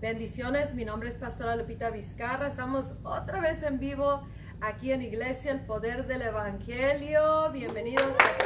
Bendiciones, 0.00 0.74
mi 0.74 0.86
nombre 0.86 1.10
es 1.10 1.16
Pastora 1.16 1.56
Lupita 1.56 1.90
Vizcarra. 1.90 2.46
Estamos 2.46 2.94
otra 3.04 3.38
vez 3.38 3.62
en 3.62 3.78
vivo 3.78 4.26
aquí 4.62 4.92
en 4.92 5.02
Iglesia 5.02 5.52
El 5.52 5.60
Poder 5.60 6.06
del 6.06 6.22
Evangelio. 6.22 7.52
Bienvenidos 7.52 8.06
a 8.06 8.38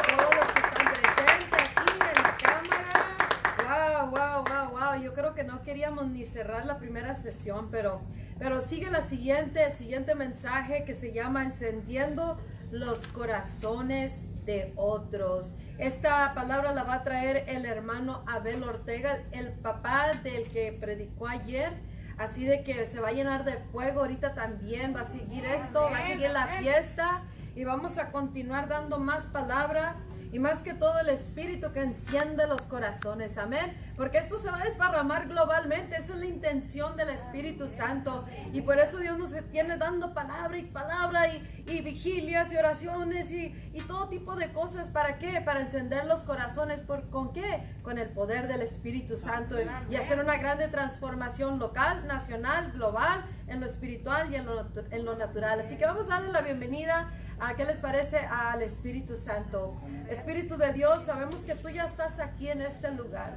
todos, 0.00 0.34
los 0.34 0.46
que 0.50 0.60
están 0.60 0.86
presentes 0.94 1.60
aquí 1.76 1.92
en 1.92 2.22
la 2.22 2.36
cámara. 2.38 4.08
Wow, 4.08 4.10
wow, 4.10 4.44
wow, 4.48 4.70
wow. 4.70 5.02
Yo 5.02 5.12
creo 5.12 5.34
que 5.34 5.44
no 5.44 5.62
queríamos 5.62 6.06
ni 6.06 6.24
cerrar 6.24 6.64
la 6.64 6.78
primera 6.78 7.14
sesión, 7.14 7.68
pero, 7.70 8.00
pero 8.38 8.62
sigue 8.62 8.90
la 8.90 9.02
siguiente, 9.02 9.62
el 9.62 9.74
siguiente 9.74 10.14
mensaje 10.14 10.84
que 10.84 10.94
se 10.94 11.12
llama 11.12 11.44
Encendiendo 11.44 12.38
los 12.70 13.06
corazones 13.08 14.26
de 14.44 14.72
otros. 14.76 15.52
Esta 15.78 16.34
palabra 16.34 16.72
la 16.72 16.84
va 16.84 16.94
a 16.94 17.04
traer 17.04 17.44
el 17.48 17.64
hermano 17.64 18.24
Abel 18.26 18.62
Ortega, 18.64 19.20
el 19.32 19.52
papá 19.52 20.12
del 20.22 20.48
que 20.48 20.72
predicó 20.72 21.28
ayer. 21.28 21.72
Así 22.18 22.44
de 22.44 22.62
que 22.62 22.86
se 22.86 23.00
va 23.00 23.08
a 23.08 23.12
llenar 23.12 23.44
de 23.44 23.56
fuego 23.72 24.00
ahorita 24.00 24.34
también, 24.34 24.94
va 24.94 25.00
a 25.00 25.04
seguir 25.04 25.44
esto, 25.44 25.82
va 25.82 25.98
a 25.98 26.06
seguir 26.06 26.30
la 26.30 26.46
fiesta 26.58 27.22
y 27.56 27.64
vamos 27.64 27.98
a 27.98 28.12
continuar 28.12 28.68
dando 28.68 28.98
más 28.98 29.26
palabra 29.26 29.96
y 30.30 30.38
más 30.38 30.62
que 30.62 30.72
todo 30.72 30.98
el 31.00 31.08
espíritu 31.08 31.72
que 31.72 31.80
enciende 31.80 32.46
los 32.46 32.66
corazones, 32.66 33.36
amén. 33.38 33.76
Porque 34.02 34.18
esto 34.18 34.36
se 34.36 34.50
va 34.50 34.60
a 34.60 34.64
desparramar 34.64 35.28
globalmente, 35.28 35.94
esa 35.94 36.14
es 36.14 36.18
la 36.18 36.26
intención 36.26 36.96
del 36.96 37.10
Espíritu 37.10 37.68
Santo. 37.68 38.24
Y 38.52 38.60
por 38.62 38.80
eso 38.80 38.98
Dios 38.98 39.16
nos 39.16 39.30
tiene 39.52 39.76
dando 39.76 40.12
palabra 40.12 40.58
y 40.58 40.64
palabra 40.64 41.28
y, 41.28 41.64
y 41.68 41.82
vigilias 41.82 42.50
y 42.50 42.56
oraciones 42.56 43.30
y, 43.30 43.54
y, 43.72 43.78
todo 43.86 44.08
tipo 44.08 44.34
de 44.34 44.52
cosas. 44.52 44.90
¿Para 44.90 45.18
qué? 45.18 45.40
Para 45.40 45.60
encender 45.60 46.04
los 46.06 46.24
corazones. 46.24 46.80
¿Por, 46.80 47.10
¿Con 47.10 47.32
qué? 47.32 47.62
Con 47.84 47.96
el 47.96 48.08
poder 48.08 48.48
del 48.48 48.62
Espíritu 48.62 49.16
Santo 49.16 49.54
y, 49.88 49.94
hacer 49.94 50.18
una 50.18 50.36
grande 50.36 50.66
transformación 50.66 51.60
local, 51.60 52.04
nacional, 52.08 52.72
global, 52.72 53.24
en 53.46 53.60
lo 53.60 53.66
espiritual 53.66 54.32
y 54.32 54.34
en 54.34 54.46
lo, 54.46 54.66
en 54.90 55.04
lo 55.04 55.14
natural. 55.14 55.60
Así 55.60 55.76
que 55.76 55.84
vamos 55.84 56.06
a 56.06 56.14
darle 56.14 56.32
la 56.32 56.40
bienvenida 56.40 57.08
a, 57.38 57.54
¿qué 57.54 57.64
les 57.64 57.78
parece? 57.78 58.18
Al 58.18 58.62
Espíritu 58.62 59.14
Santo. 59.14 59.76
Espíritu 60.08 60.56
de 60.56 60.72
Dios, 60.72 61.04
sabemos 61.04 61.36
que 61.44 61.54
tú 61.54 61.68
ya 61.68 61.84
estás 61.84 62.18
aquí 62.18 62.48
en 62.48 62.62
este 62.62 62.90
lugar. 62.90 63.36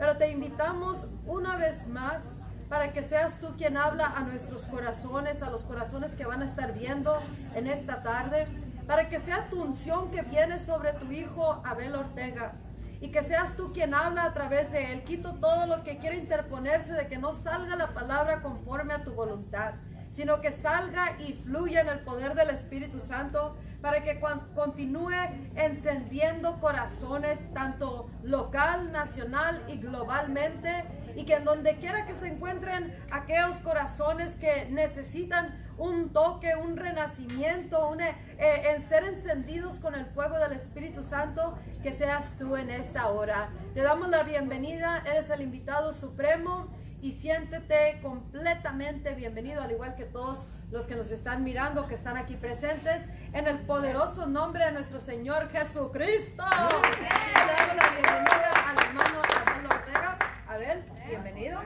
Pero 0.00 0.16
te 0.16 0.30
invitamos 0.30 1.08
una 1.26 1.56
vez 1.56 1.86
más 1.86 2.38
para 2.70 2.88
que 2.88 3.02
seas 3.02 3.38
tú 3.38 3.48
quien 3.58 3.76
habla 3.76 4.06
a 4.06 4.22
nuestros 4.22 4.66
corazones, 4.66 5.42
a 5.42 5.50
los 5.50 5.62
corazones 5.62 6.14
que 6.16 6.24
van 6.24 6.40
a 6.40 6.46
estar 6.46 6.72
viendo 6.72 7.14
en 7.54 7.66
esta 7.66 8.00
tarde, 8.00 8.46
para 8.86 9.10
que 9.10 9.20
sea 9.20 9.44
tu 9.50 9.62
unción 9.62 10.10
que 10.10 10.22
viene 10.22 10.58
sobre 10.58 10.94
tu 10.94 11.12
hijo 11.12 11.60
Abel 11.66 11.94
Ortega 11.94 12.54
y 13.02 13.10
que 13.10 13.22
seas 13.22 13.56
tú 13.56 13.74
quien 13.74 13.92
habla 13.92 14.24
a 14.24 14.32
través 14.32 14.72
de 14.72 14.90
él. 14.90 15.04
Quito 15.04 15.34
todo 15.34 15.66
lo 15.66 15.84
que 15.84 15.98
quiere 15.98 16.16
interponerse 16.16 16.94
de 16.94 17.06
que 17.06 17.18
no 17.18 17.34
salga 17.34 17.76
la 17.76 17.92
palabra 17.92 18.40
conforme 18.40 18.94
a 18.94 19.04
tu 19.04 19.12
voluntad 19.12 19.74
sino 20.10 20.40
que 20.40 20.52
salga 20.52 21.16
y 21.20 21.34
fluya 21.34 21.80
en 21.80 21.88
el 21.88 22.00
poder 22.00 22.34
del 22.34 22.50
Espíritu 22.50 23.00
Santo 23.00 23.56
para 23.80 24.02
que 24.02 24.20
continúe 24.54 25.14
encendiendo 25.56 26.60
corazones 26.60 27.52
tanto 27.54 28.10
local, 28.22 28.92
nacional 28.92 29.64
y 29.68 29.78
globalmente 29.78 30.84
y 31.16 31.24
que 31.24 31.34
en 31.34 31.44
donde 31.44 31.76
quiera 31.76 32.06
que 32.06 32.14
se 32.14 32.28
encuentren 32.28 32.94
aquellos 33.10 33.60
corazones 33.62 34.34
que 34.34 34.66
necesitan 34.70 35.58
un 35.78 36.12
toque, 36.12 36.54
un 36.56 36.76
renacimiento, 36.76 37.88
un, 37.88 38.02
eh, 38.02 38.14
en 38.38 38.82
ser 38.82 39.04
encendidos 39.04 39.80
con 39.80 39.94
el 39.94 40.04
fuego 40.04 40.38
del 40.38 40.52
Espíritu 40.52 41.02
Santo, 41.02 41.58
que 41.82 41.92
seas 41.92 42.36
tú 42.38 42.56
en 42.56 42.68
esta 42.70 43.08
hora. 43.08 43.48
Te 43.72 43.80
damos 43.80 44.08
la 44.08 44.22
bienvenida, 44.22 45.02
eres 45.06 45.30
el 45.30 45.40
invitado 45.40 45.94
supremo 45.94 46.68
y 47.02 47.12
siéntete 47.12 47.98
completamente 48.02 49.14
bienvenido, 49.14 49.62
al 49.62 49.70
igual 49.70 49.94
que 49.96 50.04
todos 50.04 50.48
los 50.70 50.86
que 50.86 50.96
nos 50.96 51.10
están 51.10 51.44
mirando, 51.44 51.86
que 51.86 51.94
están 51.94 52.16
aquí 52.16 52.36
presentes, 52.36 53.08
en 53.32 53.46
el 53.46 53.58
poderoso 53.60 54.26
nombre 54.26 54.66
de 54.66 54.72
nuestro 54.72 55.00
Señor 55.00 55.48
Jesucristo. 55.48 56.44
Le 56.44 57.08
damos 57.08 57.76
la 57.76 57.90
bienvenida 57.90 58.50
al 58.68 58.76
hermano 58.86 59.22
Abel 59.46 59.66
Ortega. 59.66 60.18
Abel, 60.46 60.84
bienvenido. 61.08 61.60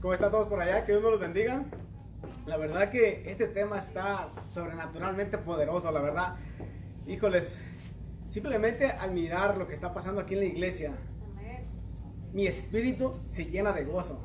¿Cómo 0.00 0.14
están 0.14 0.30
todos 0.30 0.46
por 0.48 0.60
allá? 0.60 0.84
Que 0.84 0.92
Dios 0.92 1.02
nos 1.02 1.12
los 1.12 1.20
bendiga. 1.20 1.64
La 2.46 2.56
verdad 2.56 2.88
que 2.88 3.30
este 3.30 3.48
tema 3.48 3.78
está 3.78 4.28
sobrenaturalmente 4.28 5.36
poderoso, 5.36 5.90
la 5.92 6.00
verdad. 6.00 6.36
Híjoles, 7.06 7.58
simplemente 8.28 8.90
al 8.90 9.10
mirar 9.10 9.58
lo 9.58 9.66
que 9.66 9.74
está 9.74 9.92
pasando 9.92 10.22
aquí 10.22 10.34
en 10.34 10.40
la 10.40 10.46
iglesia, 10.46 10.92
mi 12.32 12.46
espíritu 12.46 13.14
se 13.26 13.46
llena 13.46 13.72
de 13.72 13.84
gozo. 13.84 14.18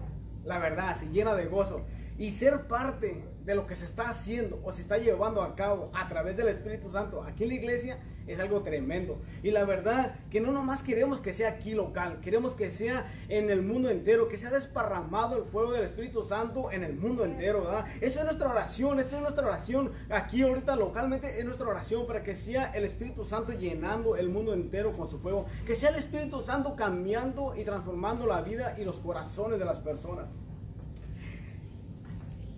La 0.44 0.60
verdad, 0.60 0.96
se 0.96 1.10
llena 1.10 1.36
de 1.36 1.46
gozo. 1.46 1.86
Y 2.18 2.32
ser 2.32 2.68
parte 2.68 3.24
de 3.44 3.56
lo 3.56 3.66
que 3.66 3.76
se 3.76 3.86
está 3.86 4.10
haciendo 4.10 4.60
o 4.64 4.72
se 4.72 4.82
está 4.82 4.98
llevando 4.98 5.42
a 5.42 5.56
cabo 5.56 5.90
a 5.94 6.08
través 6.08 6.38
del 6.38 6.48
Espíritu 6.48 6.92
Santo 6.92 7.24
aquí 7.24 7.44
en 7.44 7.50
la 7.50 7.56
iglesia 7.56 8.00
es 8.28 8.40
algo 8.40 8.62
tremendo. 8.62 9.22
Y 9.42 9.52
la 9.52 9.66
verdad 9.66 10.16
que 10.30 10.42
no 10.42 10.52
nomás 10.52 10.84
queremos 10.84 11.20
que 11.20 11.34
sea 11.34 11.50
aquí 11.50 11.74
local, 11.74 12.20
queremos 12.22 12.54
que 12.54 12.70
sea 12.70 13.12
en 13.30 13.50
el 13.50 13.62
mundo 13.62 13.90
entero, 13.90 14.30
que 14.30 14.38
sea 14.38 14.50
desparramado 14.50 15.38
el 15.38 15.46
fuego 15.46 15.72
del 15.74 15.84
Espíritu 15.84 16.24
Santo 16.24 16.72
en 16.72 16.84
el 16.84 16.94
mundo 16.96 17.26
entero, 17.26 17.64
¿verdad? 17.64 17.86
Eso 18.02 18.20
es 18.20 18.26
nuestra 18.26 18.50
oración, 18.50 19.00
esta 19.00 19.16
es 19.18 19.22
nuestra 19.22 19.46
oración 19.46 19.92
aquí 20.10 20.42
ahorita 20.42 20.76
localmente, 20.76 21.40
es 21.40 21.46
nuestra 21.46 21.68
oración 21.68 22.06
para 22.06 22.24
que 22.24 22.36
sea 22.36 22.72
el 22.72 22.86
Espíritu 22.86 23.24
Santo 23.24 23.52
llenando 23.54 24.16
el 24.16 24.30
mundo 24.30 24.54
entero 24.54 24.92
con 24.92 25.10
su 25.10 25.20
fuego, 25.20 25.46
que 25.66 25.76
sea 25.76 25.90
el 25.90 25.96
Espíritu 25.96 26.42
Santo 26.42 26.76
cambiando 26.76 27.56
y 27.56 27.64
transformando 27.64 28.26
la 28.26 28.42
vida 28.42 28.76
y 28.80 28.84
los 28.84 29.00
corazones 29.00 29.60
de 29.60 29.66
las 29.66 29.80
personas. 29.80 30.34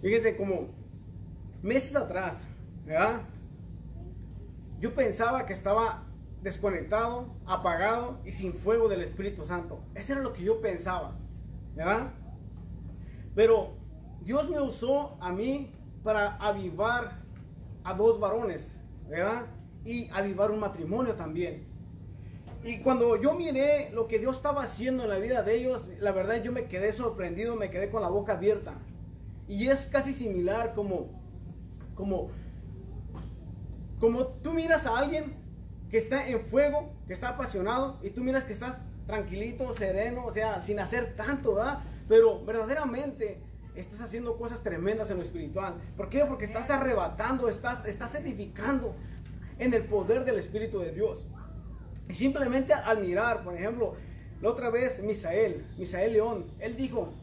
Fíjense 0.02 0.38
como 0.38 0.68
meses 1.64 1.96
atrás, 1.96 2.46
¿verdad? 2.86 3.22
Yo 4.86 4.94
pensaba 4.94 5.48
que 5.48 5.54
estaba 5.54 6.04
desconectado, 6.44 7.34
apagado 7.48 8.20
y 8.24 8.32
sin 8.32 8.54
fuego 8.54 8.88
del 8.88 9.02
Espíritu 9.02 9.44
Santo. 9.44 9.80
Eso 9.96 10.14
era 10.14 10.22
lo 10.22 10.32
que 10.32 10.44
yo 10.44 10.62
pensaba, 10.62 11.18
¿verdad? 11.74 12.14
Pero 13.34 13.74
Dios 14.22 14.48
me 14.48 14.62
usó 14.62 15.18
a 15.20 15.32
mí 15.32 15.74
para 16.04 16.36
avivar 16.36 17.24
a 17.84 17.96
dos 17.96 18.20
varones, 18.20 18.80
¿verdad? 19.10 19.48
Y 19.86 20.08
avivar 20.12 20.52
un 20.52 20.60
matrimonio 20.60 21.16
también. 21.16 21.66
Y 22.64 22.78
cuando 22.82 23.20
yo 23.20 23.34
miré 23.34 23.90
lo 23.92 24.06
que 24.06 24.20
Dios 24.20 24.38
estaba 24.38 24.62
haciendo 24.62 25.02
en 25.02 25.10
la 25.10 25.18
vida 25.18 25.42
de 25.42 25.56
ellos, 25.56 25.90
la 26.00 26.12
verdad 26.12 26.44
yo 26.44 26.52
me 26.52 26.66
quedé 26.66 26.94
sorprendido, 26.94 27.56
me 27.56 27.72
quedé 27.72 27.90
con 27.90 28.04
la 28.04 28.10
boca 28.10 28.34
abierta. 28.34 28.76
Y 29.48 29.66
es 29.66 29.88
casi 29.88 30.14
similar 30.14 30.76
como, 30.76 31.10
como 31.96 32.30
como 34.00 34.28
tú 34.28 34.54
miras 34.54 34.86
a 34.86 34.98
alguien 34.98 35.34
que 35.90 35.98
está 35.98 36.28
en 36.28 36.42
fuego, 36.42 36.92
que 37.08 37.14
está 37.14 37.30
apasionado, 37.30 38.00
y 38.02 38.10
tú 38.10 38.24
miras 38.24 38.44
que 38.44 38.54
estás 38.54 38.78
tranquilito, 39.08 39.72
sereno, 39.74 40.26
o 40.26 40.32
sea, 40.32 40.60
sin 40.62 40.80
hacer 40.80 41.16
tanto, 41.16 41.56
¿verdad? 41.56 41.80
Pero 42.08 42.44
verdaderamente 42.44 43.40
estás 43.76 44.02
haciendo 44.02 44.38
cosas 44.38 44.62
tremendas 44.64 45.10
en 45.12 45.18
lo 45.18 45.24
espiritual. 45.24 45.76
¿Por 45.96 46.10
qué? 46.10 46.26
Porque 46.26 46.46
estás 46.46 46.70
arrebatando, 46.70 47.48
estás, 47.50 47.86
estás 47.86 48.16
edificando 48.16 48.96
en 49.60 49.74
el 49.74 49.84
poder 49.84 50.26
del 50.26 50.40
Espíritu 50.40 50.80
de 50.80 50.92
Dios. 50.92 51.26
Y 52.10 52.14
simplemente 52.14 52.74
al 52.74 53.02
mirar, 53.02 53.44
por 53.44 53.56
ejemplo, 53.56 53.96
la 54.42 54.50
otra 54.50 54.70
vez 54.70 55.02
Misael, 55.02 55.66
Misael 55.78 56.14
León, 56.14 56.46
él 56.60 56.76
dijo 56.76 57.14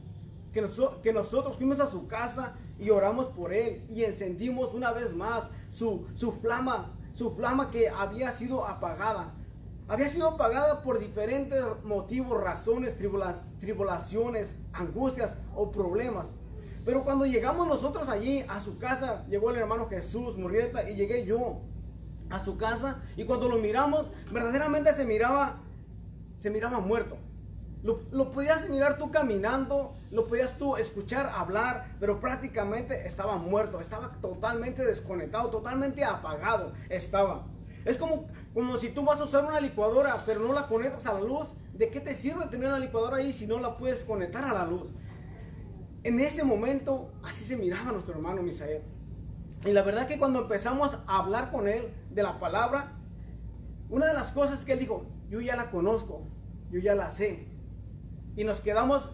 que, 0.52 0.66
que 1.02 1.12
nosotros 1.12 1.56
fuimos 1.56 1.80
a 1.80 1.86
su 1.86 2.06
casa 2.06 2.54
y 2.78 2.90
oramos 2.90 3.26
por 3.26 3.52
él 3.52 3.84
y 3.88 4.04
encendimos 4.04 4.74
una 4.74 4.92
vez 4.92 5.14
más 5.14 5.50
su, 5.70 6.06
su 6.14 6.32
flama, 6.32 6.92
su 7.12 7.34
flama 7.34 7.70
que 7.70 7.88
había 7.88 8.32
sido 8.32 8.66
apagada. 8.66 9.34
Había 9.88 10.08
sido 10.08 10.28
apagada 10.28 10.82
por 10.82 10.98
diferentes 10.98 11.62
motivos, 11.84 12.42
razones, 12.42 12.96
tribulaciones, 12.96 14.56
angustias 14.72 15.36
o 15.54 15.70
problemas. 15.70 16.30
Pero 16.84 17.04
cuando 17.04 17.26
llegamos 17.26 17.66
nosotros 17.66 18.08
allí 18.08 18.44
a 18.48 18.60
su 18.60 18.78
casa, 18.78 19.24
llegó 19.28 19.50
el 19.50 19.56
hermano 19.56 19.88
Jesús 19.88 20.36
Murrieta 20.36 20.88
y 20.88 20.96
llegué 20.96 21.24
yo 21.24 21.60
a 22.30 22.42
su 22.42 22.56
casa 22.56 23.02
y 23.16 23.24
cuando 23.24 23.48
lo 23.48 23.58
miramos, 23.58 24.10
verdaderamente 24.32 24.92
se 24.92 25.04
miraba, 25.04 25.60
se 26.40 26.50
miraba 26.50 26.80
muerto. 26.80 27.16
Lo, 27.82 28.30
podías 28.30 28.68
mirar 28.68 28.96
tú 28.96 29.10
caminando, 29.10 29.92
lo 30.12 30.28
podías 30.28 30.56
tú 30.56 30.76
escuchar 30.76 31.26
hablar, 31.34 31.96
pero 31.98 32.20
prácticamente 32.20 33.08
estaba 33.08 33.38
muerto, 33.38 33.80
estaba 33.80 34.12
totalmente 34.20 34.84
desconectado, 34.84 35.50
totalmente 35.50 36.04
apagado 36.04 36.74
estaba. 36.88 37.44
Es 37.84 37.98
como, 37.98 38.28
como 38.54 38.76
si 38.76 38.90
tú 38.90 39.04
vas 39.04 39.20
a 39.20 39.24
usar 39.24 39.44
una 39.44 39.58
licuadora, 39.58 40.22
pero 40.24 40.38
no 40.40 40.52
la 40.52 40.68
conectas 40.68 41.06
a 41.06 41.14
la 41.14 41.20
luz. 41.22 41.54
¿De 41.74 41.88
qué 41.88 42.00
te 42.00 42.14
sirve 42.14 42.46
tener 42.46 42.68
una 42.68 42.78
licuadora 42.78 43.16
ahí 43.16 43.32
si 43.32 43.48
no 43.48 43.58
la 43.58 43.76
puedes 43.76 44.04
conectar 44.04 44.44
a 44.44 44.52
la 44.52 44.64
luz? 44.64 44.92
En 46.04 46.20
ese 46.20 46.44
momento, 46.44 47.10
así 47.24 47.42
se 47.42 47.56
miraba 47.56 47.90
nuestro 47.90 48.14
hermano 48.14 48.42
Misael. 48.42 48.82
Y 49.64 49.72
la 49.72 49.82
verdad 49.82 50.06
que 50.06 50.20
cuando 50.20 50.42
empezamos 50.42 50.98
a 51.08 51.18
hablar 51.18 51.50
con 51.50 51.66
él 51.66 51.92
de 52.10 52.22
la 52.22 52.38
palabra, 52.38 52.92
una 53.90 54.06
de 54.06 54.14
las 54.14 54.30
cosas 54.30 54.64
que 54.64 54.74
él 54.74 54.78
dijo, 54.78 55.04
yo 55.28 55.40
ya 55.40 55.56
la 55.56 55.70
conozco, 55.72 56.22
yo 56.70 56.78
ya 56.78 56.94
la 56.94 57.10
sé, 57.10 57.51
Y 58.36 58.44
nos 58.44 58.60
quedamos, 58.60 59.12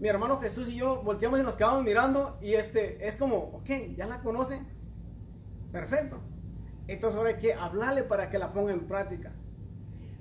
mi 0.00 0.08
hermano 0.08 0.40
Jesús 0.40 0.68
y 0.68 0.76
yo 0.76 1.02
volteamos 1.02 1.40
y 1.40 1.42
nos 1.42 1.56
quedamos 1.56 1.84
mirando 1.84 2.38
y 2.40 2.54
este 2.54 3.06
es 3.06 3.16
como, 3.16 3.36
ok, 3.36 3.70
ya 3.96 4.06
la 4.06 4.20
conoce. 4.20 4.62
Perfecto. 5.72 6.20
Entonces 6.86 7.18
ahora 7.18 7.30
hay 7.30 7.36
que 7.36 7.54
hablarle 7.54 8.02
para 8.02 8.30
que 8.30 8.38
la 8.38 8.52
ponga 8.52 8.72
en 8.72 8.86
práctica. 8.86 9.32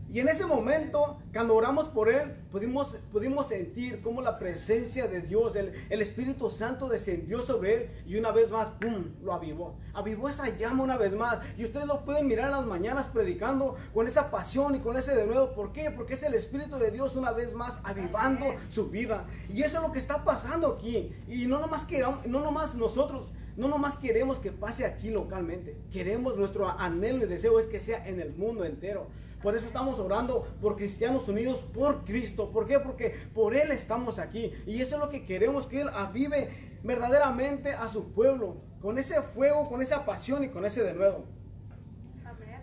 Y 0.10 0.22
en 0.22 0.30
ese 0.30 0.46
momento, 0.46 1.18
cuando 1.34 1.54
oramos 1.54 1.90
por 1.90 2.08
él, 2.10 2.34
pudimos, 2.50 2.96
pudimos 3.12 3.48
sentir 3.48 4.00
cómo 4.00 4.22
la 4.22 4.40
presencia 4.40 5.08
de 5.08 5.22
Dios, 5.22 5.58
el, 5.58 5.74
el, 5.90 6.02
Espíritu 6.02 6.50
Santo 6.50 6.88
descendió 6.88 7.42
sobre 7.42 7.74
él 7.74 7.90
y 8.06 8.16
una 8.16 8.32
vez 8.32 8.50
más, 8.50 8.70
¡pum!, 8.80 9.04
lo 9.22 9.34
avivó. 9.34 9.76
Avivó 9.94 10.30
esa 10.30 10.48
llama 10.56 10.86
una 10.86 10.98
vez 10.98 11.14
más. 11.14 11.40
Y 11.58 11.66
ustedes 11.66 11.88
lo 11.88 12.06
pueden 12.06 12.26
mirar 12.26 12.46
en 12.46 12.52
las 12.52 12.66
mañanas 12.66 13.08
predicando 13.08 13.76
con 13.94 14.08
esa 14.08 14.32
pasión 14.32 14.76
y 14.76 14.80
con 14.80 14.96
ese 14.96 15.14
de 15.14 15.28
nuevo. 15.28 15.54
¿Por 15.54 15.74
qué? 15.74 15.92
Porque 15.92 16.14
es 16.14 16.24
el 16.24 16.36
Espíritu 16.36 16.78
de 16.78 16.92
Dios 16.92 17.18
una 17.18 17.34
vez 17.34 17.54
más 17.54 17.80
avivando 17.84 18.46
su 18.70 18.90
vida. 18.90 19.26
Y 19.50 19.62
eso 19.62 19.78
es 19.78 19.84
lo 19.84 19.92
que 19.92 20.00
está 20.00 20.24
pasando 20.24 20.68
aquí. 20.70 21.14
Y 21.28 21.48
no 21.48 21.60
nomás, 21.60 21.84
queramos, 21.84 22.26
no 22.26 22.40
nomás 22.40 22.76
nosotros, 22.76 23.34
no 23.58 23.68
nomás 23.68 23.98
queremos 23.98 24.38
que 24.38 24.52
pase 24.52 24.86
aquí 24.86 25.10
localmente. 25.10 25.76
Queremos, 25.92 26.38
nuestro 26.38 26.70
anhelo 26.70 27.26
y 27.26 27.28
deseo 27.28 27.60
es 27.60 27.66
que 27.66 27.80
sea 27.80 28.08
en 28.08 28.20
el 28.20 28.36
mundo 28.36 28.64
entero. 28.64 29.08
Por 29.42 29.56
eso 29.56 29.66
estamos 29.66 30.00
orando 30.00 30.48
por 30.62 30.76
cristianos 30.76 31.28
unidos 31.28 31.66
por 31.74 32.06
Cristo. 32.06 32.52
¿Por 32.52 32.68
qué? 32.68 32.80
Porque 32.80 33.16
por 33.34 33.56
Él 33.56 33.72
estamos 33.72 34.20
aquí. 34.20 34.54
Y 34.68 34.80
eso 34.82 34.96
es 34.96 35.02
lo 35.02 35.10
que 35.10 35.26
queremos, 35.26 35.66
que 35.66 35.82
Él 35.82 35.90
avive 35.90 36.80
verdaderamente 36.84 37.72
a 37.72 37.88
su 37.88 38.12
pueblo. 38.12 38.58
Con 38.80 39.00
ese 39.00 39.24
fuego, 39.24 39.68
con 39.68 39.82
esa 39.82 40.06
pasión 40.06 40.44
y 40.44 40.50
con 40.50 40.64
ese 40.64 40.84
de 40.84 40.94
nuevo. 40.94 41.26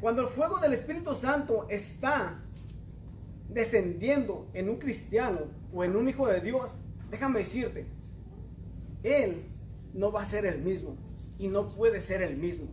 Cuando 0.00 0.22
el 0.22 0.28
fuego 0.28 0.58
del 0.58 0.74
Espíritu 0.74 1.14
Santo 1.16 1.66
está 1.70 2.40
descendiendo 3.48 4.48
en 4.52 4.68
un 4.68 4.76
cristiano 4.76 5.40
o 5.72 5.82
en 5.82 5.96
un 5.96 6.08
hijo 6.08 6.28
de 6.28 6.40
Dios, 6.40 6.76
déjame 7.10 7.40
decirte, 7.40 7.86
Él 9.02 9.42
no 9.94 10.12
va 10.12 10.22
a 10.22 10.24
ser 10.26 10.44
el 10.44 10.60
mismo. 10.60 10.96
Y 11.38 11.48
no 11.48 11.68
puede 11.68 12.00
ser 12.00 12.22
el 12.22 12.36
mismo. 12.36 12.66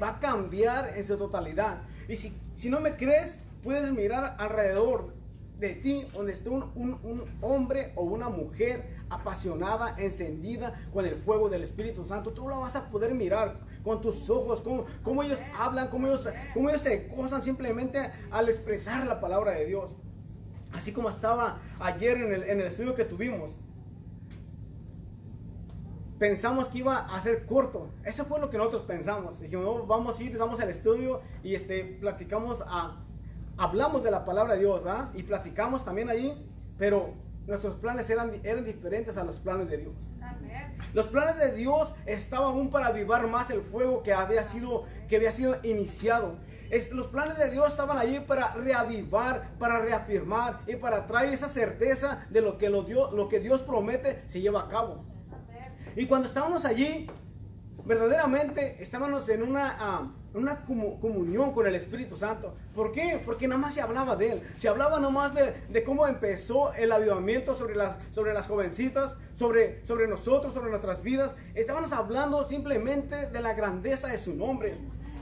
Va 0.00 0.10
a 0.10 0.20
cambiar 0.20 0.96
en 0.96 1.04
su 1.04 1.16
totalidad. 1.16 1.82
Y 2.08 2.16
si, 2.16 2.32
si 2.54 2.70
no 2.70 2.80
me 2.80 2.96
crees, 2.96 3.36
puedes 3.62 3.90
mirar 3.92 4.36
alrededor 4.38 5.14
de 5.58 5.70
ti 5.70 6.06
donde 6.12 6.32
esté 6.32 6.50
un, 6.50 6.70
un, 6.74 6.98
un, 7.02 7.24
hombre 7.40 7.92
o 7.96 8.04
una 8.04 8.28
mujer 8.28 8.96
apasionada, 9.08 9.96
encendida 9.98 10.86
con 10.92 11.06
el 11.06 11.16
fuego 11.16 11.48
del 11.48 11.62
Espíritu 11.62 12.04
Santo. 12.04 12.32
Tú 12.32 12.48
lo 12.48 12.60
vas 12.60 12.76
a 12.76 12.90
poder 12.90 13.14
mirar 13.14 13.58
con 13.82 14.00
tus 14.00 14.28
ojos, 14.28 14.60
cómo, 14.60 14.84
cómo 15.02 15.22
ellos 15.22 15.40
hablan, 15.56 15.88
cómo 15.88 16.08
ellos, 16.08 16.28
cómo 16.52 16.68
ellos 16.68 16.82
se 16.82 17.08
gozan 17.08 17.42
simplemente 17.42 18.10
al 18.30 18.48
expresar 18.48 19.06
la 19.06 19.20
palabra 19.20 19.52
de 19.52 19.64
Dios. 19.64 19.94
Así 20.72 20.92
como 20.92 21.08
estaba 21.08 21.58
ayer 21.80 22.18
en 22.18 22.34
el, 22.34 22.42
en 22.42 22.60
el 22.60 22.66
estudio 22.66 22.94
que 22.94 23.04
tuvimos. 23.04 23.56
Pensamos 26.18 26.68
que 26.68 26.78
iba 26.78 26.98
a 26.98 27.20
ser 27.20 27.44
corto. 27.44 27.90
Eso 28.04 28.24
fue 28.24 28.40
lo 28.40 28.48
que 28.48 28.56
nosotros 28.56 28.82
pensamos. 28.82 29.38
Dijimos, 29.38 29.64
no, 29.64 29.86
vamos 29.86 30.18
a 30.18 30.22
ir, 30.22 30.36
vamos 30.38 30.60
al 30.60 30.70
estudio 30.70 31.20
y 31.42 31.54
este, 31.54 31.84
platicamos 31.84 32.62
a, 32.66 32.96
hablamos 33.58 34.02
de 34.02 34.10
la 34.10 34.24
palabra 34.24 34.54
de 34.54 34.60
Dios, 34.60 34.82
¿verdad? 34.82 35.10
Y 35.14 35.22
platicamos 35.24 35.84
también 35.84 36.08
ahí, 36.08 36.46
pero 36.78 37.12
nuestros 37.46 37.76
planes 37.76 38.08
eran, 38.08 38.40
eran 38.44 38.64
diferentes 38.64 39.16
a 39.16 39.24
los 39.24 39.36
planes 39.36 39.68
de 39.68 39.76
Dios. 39.78 39.94
Amén. 40.22 40.76
Los 40.94 41.06
planes 41.06 41.36
de 41.36 41.52
Dios 41.52 41.94
estaban 42.06 42.48
aún 42.48 42.70
para 42.70 42.86
avivar 42.86 43.26
más 43.28 43.50
el 43.50 43.60
fuego 43.60 44.02
que 44.02 44.12
había 44.12 44.44
sido, 44.44 44.84
que 45.08 45.16
había 45.16 45.32
sido 45.32 45.58
iniciado. 45.62 46.36
Es, 46.70 46.90
los 46.90 47.06
planes 47.06 47.38
de 47.38 47.50
Dios 47.50 47.68
estaban 47.68 47.98
allí 47.98 48.20
para 48.20 48.54
reavivar, 48.54 49.50
para 49.58 49.78
reafirmar 49.78 50.60
y 50.66 50.76
para 50.76 51.06
traer 51.06 51.32
esa 51.32 51.48
certeza 51.48 52.26
de 52.30 52.40
lo 52.40 52.58
que, 52.58 52.70
lo, 52.70 52.82
Dios, 52.82 53.12
lo 53.12 53.28
que 53.28 53.38
Dios 53.38 53.62
promete 53.62 54.22
se 54.26 54.40
lleva 54.40 54.62
a 54.62 54.68
cabo. 54.68 55.04
Y 55.96 56.06
cuando 56.06 56.28
estábamos 56.28 56.64
allí, 56.64 57.08
verdaderamente 57.84 58.76
estábamos 58.80 59.28
en 59.28 59.42
una... 59.42 60.02
Uh, 60.02 60.26
una 60.36 60.64
comunión 60.66 61.52
con 61.52 61.66
el 61.66 61.74
Espíritu 61.74 62.16
Santo. 62.16 62.54
¿Por 62.74 62.92
qué? 62.92 63.20
Porque 63.24 63.48
nada 63.48 63.60
más 63.60 63.74
se 63.74 63.80
hablaba 63.80 64.16
de 64.16 64.32
él. 64.32 64.42
Se 64.56 64.68
hablaba 64.68 64.98
nada 64.98 65.10
más 65.10 65.34
de, 65.34 65.54
de, 65.68 65.82
cómo 65.82 66.06
empezó 66.06 66.72
el 66.74 66.92
avivamiento 66.92 67.54
sobre 67.54 67.74
las, 67.74 67.96
sobre 68.12 68.34
las 68.34 68.46
jovencitas, 68.46 69.16
sobre, 69.32 69.84
sobre 69.86 70.06
nosotros, 70.06 70.52
sobre 70.52 70.70
nuestras 70.70 71.02
vidas. 71.02 71.34
Estábamos 71.54 71.92
hablando 71.92 72.46
simplemente 72.46 73.30
de 73.30 73.40
la 73.40 73.54
grandeza 73.54 74.08
de 74.08 74.18
su 74.18 74.34
nombre. 74.34 74.74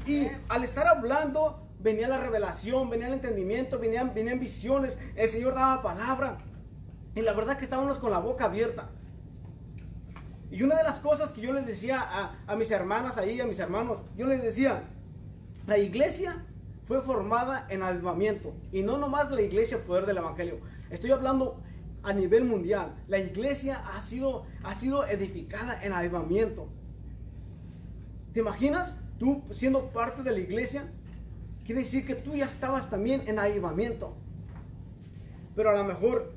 Y 0.05 0.27
al 0.49 0.65
estar 0.65 0.87
hablando, 0.89 1.69
venía 1.79 2.09
la 2.09 2.19
revelación, 2.19 2.91
venía 2.91 3.07
el 3.07 3.15
entendimiento, 3.15 3.79
venían, 3.79 4.13
venían 4.15 4.41
visiones. 4.41 4.99
El 5.15 5.29
Señor 5.29 5.55
daba 5.55 5.81
palabra. 5.81 6.39
Y 7.15 7.23
la 7.23 7.33
verdad 7.33 7.57
que 7.57 7.65
estábamos 7.65 7.99
con 7.99 8.11
la 8.11 8.19
boca 8.19 8.47
abierta. 8.47 8.91
Y 10.55 10.63
una 10.63 10.77
de 10.77 10.85
las 10.85 11.01
cosas 11.01 11.33
que 11.33 11.41
yo 11.41 11.53
les 11.53 11.67
decía 11.67 12.01
a, 12.01 12.39
a 12.47 12.55
mis 12.55 12.71
hermanas 12.71 13.19
ahí, 13.19 13.41
a 13.41 13.45
mis 13.45 13.59
hermanos, 13.59 14.05
yo 14.17 14.29
les 14.29 14.41
decía, 14.41 14.85
la 15.67 15.79
iglesia 15.79 16.45
fue 16.87 17.03
formada 17.03 17.67
en 17.71 17.83
avivamiento 17.83 18.55
y 18.71 18.85
no 18.85 18.97
nomás 18.97 19.33
la 19.33 19.43
iglesia 19.43 19.85
poder 19.85 20.07
del 20.07 20.19
evangelio. 20.19 20.61
Estoy 20.91 21.11
hablando 21.11 21.61
a 22.05 22.13
nivel 22.13 22.45
mundial. 22.45 22.95
La 23.09 23.19
iglesia 23.19 23.83
ha 23.97 24.01
sido, 24.01 24.47
ha 24.63 24.75
sido 24.75 25.05
edificada 25.09 25.83
en 25.83 25.93
avivamiento. 25.93 26.69
¿Te 28.33 28.39
imaginas? 28.39 28.97
Tú 29.19 29.43
siendo 29.51 29.89
parte 29.89 30.23
de 30.23 30.31
la 30.31 30.39
iglesia, 30.39 30.89
quiere 31.67 31.81
decir 31.81 32.07
que 32.07 32.15
tú 32.15 32.37
ya 32.37 32.45
estabas 32.45 32.89
también 32.89 33.25
en 33.27 33.41
avivamiento. 33.41 34.15
Pero 35.57 35.71
a 35.71 35.75
lo 35.75 35.83
mejor 35.83 36.33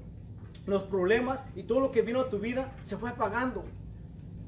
los 0.65 0.81
problemas 0.83 1.43
y 1.55 1.61
todo 1.61 1.81
lo 1.81 1.91
que 1.91 2.01
vino 2.01 2.21
a 2.21 2.31
tu 2.31 2.39
vida 2.39 2.73
se 2.83 2.97
fue 2.97 3.11
apagando. 3.11 3.63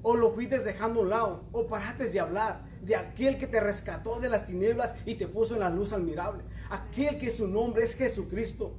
O 0.01 0.15
lo 0.15 0.31
fuiste 0.31 0.59
dejando 0.59 1.01
a 1.01 1.05
lado. 1.05 1.43
O 1.51 1.67
paraste 1.67 2.09
de 2.09 2.19
hablar 2.19 2.61
de 2.81 2.95
aquel 2.95 3.37
que 3.37 3.47
te 3.47 3.59
rescató 3.59 4.19
de 4.19 4.29
las 4.29 4.45
tinieblas 4.45 4.95
y 5.05 5.15
te 5.15 5.27
puso 5.27 5.55
en 5.55 5.61
la 5.61 5.69
luz 5.69 5.93
admirable. 5.93 6.43
Aquel 6.69 7.17
que 7.17 7.29
su 7.29 7.47
nombre 7.47 7.83
es 7.83 7.95
Jesucristo. 7.95 8.73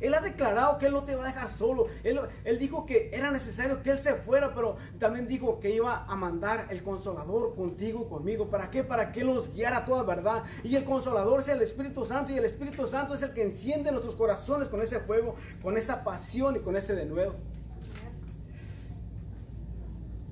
Él 0.00 0.14
ha 0.14 0.20
declarado 0.20 0.78
que 0.78 0.86
Él 0.86 0.92
no 0.92 1.04
te 1.04 1.16
va 1.16 1.24
a 1.24 1.28
dejar 1.28 1.48
solo. 1.48 1.86
Él, 2.04 2.58
dijo 2.58 2.86
que 2.86 3.10
era 3.12 3.30
necesario 3.30 3.82
que 3.82 3.90
Él 3.90 3.98
se 3.98 4.14
fuera, 4.14 4.54
pero 4.54 4.76
también 4.98 5.26
dijo 5.26 5.58
que 5.58 5.70
iba 5.70 6.04
a 6.04 6.16
mandar 6.16 6.66
el 6.70 6.82
consolador 6.82 7.54
contigo 7.54 8.04
y 8.06 8.08
conmigo. 8.08 8.48
¿Para 8.48 8.70
qué? 8.70 8.84
Para 8.84 9.12
que 9.12 9.24
los 9.24 9.52
guiara 9.52 9.84
toda 9.84 10.02
verdad. 10.02 10.44
Y 10.62 10.76
el 10.76 10.84
consolador 10.84 11.40
es 11.40 11.48
el 11.48 11.62
Espíritu 11.62 12.04
Santo 12.04 12.32
y 12.32 12.38
el 12.38 12.44
Espíritu 12.44 12.86
Santo 12.86 13.14
es 13.14 13.22
el 13.22 13.32
que 13.32 13.42
enciende 13.42 13.90
nuestros 13.90 14.16
corazones 14.16 14.68
con 14.68 14.80
ese 14.82 15.00
fuego, 15.00 15.34
con 15.62 15.76
esa 15.76 16.04
pasión 16.04 16.56
y 16.56 16.60
con 16.60 16.76
ese 16.76 16.94
de 16.94 17.06
nuevo. 17.06 17.34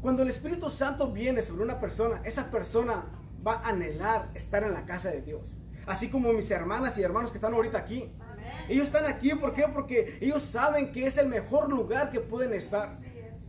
Cuando 0.06 0.22
el 0.22 0.28
Espíritu 0.28 0.70
Santo 0.70 1.10
viene 1.10 1.42
sobre 1.42 1.64
una 1.64 1.80
persona, 1.80 2.22
esa 2.24 2.48
persona 2.48 3.06
va 3.44 3.54
a 3.54 3.70
anhelar 3.70 4.30
estar 4.34 4.62
en 4.62 4.72
la 4.72 4.86
casa 4.86 5.10
de 5.10 5.20
Dios. 5.20 5.56
Así 5.84 6.10
como 6.10 6.32
mis 6.32 6.48
hermanas 6.52 6.96
y 6.96 7.02
hermanos 7.02 7.32
que 7.32 7.38
están 7.38 7.54
ahorita 7.54 7.78
aquí. 7.78 8.12
Amén. 8.20 8.46
Ellos 8.68 8.84
están 8.84 9.04
aquí, 9.06 9.34
¿por 9.34 9.52
qué? 9.52 9.64
Porque 9.66 10.16
ellos 10.20 10.44
saben 10.44 10.92
que 10.92 11.08
es 11.08 11.18
el 11.18 11.26
mejor 11.26 11.68
lugar 11.68 12.12
que 12.12 12.20
pueden 12.20 12.52
estar. 12.52 12.90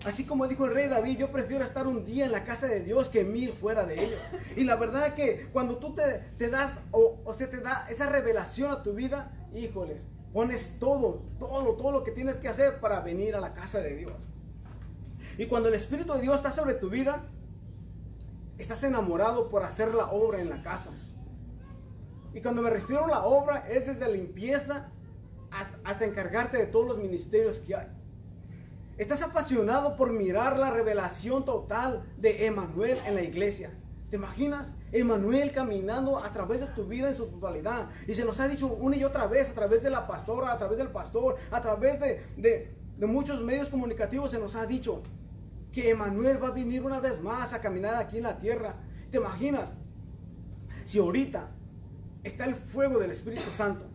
Así 0.03 0.25
como 0.25 0.47
dijo 0.47 0.65
el 0.65 0.73
rey 0.73 0.87
David, 0.87 1.19
yo 1.19 1.31
prefiero 1.31 1.63
estar 1.63 1.85
un 1.85 2.03
día 2.03 2.25
en 2.25 2.31
la 2.31 2.43
casa 2.43 2.65
de 2.65 2.79
Dios 2.79 3.09
que 3.09 3.23
mil 3.23 3.53
fuera 3.53 3.85
de 3.85 4.05
ellos. 4.05 4.19
Y 4.55 4.63
la 4.63 4.77
verdad 4.77 5.05
es 5.05 5.13
que 5.13 5.49
cuando 5.53 5.77
tú 5.77 5.93
te, 5.93 6.23
te 6.39 6.49
das 6.49 6.79
o, 6.89 7.19
o 7.23 7.35
se 7.35 7.45
te 7.45 7.61
da 7.61 7.85
esa 7.87 8.09
revelación 8.09 8.71
a 8.71 8.81
tu 8.81 8.93
vida, 8.93 9.31
híjoles, 9.53 10.07
pones 10.33 10.79
todo, 10.79 11.21
todo, 11.37 11.75
todo 11.75 11.91
lo 11.91 12.03
que 12.03 12.13
tienes 12.13 12.37
que 12.37 12.47
hacer 12.47 12.79
para 12.79 13.01
venir 13.01 13.35
a 13.35 13.39
la 13.39 13.53
casa 13.53 13.77
de 13.77 13.95
Dios. 13.95 14.27
Y 15.37 15.45
cuando 15.45 15.69
el 15.69 15.75
Espíritu 15.75 16.13
de 16.13 16.21
Dios 16.21 16.35
está 16.35 16.51
sobre 16.51 16.73
tu 16.73 16.89
vida, 16.89 17.23
estás 18.57 18.83
enamorado 18.83 19.49
por 19.49 19.63
hacer 19.63 19.93
la 19.93 20.07
obra 20.11 20.41
en 20.41 20.49
la 20.49 20.61
casa. 20.63 20.91
Y 22.33 22.41
cuando 22.41 22.61
me 22.61 22.69
refiero 22.69 23.05
a 23.05 23.07
la 23.07 23.23
obra, 23.23 23.67
es 23.69 23.87
desde 23.87 24.11
limpieza 24.11 24.89
hasta, 25.51 25.77
hasta 25.83 26.05
encargarte 26.05 26.57
de 26.57 26.65
todos 26.65 26.87
los 26.87 26.97
ministerios 26.97 27.59
que 27.59 27.75
hay. 27.75 27.87
Estás 28.97 29.21
apasionado 29.21 29.95
por 29.95 30.11
mirar 30.11 30.57
la 30.57 30.71
revelación 30.71 31.45
total 31.45 32.03
de 32.17 32.47
Emanuel 32.47 32.97
en 33.05 33.13
la 33.13 33.21
iglesia. 33.21 33.71
¿Te 34.09 34.15
imaginas? 34.15 34.73
Emanuel 34.91 35.51
caminando 35.51 36.17
a 36.17 36.31
través 36.31 36.61
de 36.61 36.67
tu 36.67 36.85
vida 36.85 37.09
en 37.09 37.15
su 37.15 37.27
totalidad. 37.27 37.89
Y 38.07 38.13
se 38.13 38.25
nos 38.25 38.39
ha 38.39 38.47
dicho 38.47 38.67
una 38.67 38.95
y 38.95 39.03
otra 39.03 39.27
vez, 39.27 39.49
a 39.49 39.53
través 39.53 39.83
de 39.83 39.89
la 39.89 40.07
pastora, 40.07 40.51
a 40.51 40.57
través 40.57 40.77
del 40.77 40.89
pastor, 40.89 41.35
a 41.51 41.61
través 41.61 41.99
de, 41.99 42.23
de, 42.37 42.73
de 42.97 43.05
muchos 43.05 43.41
medios 43.41 43.69
comunicativos, 43.69 44.31
se 44.31 44.39
nos 44.39 44.55
ha 44.55 44.65
dicho, 44.65 45.03
que 45.77 45.91
Emanuel 45.91 46.41
va 46.43 46.47
a 46.47 46.51
venir 46.51 46.81
una 46.81 46.99
vez 46.99 47.21
más 47.21 47.53
a 47.53 47.61
caminar 47.61 47.93
aquí 47.97 48.17
en 48.17 48.23
la 48.23 48.39
tierra. 48.39 48.77
¿Te 49.11 49.17
imaginas? 49.17 49.75
Si 50.85 50.97
ahorita 50.97 51.51
está 52.23 52.45
el 52.45 52.55
fuego 52.55 52.97
del 52.97 53.11
Espíritu 53.11 53.51
Santo 53.51 53.85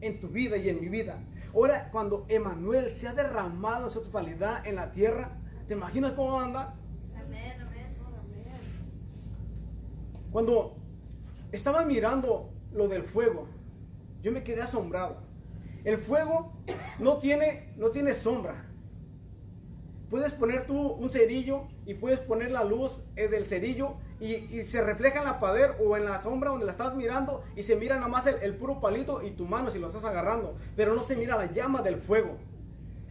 en 0.00 0.18
tu 0.18 0.28
vida 0.28 0.56
y 0.56 0.70
en 0.70 0.80
mi 0.80 0.88
vida. 0.88 1.18
Ahora, 1.54 1.90
cuando 1.90 2.24
Emanuel 2.30 2.90
se 2.90 3.06
ha 3.06 3.12
derramado 3.12 3.88
en 3.88 3.92
su 3.92 4.00
totalidad 4.00 4.66
en 4.66 4.76
la 4.76 4.92
tierra, 4.92 5.36
¿te 5.68 5.74
imaginas 5.74 6.14
cómo 6.14 6.40
anda? 6.40 6.74
Cuando 10.32 10.78
estaba 11.52 11.84
mirando 11.84 12.50
lo 12.72 12.88
del 12.88 13.02
fuego, 13.02 13.46
yo 14.22 14.32
me 14.32 14.42
quedé 14.42 14.62
asombrado. 14.62 15.18
El 15.84 15.98
fuego 15.98 16.54
no 16.98 17.18
tiene, 17.18 17.74
no 17.76 17.90
tiene 17.90 18.14
sombra. 18.14 18.69
Puedes 20.10 20.32
poner 20.32 20.66
tú 20.66 20.76
un 20.76 21.08
cerillo 21.08 21.68
y 21.86 21.94
puedes 21.94 22.18
poner 22.18 22.50
la 22.50 22.64
luz 22.64 23.00
eh, 23.14 23.28
del 23.28 23.46
cerillo 23.46 23.94
y, 24.18 24.64
se 24.64 24.82
refleja 24.82 25.20
en 25.20 25.24
la 25.24 25.38
pared 25.38 25.70
o 25.80 25.96
en 25.96 26.04
la 26.04 26.20
sombra 26.20 26.50
donde 26.50 26.66
la 26.66 26.72
estás 26.72 26.96
mirando 26.96 27.44
y 27.54 27.62
se 27.62 27.76
mira 27.76 27.94
nada 27.94 28.08
más 28.08 28.26
el, 28.26 28.34
el, 28.42 28.56
puro 28.56 28.80
palito 28.80 29.22
y 29.22 29.30
tu 29.30 29.46
mano 29.46 29.70
si 29.70 29.78
lo 29.78 29.86
estás 29.86 30.04
agarrando, 30.04 30.56
pero 30.74 30.94
no 30.94 31.04
se 31.04 31.16
mira 31.16 31.38
la 31.38 31.52
llama 31.52 31.80
del 31.80 31.96
fuego. 31.96 32.36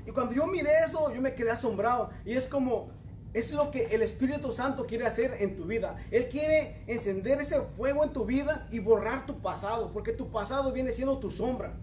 Y 0.05 0.11
cuando 0.11 0.33
yo 0.33 0.45
miré 0.45 0.71
eso, 0.85 1.13
yo 1.13 1.21
me 1.21 1.33
quedé 1.35 1.51
asombrado 1.51 2.09
y 2.25 2.33
es 2.33 2.47
como, 2.47 2.89
es 3.33 3.53
lo 3.53 3.71
que 3.71 3.85
el 3.85 4.01
Espíritu 4.01 4.51
Santo 4.51 4.85
quiere 4.85 5.05
hacer 5.05 5.37
en 5.39 5.55
tu 5.55 5.63
vida. 5.65 5.95
Él 6.11 6.27
quiere 6.27 6.83
encender 6.87 7.39
ese 7.39 7.61
fuego 7.77 8.03
en 8.03 8.11
tu 8.11 8.25
vida 8.25 8.67
y 8.71 8.79
borrar 8.79 9.25
tu 9.25 9.39
pasado, 9.39 9.91
porque 9.93 10.11
tu 10.11 10.31
pasado 10.31 10.73
viene 10.73 10.91
siendo 10.91 11.19
tu 11.19 11.31
sombra. 11.31 11.73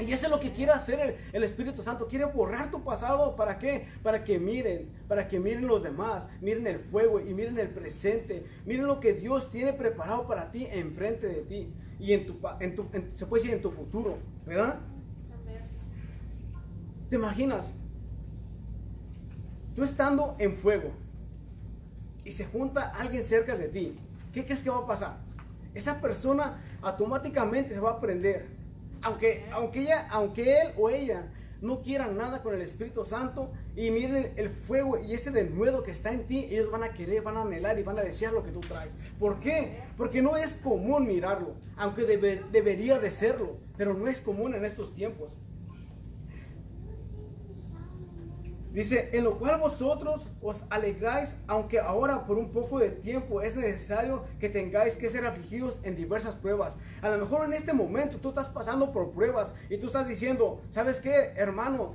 Y 0.00 0.12
eso 0.12 0.26
es 0.26 0.30
lo 0.30 0.40
que 0.40 0.52
quiere 0.52 0.72
hacer 0.72 1.18
el, 1.32 1.44
Espíritu 1.44 1.82
Santo. 1.82 2.06
Quiere 2.06 2.24
borrar 2.24 2.70
tu 2.70 2.82
pasado. 2.82 3.36
¿Para 3.36 3.58
qué? 3.58 3.86
Para 4.02 4.24
que 4.24 4.38
miren, 4.38 4.88
para 5.08 5.28
que 5.28 5.38
miren 5.38 5.66
los 5.66 5.82
demás, 5.82 6.28
miren 6.40 6.66
el 6.66 6.78
fuego 6.78 7.20
y 7.20 7.34
miren 7.34 7.58
el 7.58 7.70
presente. 7.70 8.44
Miren 8.64 8.86
lo 8.86 9.00
que 9.00 9.14
Dios 9.14 9.50
tiene 9.50 9.72
preparado 9.72 10.26
para 10.26 10.50
ti 10.50 10.66
enfrente 10.70 11.26
de 11.26 11.42
ti. 11.42 11.72
Y 11.98 12.12
en 12.12 12.26
tu, 12.26 12.38
se 13.14 13.26
puede 13.26 13.42
decir 13.42 13.56
en 13.56 13.62
tu 13.62 13.70
futuro, 13.70 14.18
¿verdad? 14.46 14.78
¿Te 17.08 17.16
imaginas? 17.16 17.74
Tú 19.74 19.82
estando 19.82 20.36
en 20.38 20.56
fuego 20.56 20.92
y 22.24 22.32
se 22.32 22.46
junta 22.46 22.92
alguien 22.96 23.24
cerca 23.24 23.56
de 23.56 23.68
ti. 23.68 23.96
¿Qué 24.32 24.44
crees 24.44 24.62
que 24.62 24.70
va 24.70 24.78
a 24.78 24.86
pasar? 24.86 25.18
Esa 25.74 26.00
persona 26.00 26.62
automáticamente 26.82 27.74
se 27.74 27.80
va 27.80 27.92
a 27.92 28.00
prender 28.00 28.59
aunque, 29.02 29.46
aunque, 29.52 29.80
ella, 29.80 30.08
aunque 30.10 30.60
él 30.60 30.72
o 30.76 30.90
ella 30.90 31.26
no 31.60 31.82
quieran 31.82 32.16
nada 32.16 32.42
con 32.42 32.54
el 32.54 32.62
Espíritu 32.62 33.04
Santo 33.04 33.50
y 33.76 33.90
miren 33.90 34.32
el 34.36 34.48
fuego 34.48 34.98
y 34.98 35.12
ese 35.12 35.30
denuedo 35.30 35.82
que 35.82 35.90
está 35.90 36.12
en 36.12 36.26
ti, 36.26 36.48
ellos 36.50 36.70
van 36.70 36.82
a 36.82 36.92
querer, 36.92 37.22
van 37.22 37.36
a 37.36 37.42
anhelar 37.42 37.78
y 37.78 37.82
van 37.82 37.98
a 37.98 38.02
desear 38.02 38.32
lo 38.32 38.42
que 38.42 38.50
tú 38.50 38.60
traes. 38.60 38.92
¿Por 39.18 39.40
qué? 39.40 39.82
Porque 39.96 40.22
no 40.22 40.36
es 40.36 40.56
común 40.56 41.06
mirarlo, 41.06 41.54
aunque 41.76 42.04
debería 42.04 42.98
de 42.98 43.10
serlo, 43.10 43.56
pero 43.76 43.94
no 43.94 44.08
es 44.08 44.20
común 44.20 44.54
en 44.54 44.64
estos 44.64 44.94
tiempos. 44.94 45.36
Dice, 48.72 49.10
en 49.12 49.24
lo 49.24 49.36
cual 49.36 49.58
vosotros 49.58 50.28
os 50.40 50.64
alegráis, 50.70 51.34
aunque 51.48 51.80
ahora 51.80 52.24
por 52.24 52.38
un 52.38 52.52
poco 52.52 52.78
de 52.78 52.90
tiempo 52.90 53.42
es 53.42 53.56
necesario 53.56 54.24
que 54.38 54.48
tengáis 54.48 54.96
que 54.96 55.08
ser 55.08 55.26
afligidos 55.26 55.80
en 55.82 55.96
diversas 55.96 56.36
pruebas. 56.36 56.76
A 57.02 57.10
lo 57.10 57.18
mejor 57.18 57.44
en 57.44 57.52
este 57.52 57.72
momento 57.72 58.18
tú 58.18 58.28
estás 58.28 58.48
pasando 58.48 58.92
por 58.92 59.10
pruebas 59.10 59.52
y 59.68 59.78
tú 59.78 59.88
estás 59.88 60.06
diciendo, 60.06 60.60
¿sabes 60.70 61.00
qué, 61.00 61.32
hermano? 61.34 61.94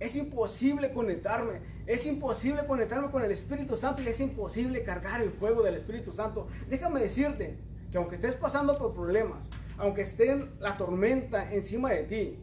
Es 0.00 0.16
imposible 0.16 0.92
conectarme, 0.94 1.60
es 1.86 2.06
imposible 2.06 2.66
conectarme 2.66 3.10
con 3.10 3.22
el 3.22 3.30
Espíritu 3.30 3.76
Santo 3.76 4.00
y 4.00 4.08
es 4.08 4.18
imposible 4.18 4.82
cargar 4.82 5.20
el 5.20 5.30
fuego 5.30 5.62
del 5.62 5.74
Espíritu 5.74 6.10
Santo. 6.10 6.46
Déjame 6.70 7.00
decirte 7.00 7.58
que 7.92 7.98
aunque 7.98 8.14
estés 8.16 8.34
pasando 8.34 8.78
por 8.78 8.94
problemas, 8.94 9.50
aunque 9.76 10.02
esté 10.02 10.48
la 10.58 10.78
tormenta 10.78 11.52
encima 11.52 11.90
de 11.90 12.02
ti, 12.04 12.38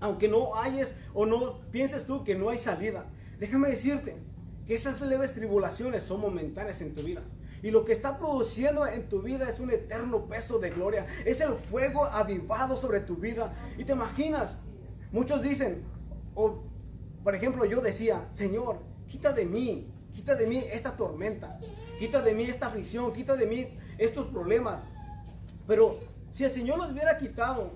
aunque 0.00 0.28
no 0.28 0.56
hayas 0.56 0.94
o 1.12 1.26
no 1.26 1.60
pienses 1.70 2.06
tú 2.06 2.24
que 2.24 2.34
no 2.34 2.50
hay 2.50 2.58
salida, 2.58 3.06
déjame 3.38 3.68
decirte 3.68 4.16
que 4.66 4.74
esas 4.74 5.00
leves 5.00 5.34
tribulaciones 5.34 6.02
son 6.02 6.20
momentáneas 6.20 6.80
en 6.80 6.94
tu 6.94 7.02
vida. 7.02 7.22
Y 7.62 7.70
lo 7.70 7.84
que 7.84 7.92
está 7.92 8.18
produciendo 8.18 8.86
en 8.86 9.08
tu 9.08 9.22
vida 9.22 9.48
es 9.48 9.58
un 9.58 9.70
eterno 9.70 10.26
peso 10.26 10.58
de 10.58 10.68
gloria. 10.68 11.06
Es 11.24 11.40
el 11.40 11.54
fuego 11.54 12.04
avivado 12.04 12.76
sobre 12.76 13.00
tu 13.00 13.16
vida. 13.16 13.54
Y 13.78 13.84
te 13.84 13.92
imaginas, 13.92 14.58
muchos 15.12 15.40
dicen, 15.40 15.82
o 16.34 16.62
por 17.22 17.34
ejemplo 17.34 17.64
yo 17.64 17.80
decía, 17.80 18.28
Señor, 18.32 18.80
quita 19.06 19.32
de 19.32 19.46
mí, 19.46 19.90
quita 20.12 20.34
de 20.34 20.46
mí 20.46 20.62
esta 20.70 20.94
tormenta, 20.94 21.58
quita 21.98 22.20
de 22.20 22.34
mí 22.34 22.44
esta 22.44 22.66
aflicción, 22.66 23.12
quita 23.14 23.34
de 23.34 23.46
mí 23.46 23.78
estos 23.96 24.26
problemas. 24.26 24.82
Pero 25.66 25.98
si 26.32 26.44
el 26.44 26.50
Señor 26.50 26.76
los 26.76 26.92
hubiera 26.92 27.16
quitado, 27.16 27.72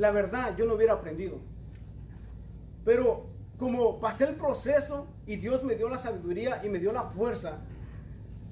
la 0.00 0.10
verdad 0.12 0.56
yo 0.56 0.64
no 0.64 0.74
hubiera 0.74 0.94
aprendido. 0.94 1.36
Pero 2.86 3.26
como 3.58 4.00
pasé 4.00 4.24
el 4.24 4.34
proceso 4.34 5.06
y 5.26 5.36
Dios 5.36 5.62
me 5.62 5.74
dio 5.74 5.90
la 5.90 5.98
sabiduría 5.98 6.64
y 6.64 6.70
me 6.70 6.78
dio 6.78 6.90
la 6.90 7.02
fuerza, 7.04 7.58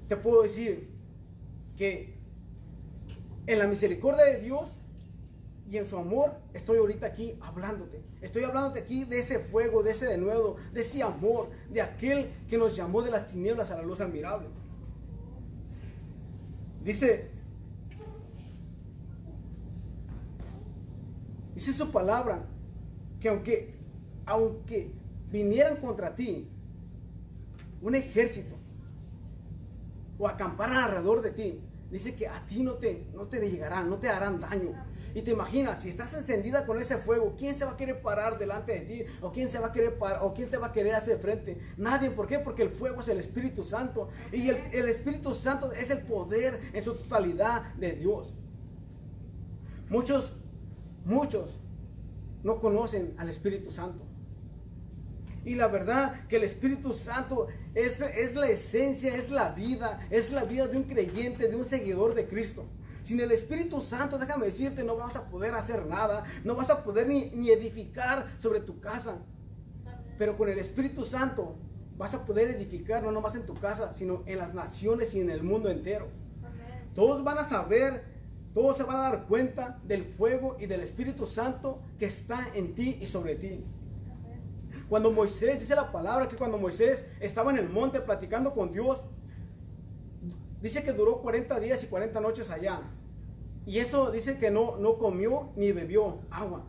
te 0.09 0.19
puedo 0.19 0.43
decir 0.43 0.90
que 1.78 2.19
en 3.47 3.59
la 3.59 3.67
misericordia 3.67 4.25
de 4.25 4.40
Dios 4.40 4.76
y 5.71 5.78
en 5.78 5.87
su 5.87 5.97
amor 5.97 6.37
estoy 6.52 6.76
ahorita 6.76 7.07
aquí 7.07 7.38
hablándote. 7.40 8.02
Estoy 8.21 8.45
hablándote 8.45 8.81
aquí 8.81 9.07
de 9.07 9.19
ese 9.19 9.38
fuego, 9.38 9.83
de 9.83 9.93
ese 9.93 10.05
denuedo, 10.05 10.57
de 10.75 10.83
ese 10.83 11.02
amor, 11.02 11.49
de 11.71 11.81
aquel 11.81 12.31
que 12.47 12.59
nos 12.59 12.76
llamó 12.76 13.00
de 13.00 13.11
las 13.11 13.26
tinieblas 13.26 13.71
a 13.71 13.76
la 13.76 13.83
luz 13.85 14.02
admirable. 14.02 14.49
Dice 16.85 17.38
Dice 21.58 21.72
su 21.72 21.90
palabra 21.90 22.44
que 23.18 23.28
aunque, 23.28 23.74
aunque 24.26 24.92
vinieran 25.28 25.78
contra 25.78 26.14
ti 26.14 26.48
un 27.82 27.96
ejército 27.96 28.54
o 30.20 30.28
acamparan 30.28 30.84
alrededor 30.84 31.20
de 31.20 31.32
ti, 31.32 31.60
dice 31.90 32.14
que 32.14 32.28
a 32.28 32.46
ti 32.46 32.62
no 32.62 32.74
te, 32.74 33.08
no 33.12 33.26
te 33.26 33.40
llegarán, 33.40 33.90
no 33.90 33.98
te 33.98 34.08
harán 34.08 34.38
daño. 34.38 34.72
Y 35.16 35.22
te 35.22 35.32
imaginas, 35.32 35.82
si 35.82 35.88
estás 35.88 36.14
encendida 36.14 36.64
con 36.64 36.78
ese 36.78 36.96
fuego, 36.96 37.34
¿quién 37.36 37.56
se 37.56 37.64
va 37.64 37.72
a 37.72 37.76
querer 37.76 38.02
parar 38.02 38.38
delante 38.38 38.78
de 38.78 38.80
ti? 38.82 39.04
¿O 39.20 39.32
quién 39.32 39.48
se 39.48 39.58
va 39.58 39.66
a 39.66 39.72
querer 39.72 39.98
parar? 39.98 40.22
¿O 40.22 40.32
quién 40.32 40.48
te 40.48 40.58
va 40.58 40.68
a 40.68 40.72
querer 40.72 40.94
hacer 40.94 41.18
frente? 41.18 41.58
Nadie. 41.76 42.12
¿Por 42.12 42.28
qué? 42.28 42.38
Porque 42.38 42.62
el 42.62 42.70
fuego 42.70 43.00
es 43.00 43.08
el 43.08 43.18
Espíritu 43.18 43.64
Santo. 43.64 44.10
Y 44.30 44.48
el, 44.48 44.58
el 44.70 44.88
Espíritu 44.88 45.34
Santo 45.34 45.72
es 45.72 45.90
el 45.90 46.02
poder 46.02 46.70
en 46.72 46.84
su 46.84 46.94
totalidad 46.94 47.74
de 47.74 47.96
Dios. 47.96 48.32
Muchos 49.88 50.38
Muchos 51.05 51.59
no 52.43 52.61
conocen 52.61 53.14
al 53.19 53.28
Espíritu 53.28 53.71
Santo. 53.71 54.05
Y 55.45 55.55
la 55.55 55.69
verdad 55.69 56.26
que 56.28 56.37
el 56.37 56.45
Espíritu 56.45 56.93
Santo 56.93 57.47
es, 57.75 58.00
es, 58.00 58.35
la 58.35 58.49
esencia, 58.49 59.14
es 59.14 59.31
la 59.31 59.50
vida, 59.50 60.07
es 60.11 60.31
la 60.31 60.45
vida 60.45 60.67
de 60.67 60.76
un 60.76 60.85
creyente, 60.85 61.49
de 61.49 61.57
un 61.57 61.67
seguidor 61.67 62.14
de 62.14 62.26
Cristo. 62.26 62.67
Sin 63.02 63.21
el 63.21 63.33
Espíritu 63.33 63.81
Santo, 63.81 64.19
déjame 64.19 64.47
decirte, 64.47 64.85
no 64.85 64.97
vas 64.97 65.17
a 65.17 65.25
poder 65.31 65.55
hacer 65.55 65.87
nada, 65.87 66.25
no 66.45 66.55
vas 66.55 66.69
a 66.69 66.85
poder 66.85 67.09
ni, 67.09 67.31
ni 67.31 67.50
edificar 67.50 68.35
sobre 68.38 68.61
tu 68.61 68.81
casa. 68.81 69.17
Pero 70.19 70.37
con 70.37 70.49
el 70.49 70.59
Espíritu 70.59 71.05
Santo 71.05 71.57
vas 71.97 72.14
a 72.14 72.25
poder 72.25 72.50
edificar 72.50 73.02
no 73.02 73.11
nomás 73.11 73.35
en 73.35 73.47
tu 73.47 73.55
casa, 73.55 73.95
sino 73.95 74.23
en 74.26 74.38
las 74.38 74.52
naciones 74.52 75.14
y 75.14 75.21
en 75.21 75.31
el 75.31 75.43
mundo 75.43 75.71
entero. 75.71 76.09
Todos 76.95 77.25
van 77.25 77.38
a 77.38 77.45
saber 77.45 78.05
todos 78.58 78.76
se 78.76 78.82
van 78.82 78.96
a 78.96 79.02
dar 79.02 79.26
cuenta 79.28 79.78
del 79.84 80.04
fuego 80.04 80.56
y 80.58 80.66
del 80.66 80.80
Espíritu 80.80 81.26
Santo 81.26 81.80
que 81.96 82.06
está 82.06 82.48
en 82.54 82.74
ti 82.74 82.98
y 83.00 83.06
sobre 83.06 83.36
ti. 83.36 83.64
Cuando 84.88 85.12
Moisés, 85.12 85.60
dice 85.60 85.76
la 85.76 85.92
palabra 85.92 86.26
que 86.26 86.34
cuando 86.34 86.58
Moisés 86.58 87.04
estaba 87.20 87.52
en 87.52 87.58
el 87.58 87.68
monte 87.68 88.00
platicando 88.00 88.52
con 88.54 88.72
Dios, 88.72 89.04
dice 90.60 90.82
que 90.82 90.92
duró 90.92 91.22
40 91.22 91.60
días 91.60 91.84
y 91.84 91.86
40 91.86 92.20
noches 92.20 92.50
allá. 92.50 92.80
Y 93.64 93.78
eso 93.78 94.10
dice 94.10 94.38
que 94.38 94.50
no, 94.50 94.76
no 94.76 94.98
comió 94.98 95.52
ni 95.54 95.70
bebió 95.70 96.18
agua. 96.28 96.66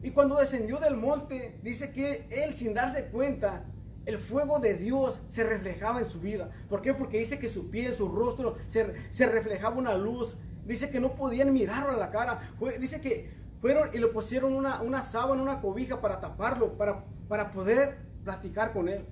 Y 0.00 0.12
cuando 0.12 0.36
descendió 0.36 0.78
del 0.78 0.96
monte, 0.96 1.58
dice 1.64 1.90
que 1.90 2.28
él 2.30 2.54
sin 2.54 2.72
darse 2.72 3.06
cuenta 3.06 3.64
el 4.06 4.18
fuego 4.18 4.60
de 4.60 4.74
Dios 4.74 5.20
se 5.28 5.42
reflejaba 5.42 5.98
en 5.98 6.06
su 6.06 6.20
vida. 6.20 6.50
¿Por 6.68 6.80
qué? 6.80 6.94
Porque 6.94 7.18
dice 7.18 7.40
que 7.40 7.48
su 7.48 7.70
piel, 7.70 7.94
su 7.96 8.08
rostro, 8.08 8.54
se, 8.68 9.26
reflejaba 9.26 9.76
una 9.76 9.96
luz. 9.96 10.36
Dice 10.64 10.90
que 10.90 11.00
no 11.00 11.14
podían 11.16 11.52
mirarlo 11.52 11.92
a 11.92 11.96
la 11.96 12.10
cara. 12.10 12.40
Dice 12.80 13.00
que 13.00 13.30
fueron 13.60 13.90
y 13.92 13.98
le 13.98 14.06
pusieron 14.06 14.54
una, 14.54 14.80
una 14.80 15.02
sábana, 15.02 15.42
una 15.42 15.60
cobija 15.60 16.00
para 16.00 16.20
taparlo, 16.20 16.78
para, 16.78 17.04
para 17.28 17.50
poder 17.50 17.98
platicar 18.22 18.72
con 18.72 18.88
él. 18.88 19.04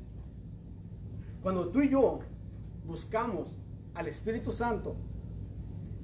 Cuando 1.42 1.68
tú 1.68 1.82
y 1.82 1.90
yo 1.90 2.20
buscamos 2.86 3.58
al 3.94 4.06
Espíritu 4.06 4.52
Santo, 4.52 4.94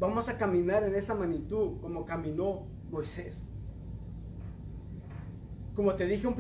vamos 0.01 0.29
a 0.29 0.37
caminar 0.37 0.83
en 0.83 0.97
esa 0.97 1.15
magnitud 1.15 1.81
como 1.81 2.05
caminó 2.05 2.67
Moisés. 2.91 3.41
Como 5.77 5.95
te 5.95 6.07
dije 6.07 6.27
un, 6.27 6.35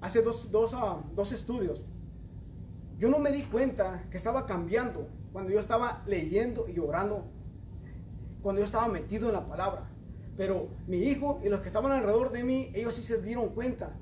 hace 0.00 0.20
ah, 0.20 1.02
dos, 1.14 1.32
estudios, 1.32 1.84
yo 2.98 3.08
no 3.08 3.18
me 3.18 3.32
di 3.32 3.42
cuenta 3.42 4.04
que 4.10 4.16
estaba 4.16 4.46
cambiando 4.46 5.08
cuando 5.32 5.50
yo 5.50 5.60
estaba 5.60 6.02
leyendo 6.06 6.66
y 6.68 6.78
orando, 6.78 7.24
cuando 8.42 8.60
yo 8.60 8.64
estaba 8.64 8.88
metido 8.88 9.28
en 9.28 9.34
la 9.34 9.46
palabra. 9.46 9.88
Pero 10.36 10.68
mi 10.86 10.98
hijo 10.98 11.40
y 11.44 11.48
los 11.48 11.60
que 11.60 11.68
estaban 11.68 11.92
alrededor 11.92 12.32
de 12.32 12.44
mí, 12.44 12.70
ellos 12.74 12.94
sí 12.94 13.02
se 13.02 13.20
dieron 13.20 13.50
cuenta. 13.50 13.92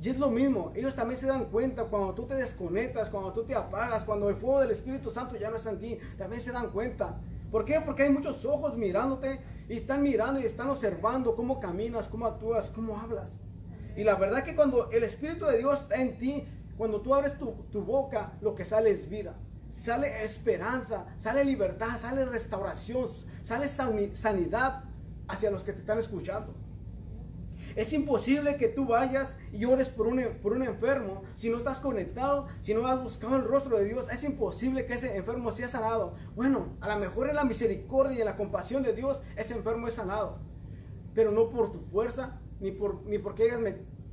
Y 0.00 0.10
es 0.10 0.18
lo 0.18 0.30
mismo, 0.30 0.72
ellos 0.76 0.94
también 0.94 1.18
se 1.18 1.26
dan 1.26 1.46
cuenta 1.46 1.84
cuando 1.84 2.14
tú 2.14 2.24
te 2.24 2.34
desconectas, 2.34 3.10
cuando 3.10 3.32
tú 3.32 3.42
te 3.42 3.54
apagas, 3.54 4.04
cuando 4.04 4.28
el 4.28 4.36
fuego 4.36 4.60
del 4.60 4.70
Espíritu 4.70 5.10
Santo 5.10 5.36
ya 5.36 5.50
no 5.50 5.56
está 5.56 5.70
en 5.70 5.78
ti, 5.78 5.98
también 6.16 6.40
se 6.40 6.52
dan 6.52 6.70
cuenta. 6.70 7.18
¿Por 7.50 7.64
qué? 7.64 7.80
Porque 7.80 8.04
hay 8.04 8.10
muchos 8.10 8.44
ojos 8.44 8.76
mirándote 8.76 9.40
y 9.68 9.78
están 9.78 10.02
mirando 10.02 10.38
y 10.38 10.44
están 10.44 10.70
observando 10.70 11.34
cómo 11.34 11.58
caminas, 11.58 12.08
cómo 12.08 12.26
actúas, 12.26 12.70
cómo 12.70 12.96
hablas. 12.96 13.32
Y 13.98 14.04
la 14.04 14.14
verdad 14.14 14.44
que 14.44 14.54
cuando 14.54 14.90
el 14.90 15.02
Espíritu 15.02 15.44
de 15.44 15.58
Dios 15.58 15.82
está 15.82 15.96
en 15.96 16.16
ti, 16.16 16.44
cuando 16.78 17.02
tú 17.02 17.14
abres 17.14 17.36
tu, 17.36 17.52
tu 17.70 17.82
boca, 17.82 18.32
lo 18.40 18.54
que 18.54 18.64
sale 18.64 18.90
es 18.90 19.10
vida 19.10 19.36
sale 19.78 20.24
esperanza, 20.24 21.06
sale 21.16 21.44
libertad, 21.44 21.96
sale 21.98 22.24
restauración, 22.24 23.06
sale 23.44 23.68
sanidad 23.68 24.84
hacia 25.28 25.50
los 25.50 25.62
que 25.62 25.72
te 25.72 25.80
están 25.80 25.98
escuchando. 25.98 26.52
Es 27.76 27.92
imposible 27.92 28.56
que 28.56 28.68
tú 28.68 28.86
vayas 28.86 29.36
y 29.52 29.64
ores 29.64 29.88
por 29.88 30.08
un, 30.08 30.20
por 30.42 30.52
un 30.52 30.62
enfermo 30.62 31.22
si 31.36 31.48
no 31.48 31.58
estás 31.58 31.78
conectado, 31.78 32.48
si 32.60 32.74
no 32.74 32.86
has 32.88 33.00
buscado 33.00 33.36
el 33.36 33.44
rostro 33.44 33.78
de 33.78 33.84
Dios. 33.84 34.08
Es 34.10 34.24
imposible 34.24 34.84
que 34.84 34.94
ese 34.94 35.16
enfermo 35.16 35.52
sea 35.52 35.68
sanado. 35.68 36.14
Bueno, 36.34 36.76
a 36.80 36.88
lo 36.88 36.98
mejor 36.98 37.28
en 37.28 37.36
la 37.36 37.44
misericordia 37.44 38.18
y 38.18 38.20
en 38.20 38.26
la 38.26 38.36
compasión 38.36 38.82
de 38.82 38.94
Dios, 38.94 39.22
ese 39.36 39.54
enfermo 39.54 39.86
es 39.86 39.94
sanado. 39.94 40.38
Pero 41.14 41.30
no 41.30 41.50
por 41.50 41.70
tu 41.70 41.78
fuerza, 41.80 42.40
ni, 42.60 42.70
por, 42.70 43.04
ni 43.06 43.18
porque 43.18 43.50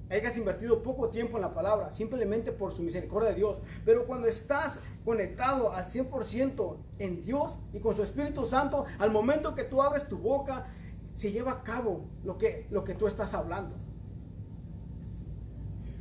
hayas 0.09 0.37
invertido 0.37 0.83
poco 0.83 1.09
tiempo 1.09 1.37
en 1.37 1.41
la 1.41 1.53
palabra, 1.53 1.91
simplemente 1.91 2.51
por 2.51 2.71
su 2.71 2.83
misericordia 2.83 3.29
de 3.29 3.35
Dios. 3.35 3.61
Pero 3.83 4.05
cuando 4.05 4.27
estás 4.27 4.79
conectado 5.03 5.71
al 5.71 5.87
100% 5.87 6.77
en 6.99 7.21
Dios 7.21 7.59
y 7.73 7.79
con 7.79 7.95
su 7.95 8.03
Espíritu 8.03 8.45
Santo, 8.45 8.85
al 8.99 9.11
momento 9.11 9.55
que 9.55 9.63
tú 9.63 9.81
abres 9.81 10.07
tu 10.07 10.17
boca, 10.17 10.67
se 11.13 11.31
lleva 11.31 11.53
a 11.53 11.63
cabo 11.63 12.05
lo 12.23 12.37
que, 12.37 12.67
lo 12.69 12.83
que 12.83 12.93
tú 12.93 13.07
estás 13.07 13.33
hablando. 13.33 13.75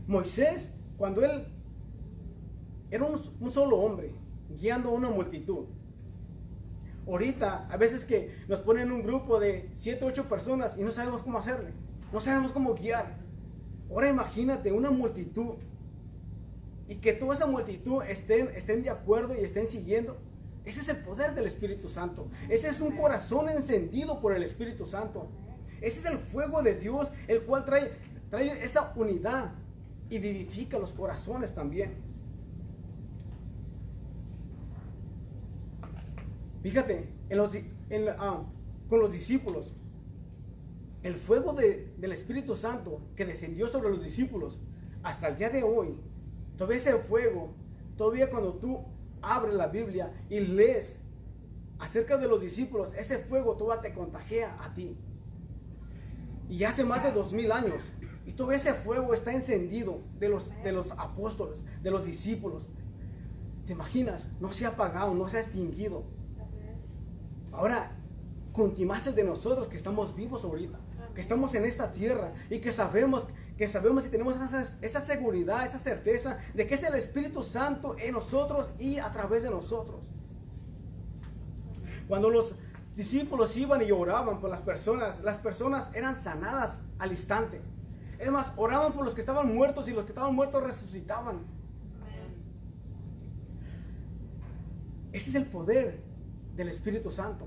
Moisés, 0.06 0.72
cuando 0.98 1.24
él 1.24 1.46
era 2.90 3.04
un, 3.04 3.20
un 3.40 3.50
solo 3.50 3.78
hombre, 3.78 4.14
guiando 4.50 4.90
a 4.90 4.92
una 4.92 5.08
multitud, 5.08 5.66
ahorita, 7.06 7.68
a 7.70 7.76
veces 7.76 8.04
que 8.04 8.34
nos 8.48 8.60
ponen 8.60 8.92
un 8.92 9.02
grupo 9.02 9.40
de 9.40 9.70
7, 9.74 10.04
8 10.04 10.28
personas 10.28 10.76
y 10.76 10.82
no 10.82 10.92
sabemos 10.92 11.22
cómo 11.22 11.38
hacerle, 11.38 11.72
no 12.14 12.20
sabemos 12.20 12.52
cómo 12.52 12.74
guiar. 12.74 13.16
Ahora 13.90 14.08
imagínate 14.08 14.70
una 14.70 14.92
multitud 14.92 15.56
y 16.88 16.94
que 16.96 17.12
toda 17.12 17.34
esa 17.34 17.46
multitud 17.46 18.04
estén, 18.04 18.50
estén 18.54 18.84
de 18.84 18.90
acuerdo 18.90 19.34
y 19.34 19.42
estén 19.42 19.66
siguiendo. 19.66 20.16
Ese 20.64 20.82
es 20.82 20.88
el 20.88 20.98
poder 20.98 21.34
del 21.34 21.46
Espíritu 21.46 21.88
Santo. 21.88 22.28
Ese 22.48 22.68
es 22.68 22.80
un 22.80 22.96
corazón 22.96 23.48
encendido 23.48 24.20
por 24.20 24.32
el 24.32 24.44
Espíritu 24.44 24.86
Santo. 24.86 25.26
Ese 25.80 25.98
es 25.98 26.06
el 26.06 26.18
fuego 26.18 26.62
de 26.62 26.76
Dios, 26.76 27.10
el 27.26 27.42
cual 27.42 27.64
trae, 27.64 27.90
trae 28.30 28.64
esa 28.64 28.92
unidad 28.94 29.50
y 30.08 30.20
vivifica 30.20 30.78
los 30.78 30.92
corazones 30.92 31.52
también. 31.52 31.96
Fíjate, 36.62 37.08
en 37.28 37.38
los, 37.38 37.52
ah, 38.18 38.44
con 38.88 39.00
los 39.00 39.12
discípulos, 39.12 39.74
el 41.04 41.16
fuego 41.16 41.52
del 41.52 42.12
Espíritu 42.12 42.56
Santo 42.56 43.02
que 43.14 43.26
descendió 43.26 43.68
sobre 43.68 43.90
los 43.90 44.02
discípulos 44.02 44.58
hasta 45.02 45.28
el 45.28 45.36
día 45.36 45.50
de 45.50 45.62
hoy, 45.62 46.00
todavía 46.56 46.78
ese 46.78 46.94
fuego, 46.94 47.52
todavía 47.98 48.30
cuando 48.30 48.54
tú 48.54 48.80
abres 49.20 49.54
la 49.54 49.66
Biblia 49.66 50.14
y 50.30 50.40
lees 50.40 50.98
acerca 51.78 52.16
de 52.16 52.26
los 52.26 52.40
discípulos, 52.40 52.94
ese 52.94 53.18
fuego 53.18 53.54
todavía 53.54 53.82
te 53.82 53.92
contagia 53.92 54.56
a 54.64 54.72
ti. 54.72 54.96
Y 56.48 56.64
hace 56.64 56.84
más 56.84 57.04
de 57.04 57.12
dos 57.12 57.34
mil 57.34 57.52
años, 57.52 57.92
y 58.24 58.32
todo 58.32 58.52
ese 58.52 58.72
fuego 58.72 59.12
está 59.12 59.34
encendido 59.34 60.00
de 60.18 60.30
los, 60.30 60.50
de 60.62 60.72
los 60.72 60.92
apóstoles, 60.92 61.66
de 61.82 61.90
los 61.90 62.06
discípulos. 62.06 62.70
¿Te 63.66 63.74
imaginas? 63.74 64.30
No 64.40 64.52
se 64.52 64.64
ha 64.64 64.70
apagado, 64.70 65.12
no 65.12 65.28
se 65.28 65.36
ha 65.36 65.40
extinguido. 65.40 66.04
Ahora, 67.52 67.94
contimaces 68.52 69.14
de 69.14 69.24
nosotros 69.24 69.68
que 69.68 69.76
estamos 69.76 70.16
vivos 70.16 70.44
ahorita 70.44 70.80
que 71.14 71.20
estamos 71.20 71.54
en 71.54 71.64
esta 71.64 71.92
tierra 71.92 72.32
y 72.50 72.58
que 72.58 72.72
sabemos, 72.72 73.26
que 73.56 73.68
sabemos 73.68 74.04
y 74.04 74.08
tenemos 74.08 74.36
esa, 74.80 75.00
seguridad, 75.00 75.64
esa 75.64 75.78
certeza 75.78 76.38
de 76.54 76.66
que 76.66 76.74
es 76.74 76.82
el 76.82 76.94
Espíritu 76.94 77.42
Santo 77.42 77.96
en 77.98 78.14
nosotros 78.14 78.72
y 78.78 78.98
a 78.98 79.10
través 79.12 79.44
de 79.44 79.50
nosotros. 79.50 80.08
Cuando 82.08 82.30
los 82.30 82.54
discípulos 82.96 83.56
iban 83.56 83.82
y 83.82 83.90
oraban 83.92 84.40
por 84.40 84.50
las 84.50 84.60
personas, 84.60 85.20
las 85.20 85.38
personas 85.38 85.90
eran 85.94 86.20
sanadas 86.22 86.80
al 86.98 87.10
instante. 87.10 87.60
Es 88.18 88.30
más, 88.30 88.52
oraban 88.56 88.92
por 88.92 89.04
los 89.04 89.14
que 89.14 89.20
estaban 89.20 89.52
muertos 89.54 89.88
y 89.88 89.92
los 89.92 90.04
que 90.04 90.12
estaban 90.12 90.34
muertos 90.34 90.62
resucitaban. 90.62 91.38
Ese 95.12 95.30
es 95.30 95.36
el 95.36 95.46
poder 95.46 96.02
del 96.56 96.68
Espíritu 96.68 97.12
Santo. 97.12 97.46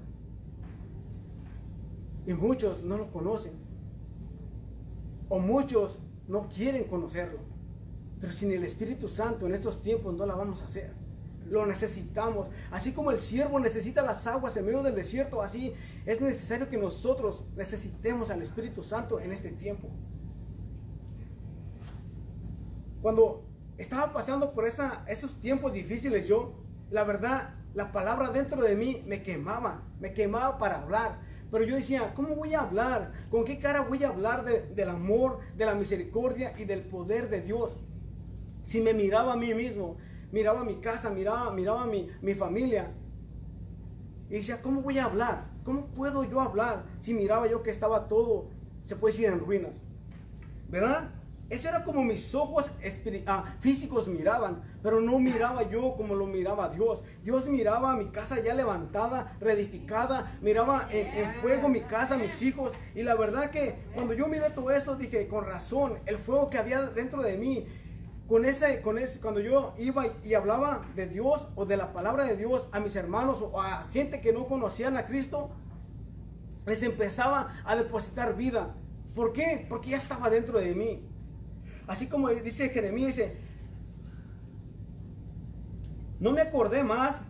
Y 2.27 2.33
muchos 2.33 2.83
no 2.83 2.97
lo 2.97 3.09
conocen. 3.09 3.53
O 5.29 5.39
muchos 5.39 5.99
no 6.27 6.49
quieren 6.49 6.83
conocerlo. 6.83 7.39
Pero 8.19 8.33
sin 8.33 8.51
el 8.51 8.63
Espíritu 8.63 9.07
Santo 9.07 9.47
en 9.47 9.55
estos 9.55 9.81
tiempos 9.81 10.13
no 10.13 10.25
la 10.25 10.35
vamos 10.35 10.61
a 10.61 10.65
hacer. 10.65 10.91
Lo 11.49 11.65
necesitamos. 11.65 12.49
Así 12.69 12.91
como 12.91 13.11
el 13.11 13.19
siervo 13.19 13.59
necesita 13.61 14.01
las 14.01 14.27
aguas 14.27 14.57
en 14.57 14.65
medio 14.65 14.83
del 14.83 14.93
desierto, 14.93 15.41
así 15.41 15.73
es 16.05 16.19
necesario 16.19 16.69
que 16.69 16.77
nosotros 16.77 17.45
necesitemos 17.55 18.29
al 18.29 18.41
Espíritu 18.41 18.83
Santo 18.83 19.21
en 19.21 19.31
este 19.31 19.51
tiempo. 19.51 19.87
Cuando 23.01 23.45
estaba 23.77 24.11
pasando 24.11 24.51
por 24.51 24.67
esa, 24.67 25.05
esos 25.07 25.39
tiempos 25.39 25.71
difíciles, 25.71 26.27
yo, 26.27 26.55
la 26.89 27.05
verdad, 27.05 27.55
la 27.73 27.93
palabra 27.93 28.31
dentro 28.31 28.61
de 28.61 28.75
mí 28.75 29.03
me 29.07 29.23
quemaba, 29.23 29.83
me 30.01 30.13
quemaba 30.13 30.57
para 30.57 30.81
hablar. 30.81 31.21
Pero 31.51 31.63
yo 31.63 31.75
decía, 31.75 32.13
¿cómo 32.13 32.35
voy 32.35 32.53
a 32.53 32.61
hablar? 32.61 33.11
¿Con 33.29 33.45
qué 33.45 33.57
cara 33.59 33.81
voy 33.81 34.03
a 34.03 34.09
hablar 34.09 34.43
del 34.43 34.89
amor, 34.89 35.39
de 35.55 35.65
la 35.65 35.75
misericordia 35.75 36.53
y 36.57 36.65
del 36.65 36.81
poder 36.81 37.29
de 37.29 37.41
Dios? 37.41 37.79
Si 38.63 38.81
me 38.81 38.93
miraba 38.93 39.33
a 39.33 39.37
mí 39.37 39.53
mismo, 39.53 39.97
miraba 40.31 40.63
mi 40.63 40.75
casa, 40.75 41.09
miraba, 41.09 41.51
miraba 41.51 41.85
mi, 41.85 42.09
mi 42.21 42.33
familia. 42.33 42.91
Y 44.29 44.33
decía, 44.33 44.61
¿cómo 44.61 44.81
voy 44.81 44.99
a 44.99 45.05
hablar? 45.05 45.45
¿Cómo 45.63 45.87
puedo 45.87 46.23
yo 46.25 46.41
hablar 46.41 46.85
si 46.99 47.13
miraba 47.13 47.47
yo 47.47 47.63
que 47.63 47.71
estaba 47.71 48.07
todo, 48.07 48.49
se 48.83 48.97
puede 48.97 49.13
decir, 49.13 49.29
en 49.29 49.39
ruinas? 49.39 49.81
¿Verdad? 50.69 51.11
Eso 51.49 51.69
era 51.69 51.85
como 51.85 52.03
mis 52.03 52.35
ojos 52.35 52.69
ah, 53.25 53.55
físicos 53.61 54.07
miraban, 54.07 54.63
pero 54.83 54.99
no 54.99 55.17
miraba 55.17 55.63
yo 55.63 55.95
como 55.95 56.13
lo 56.13 56.27
miraba 56.27 56.69
Dios. 56.69 57.03
Dios 57.23 57.47
miraba 57.47 57.95
mi 57.95 58.07
casa 58.07 58.41
ya 58.41 58.53
levantada, 58.53 59.37
reedificada, 59.39 60.33
miraba 60.41 60.89
en, 60.91 61.33
fuego 61.35 61.69
mi 61.69 61.81
casa, 61.81 62.17
mis 62.17 62.41
hijos. 62.41 62.73
Y 62.95 63.03
la 63.03 63.15
verdad 63.15 63.49
que 63.49 63.75
cuando 63.93 64.13
yo 64.13 64.27
miré 64.27 64.49
todo 64.49 64.71
eso, 64.71 64.95
dije, 64.95 65.27
con 65.27 65.45
razón, 65.45 65.99
el 66.05 66.17
fuego 66.17 66.49
que 66.49 66.57
había 66.57 66.81
dentro 66.81 67.23
de 67.23 67.37
mí, 67.37 67.65
con 68.27 68.43
ese, 68.43 68.81
con 68.81 68.97
ese, 68.97 69.21
cuando 69.21 69.39
yo 69.39 69.73
iba 69.77 70.05
y 70.25 70.33
hablaba 70.33 70.85
de 70.95 71.07
Dios 71.07 71.47
o 71.55 71.65
de 71.65 71.77
la 71.77 71.93
palabra 71.93 72.25
de 72.25 72.35
Dios 72.35 72.67
a 72.73 72.81
mis 72.81 72.97
hermanos 72.97 73.41
o 73.41 73.61
a 73.61 73.87
gente 73.93 74.19
que 74.19 74.33
no 74.33 74.47
conocían 74.47 74.97
a 74.97 75.05
Cristo, 75.05 75.49
les 76.65 76.83
empezaba 76.83 77.55
a 77.63 77.77
depositar 77.77 78.35
vida. 78.35 78.75
¿Por 79.15 79.31
qué? 79.31 79.65
Porque 79.69 79.91
ya 79.91 79.97
estaba 79.97 80.29
dentro 80.29 80.59
de 80.59 80.75
mí. 80.75 81.07
Así 81.87 82.07
como 82.07 82.29
dice 82.29 82.69
Jeremías, 82.69 83.15
dice, 83.15 83.37
no 86.19 86.33
me 86.33 86.41
acordé 86.41 86.83
más 86.83 87.23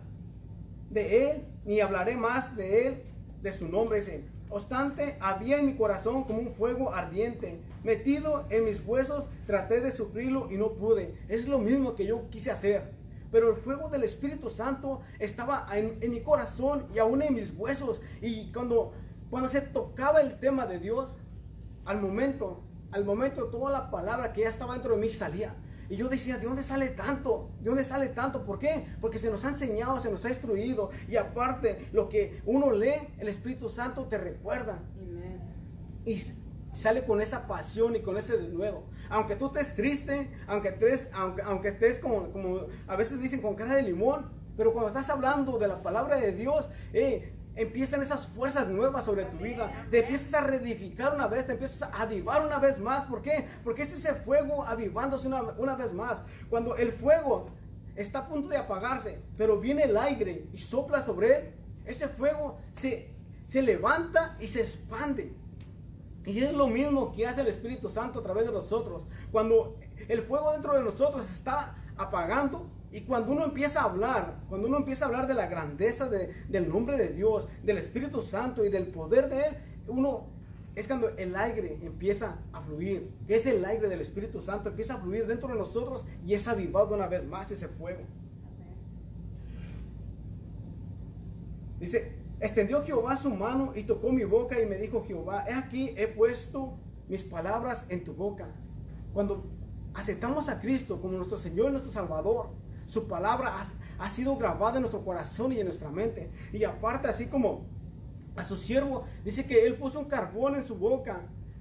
de 0.90 1.30
él, 1.30 1.44
ni 1.64 1.80
hablaré 1.80 2.16
más 2.16 2.56
de 2.56 2.86
él, 2.86 3.02
de 3.40 3.52
su 3.52 3.68
nombre. 3.68 4.00
Dice, 4.00 4.24
obstante, 4.50 5.16
había 5.20 5.58
en 5.58 5.66
mi 5.66 5.74
corazón 5.74 6.24
como 6.24 6.40
un 6.40 6.54
fuego 6.54 6.92
ardiente, 6.92 7.60
metido 7.84 8.46
en 8.50 8.64
mis 8.64 8.82
huesos, 8.84 9.28
traté 9.46 9.80
de 9.80 9.92
sufrirlo 9.92 10.50
y 10.50 10.56
no 10.56 10.72
pude. 10.72 11.14
Es 11.28 11.46
lo 11.46 11.58
mismo 11.58 11.94
que 11.94 12.06
yo 12.06 12.28
quise 12.30 12.50
hacer. 12.50 12.96
Pero 13.30 13.50
el 13.54 13.60
fuego 13.60 13.90
del 13.90 14.04
Espíritu 14.04 14.48
Santo 14.48 15.02
estaba 15.18 15.68
en, 15.72 15.98
en 16.00 16.10
mi 16.10 16.22
corazón 16.22 16.86
y 16.94 16.98
aún 16.98 17.20
en 17.22 17.34
mis 17.34 17.52
huesos. 17.54 18.00
Y 18.22 18.50
cuando, 18.50 18.94
cuando 19.30 19.50
se 19.50 19.60
tocaba 19.60 20.20
el 20.22 20.40
tema 20.40 20.66
de 20.66 20.78
Dios, 20.78 21.16
al 21.84 22.00
momento 22.00 22.62
al 22.90 23.04
momento 23.04 23.44
toda 23.46 23.70
la 23.70 23.90
palabra 23.90 24.32
que 24.32 24.42
ya 24.42 24.48
estaba 24.48 24.74
dentro 24.74 24.94
de 24.94 25.00
mí 25.00 25.10
salía. 25.10 25.54
Y 25.90 25.96
yo 25.96 26.08
decía, 26.08 26.36
¿de 26.36 26.46
dónde 26.46 26.62
sale 26.62 26.88
tanto? 26.88 27.50
¿De 27.60 27.66
dónde 27.70 27.82
sale 27.82 28.08
tanto? 28.08 28.44
¿Por 28.44 28.58
qué? 28.58 28.86
Porque 29.00 29.18
se 29.18 29.30
nos 29.30 29.44
ha 29.44 29.48
enseñado, 29.48 29.98
se 30.00 30.10
nos 30.10 30.24
ha 30.24 30.28
instruido. 30.28 30.90
Y 31.08 31.16
aparte, 31.16 31.88
lo 31.92 32.08
que 32.08 32.42
uno 32.44 32.70
lee, 32.72 33.08
el 33.18 33.28
Espíritu 33.28 33.70
Santo 33.70 34.06
te 34.06 34.18
recuerda. 34.18 34.80
Y 36.04 36.22
sale 36.72 37.04
con 37.04 37.20
esa 37.20 37.46
pasión 37.46 37.96
y 37.96 38.00
con 38.02 38.18
ese 38.18 38.36
denuedo. 38.36 38.84
Aunque 39.08 39.36
tú 39.36 39.46
estés 39.46 39.74
triste, 39.74 40.30
aunque 40.46 40.68
estés, 40.68 41.08
aunque, 41.12 41.42
aunque 41.42 41.68
estés 41.68 41.98
como, 41.98 42.30
como 42.32 42.66
a 42.86 42.96
veces 42.96 43.20
dicen 43.20 43.40
con 43.40 43.54
cara 43.54 43.74
de 43.74 43.82
limón, 43.82 44.30
pero 44.56 44.72
cuando 44.72 44.88
estás 44.88 45.08
hablando 45.08 45.58
de 45.58 45.68
la 45.68 45.82
palabra 45.82 46.16
de 46.16 46.32
Dios, 46.32 46.68
eh, 46.92 47.32
empiezan 47.58 48.02
esas 48.02 48.26
fuerzas 48.28 48.68
nuevas 48.68 49.04
sobre 49.04 49.24
tu 49.24 49.36
vida, 49.38 49.70
te 49.90 50.00
empiezas 50.00 50.32
a 50.34 50.46
reedificar 50.46 51.14
una 51.14 51.26
vez, 51.26 51.44
te 51.44 51.52
empiezas 51.52 51.82
a 51.82 52.02
avivar 52.02 52.46
una 52.46 52.58
vez 52.58 52.78
más. 52.78 53.04
¿Por 53.06 53.20
qué? 53.20 53.46
Porque 53.64 53.82
es 53.82 53.92
ese 53.92 54.14
fuego 54.14 54.64
avivándose 54.64 55.26
una, 55.26 55.42
una 55.58 55.74
vez 55.74 55.92
más. 55.92 56.22
Cuando 56.48 56.76
el 56.76 56.92
fuego 56.92 57.50
está 57.96 58.20
a 58.20 58.28
punto 58.28 58.48
de 58.48 58.56
apagarse, 58.56 59.20
pero 59.36 59.58
viene 59.58 59.82
el 59.82 59.96
aire 59.96 60.46
y 60.52 60.58
sopla 60.58 61.02
sobre 61.02 61.36
él, 61.36 61.50
ese 61.84 62.08
fuego 62.08 62.58
se, 62.72 63.10
se 63.44 63.60
levanta 63.60 64.36
y 64.40 64.46
se 64.46 64.60
expande. 64.60 65.32
Y 66.24 66.38
es 66.44 66.52
lo 66.52 66.68
mismo 66.68 67.12
que 67.12 67.26
hace 67.26 67.40
el 67.40 67.48
Espíritu 67.48 67.90
Santo 67.90 68.20
a 68.20 68.22
través 68.22 68.46
de 68.46 68.52
nosotros. 68.52 69.02
Cuando 69.32 69.76
el 70.06 70.22
fuego 70.22 70.52
dentro 70.52 70.74
de 70.74 70.82
nosotros 70.82 71.28
está 71.28 71.74
apagando 71.96 72.70
y 72.90 73.02
cuando 73.02 73.32
uno 73.32 73.44
empieza 73.44 73.82
a 73.82 73.84
hablar, 73.84 74.40
cuando 74.48 74.66
uno 74.66 74.78
empieza 74.78 75.04
a 75.04 75.08
hablar 75.08 75.26
de 75.26 75.34
la 75.34 75.46
grandeza 75.46 76.08
del 76.08 76.68
nombre 76.68 76.96
de 76.96 77.08
Dios, 77.08 77.46
del 77.62 77.78
Espíritu 77.78 78.22
Santo 78.22 78.64
y 78.64 78.70
del 78.70 78.86
poder 78.86 79.28
de 79.28 79.40
Él, 79.40 79.56
uno 79.88 80.26
es 80.74 80.86
cuando 80.86 81.08
el 81.10 81.36
aire 81.36 81.78
empieza 81.82 82.38
a 82.52 82.62
fluir, 82.62 83.10
es 83.26 83.46
el 83.46 83.64
aire 83.64 83.88
del 83.88 84.00
Espíritu 84.00 84.40
Santo, 84.40 84.70
empieza 84.70 84.94
a 84.94 84.98
fluir 84.98 85.26
dentro 85.26 85.48
de 85.48 85.56
nosotros 85.56 86.06
y 86.24 86.34
es 86.34 86.46
avivado 86.48 86.94
una 86.94 87.08
vez 87.08 87.26
más 87.26 87.50
ese 87.50 87.68
fuego. 87.68 88.02
Dice, 91.78 92.12
extendió 92.40 92.82
Jehová 92.84 93.16
su 93.16 93.30
mano 93.30 93.72
y 93.74 93.82
tocó 93.82 94.12
mi 94.12 94.24
boca 94.24 94.60
y 94.60 94.66
me 94.66 94.78
dijo 94.78 95.04
Jehová, 95.04 95.44
he 95.46 95.52
aquí, 95.52 95.92
he 95.96 96.08
puesto 96.08 96.78
mis 97.08 97.22
palabras 97.22 97.84
en 97.88 98.04
tu 98.04 98.14
boca. 98.14 98.46
Cuando 99.12 99.44
aceptamos 99.94 100.48
a 100.48 100.60
Cristo 100.60 101.00
como 101.00 101.16
nuestro 101.16 101.36
Señor 101.36 101.68
y 101.68 101.70
nuestro 101.72 101.92
Salvador, 101.92 102.50
su 102.88 103.06
palabra 103.06 103.62
ha, 103.98 104.08
sido 104.08 104.36
grabada 104.36 104.76
en 104.76 104.82
nuestro 104.82 105.04
corazón 105.04 105.52
y 105.52 105.60
en 105.60 105.66
nuestra 105.66 105.90
mente. 105.90 106.30
Y 106.54 106.64
aparte, 106.64 107.06
así 107.06 107.26
como 107.26 107.66
a 108.34 108.42
su 108.42 108.56
siervo, 108.56 109.04
dice 109.24 109.46
que 109.46 109.66
él 109.66 109.76
puso 109.76 110.00
un 110.00 110.06
carbón 110.06 110.54
en 110.54 110.66
su 110.66 110.74
boca 110.74 111.20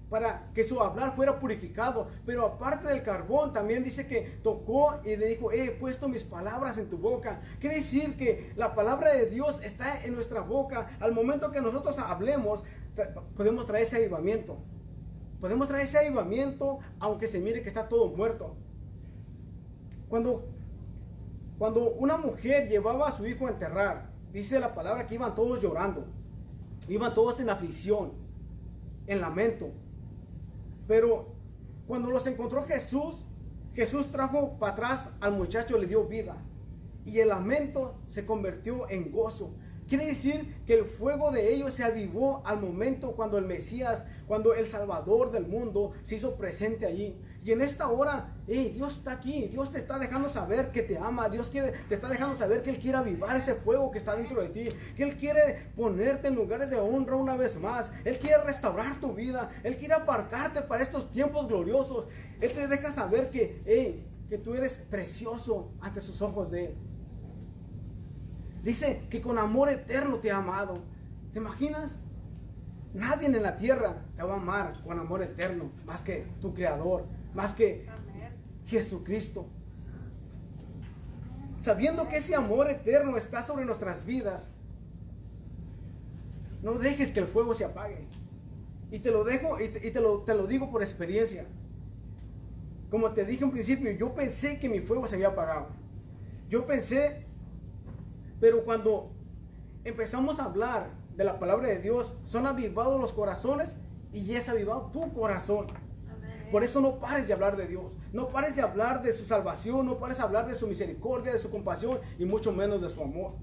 para 0.10 0.50
que 0.54 0.64
su 0.64 0.82
hablar 0.82 1.18
fuera 1.18 1.38
purificado. 1.38 2.08
Pero 2.26 2.46
aparte 2.46 2.88
del 2.88 3.04
carbón, 3.04 3.52
también 3.52 3.84
dice 3.84 4.08
que 4.08 4.40
tocó 4.42 5.02
y 5.04 5.18
le 5.18 5.28
dijo, 5.28 5.52
he 5.52 5.72
puesto 5.72 6.08
mis 6.08 6.24
palabras 6.24 6.78
en 6.78 6.90
tu 6.90 6.98
boca. 6.98 7.42
Quiere 7.60 7.76
decir 7.76 8.16
que 8.16 8.54
la 8.56 8.74
palabra 8.74 9.12
de 9.12 9.26
Dios 9.26 9.60
está 9.66 10.02
en 10.06 10.16
nuestra 10.16 10.40
boca. 10.40 10.98
Al 11.02 11.12
momento 11.12 11.52
que 11.52 11.60
nosotros 11.60 12.00
hablemos, 12.00 12.64
podemos 13.36 13.66
traer 13.66 13.84
ese 13.84 13.98
avivamiento. 13.98 14.58
Podemos 15.42 15.68
traer 15.68 15.84
ese 15.84 15.98
avivamiento 15.98 16.80
aunque 17.02 17.28
se 17.28 17.42
mire 17.42 17.62
que 17.62 17.68
está 17.68 17.90
todo 17.90 18.08
muerto. 18.08 18.56
Cuando, 20.08 20.48
cuando 21.58 21.92
una 21.92 22.18
mujer 22.18 22.70
llevaba 22.70 23.08
a 23.08 23.12
su 23.12 23.26
hijo 23.26 23.48
a 23.48 23.52
enterrar, 23.52 24.10
dice 24.32 24.60
la 24.60 24.76
palabra 24.76 25.08
que 25.08 25.16
iban 25.16 25.34
todos 25.34 25.62
llorando. 25.62 26.06
Iban 26.88 27.14
todos 27.14 27.40
en 27.40 27.50
aflicción, 27.50 28.14
en 29.08 29.22
lamento. 29.22 29.72
Pero 30.88 31.34
cuando 31.88 32.10
los 32.12 32.28
encontró 32.28 32.64
Jesús, 32.64 33.26
Jesús 33.74 34.12
trajo 34.12 34.58
para 34.60 34.74
atrás 34.74 35.10
al 35.20 35.34
muchacho, 35.34 35.78
le 35.78 35.88
dio 35.88 36.06
vida. 36.06 36.38
Y 37.06 37.20
el 37.20 37.30
lamento 37.30 37.96
se 38.08 38.26
convirtió 38.26 38.90
en 38.90 39.12
gozo. 39.12 39.52
Quiere 39.88 40.06
decir 40.06 40.64
que 40.66 40.74
el 40.74 40.84
fuego 40.84 41.32
de 41.32 41.54
ellos 41.54 41.74
se 41.74 41.84
avivó 41.84 42.42
al 42.46 42.60
momento 42.60 43.14
cuando 43.14 43.38
el 43.38 43.46
Mesías, 43.46 44.04
cuando 44.28 44.54
el 44.54 44.68
Salvador 44.68 45.32
del 45.32 45.48
mundo 45.48 45.94
se 46.04 46.16
hizo 46.16 46.36
presente 46.36 46.86
allí. 46.86 47.18
Y 47.46 47.54
en 47.54 47.62
esta 47.62 47.88
hora, 47.88 48.36
Dios 48.46 48.98
está 48.98 49.14
aquí, 49.14 49.48
Dios 49.48 49.72
te 49.72 49.78
está 49.78 49.98
dejando 49.98 50.28
saber 50.28 50.72
que 50.72 50.84
te 50.84 50.98
ama, 50.98 51.30
Dios 51.30 51.50
quiere, 51.50 51.72
te 51.88 51.96
está 51.96 52.10
dejando 52.10 52.36
saber 52.36 52.62
que 52.62 52.72
Él 52.72 52.80
quiere 52.80 52.98
avivar 52.98 53.38
ese 53.38 53.56
fuego 53.56 53.90
que 53.90 54.00
está 54.00 54.18
dentro 54.18 54.42
de 54.42 54.50
ti, 54.50 54.68
que 54.98 55.04
Él 55.04 55.16
quiere 55.16 55.70
ponerte 55.78 56.28
en 56.28 56.36
lugares 56.36 56.70
de 56.70 56.78
honra 56.78 57.16
una 57.16 57.38
vez 57.38 57.58
más, 57.58 57.90
Él 58.04 58.20
quiere 58.20 58.44
restaurar 58.44 59.00
tu 59.00 59.14
vida, 59.14 59.50
Él 59.64 59.78
quiere 59.78 59.94
apartarte 59.94 60.64
para 60.64 60.84
estos 60.84 61.10
tiempos 61.14 61.48
gloriosos. 61.48 62.08
Él 62.42 62.52
te 62.52 62.68
deja 62.68 62.92
saber 62.92 63.30
que, 63.30 64.04
que 64.28 64.38
tú 64.38 64.54
eres 64.54 64.84
precioso 64.90 65.72
ante 65.80 66.02
sus 66.02 66.22
ojos 66.22 66.52
de 66.52 66.66
Él. 66.66 66.76
Dice 68.68 69.04
que 69.10 69.22
con 69.22 69.38
amor 69.38 69.70
eterno 69.70 70.18
te 70.18 70.30
ha 70.30 70.40
amado. 70.40 70.74
¿Te 71.32 71.40
imaginas? 71.40 71.98
Nadie 72.94 73.28
en 73.28 73.42
la 73.42 73.56
tierra 73.56 74.04
te 74.18 74.24
va 74.24 74.34
a 74.34 74.36
amar 74.36 74.74
con 74.84 75.00
amor 75.00 75.24
eterno, 75.24 75.72
más 75.86 76.02
que 76.02 76.28
tu 76.42 76.54
Creador, 76.54 77.06
más 77.34 77.54
que 77.54 77.88
Jesucristo. 78.66 79.48
Sabiendo 81.62 82.10
que 82.10 82.18
ese 82.18 82.36
amor 82.36 82.70
eterno 82.70 83.16
está 83.16 83.42
sobre 83.42 83.64
nuestras 83.64 84.06
vidas, 84.06 84.50
no 86.62 86.74
dejes 86.74 87.12
que 87.12 87.22
el 87.22 87.28
fuego 87.28 87.56
se 87.56 87.64
apague. 87.64 88.06
Y 88.92 89.00
te 89.00 89.12
lo 89.12 89.24
dejo 89.24 89.62
y 89.62 89.70
te, 89.70 90.02
lo, 90.02 90.24
te 90.24 90.34
lo 90.34 90.46
digo 90.46 90.70
por 90.70 90.82
experiencia. 90.84 91.46
Como 92.90 93.14
te 93.14 93.24
dije 93.24 93.46
en 93.46 93.52
principio, 93.52 93.90
yo 93.92 94.14
pensé 94.14 94.60
que 94.60 94.68
mi 94.68 94.82
fuego 94.82 95.08
se 95.08 95.16
había 95.16 95.30
apagado. 95.30 95.70
Yo 96.50 96.68
pensé 96.68 97.27
pero 98.40 98.64
cuando 98.64 99.12
empezamos 99.84 100.40
a 100.40 100.46
hablar 100.46 100.92
de 101.16 101.24
la 101.24 101.40
palabra 101.40 101.68
de 101.70 101.80
Dios, 101.80 102.14
son 102.24 102.46
avivados 102.46 103.00
los 103.00 103.14
corazones 103.14 103.76
y 104.14 104.34
es 104.36 104.50
avivado 104.50 104.90
tu 104.92 105.12
corazón. 105.14 105.68
Por 106.52 106.64
eso 106.64 106.80
no 106.80 107.00
pares 107.00 107.28
de 107.28 107.34
hablar 107.34 107.58
de 107.58 107.68
Dios, 107.68 107.98
no 108.14 108.30
pares 108.30 108.56
de 108.56 108.62
hablar 108.62 109.02
de 109.02 109.12
su 109.12 109.26
salvación, 109.26 109.86
no 109.86 109.98
pares 109.98 110.18
de 110.18 110.24
hablar 110.24 110.48
de 110.48 110.56
su 110.56 110.68
misericordia, 110.68 111.34
de 111.34 111.40
su 111.40 111.50
compasión 111.50 112.00
y 112.18 112.26
mucho 112.26 112.54
menos 112.54 112.82
de 112.82 112.90
su 112.90 113.02
amor. 113.02 113.34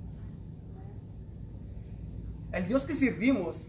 El 2.52 2.66
Dios 2.66 2.86
que 2.86 2.94
servimos, 2.94 3.66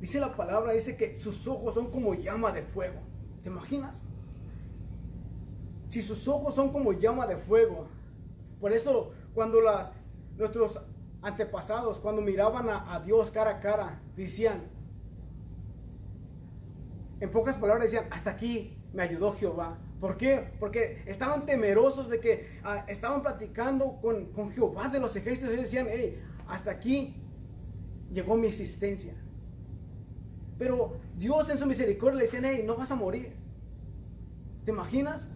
dice 0.00 0.20
la 0.20 0.36
palabra, 0.36 0.72
dice 0.72 0.96
que 0.96 1.16
sus 1.16 1.46
ojos 1.46 1.74
son 1.74 1.90
como 1.90 2.14
llama 2.14 2.52
de 2.52 2.62
fuego. 2.62 3.00
¿Te 3.42 3.48
imaginas? 3.48 4.02
Si 5.86 6.02
sus 6.02 6.28
ojos 6.28 6.54
son 6.54 6.72
como 6.72 6.92
llama 6.92 7.26
de 7.26 7.36
fuego, 7.36 7.86
por 8.60 8.72
eso 8.72 9.12
cuando 9.34 9.60
las, 9.60 9.90
nuestros 10.40 10.80
antepasados, 11.22 12.00
cuando 12.00 12.22
miraban 12.22 12.68
a, 12.68 13.00
Dios 13.00 13.30
cara 13.30 13.50
a 13.50 13.60
cara, 13.60 14.00
decían, 14.16 14.62
en 17.20 17.30
pocas 17.30 17.56
palabras 17.58 17.84
decían, 17.84 18.06
hasta 18.10 18.30
aquí 18.30 18.76
me 18.92 19.02
ayudó 19.02 19.34
Jehová. 19.34 19.78
¿Por 20.00 20.16
qué? 20.16 20.54
Porque 20.58 21.02
estaban 21.06 21.44
temerosos 21.44 22.08
de 22.08 22.20
que 22.20 22.58
ah, 22.64 22.86
estaban 22.88 23.20
platicando 23.20 23.98
con, 24.00 24.32
con, 24.32 24.50
Jehová 24.50 24.88
de 24.88 24.98
los 24.98 25.14
ejércitos 25.14 25.52
y 25.52 25.58
decían, 25.58 25.86
hey, 25.90 26.18
hasta 26.48 26.70
aquí 26.70 27.14
llegó 28.10 28.34
mi 28.36 28.46
existencia. 28.46 29.12
Pero 30.58 30.96
Dios 31.16 31.50
en 31.50 31.58
su 31.58 31.66
misericordia 31.66 32.16
le 32.16 32.24
decían, 32.24 32.46
hey, 32.46 32.64
no 32.66 32.76
vas 32.76 32.90
a 32.90 32.94
morir. 32.94 33.34
¿Te 34.64 34.70
imaginas? 34.70 35.28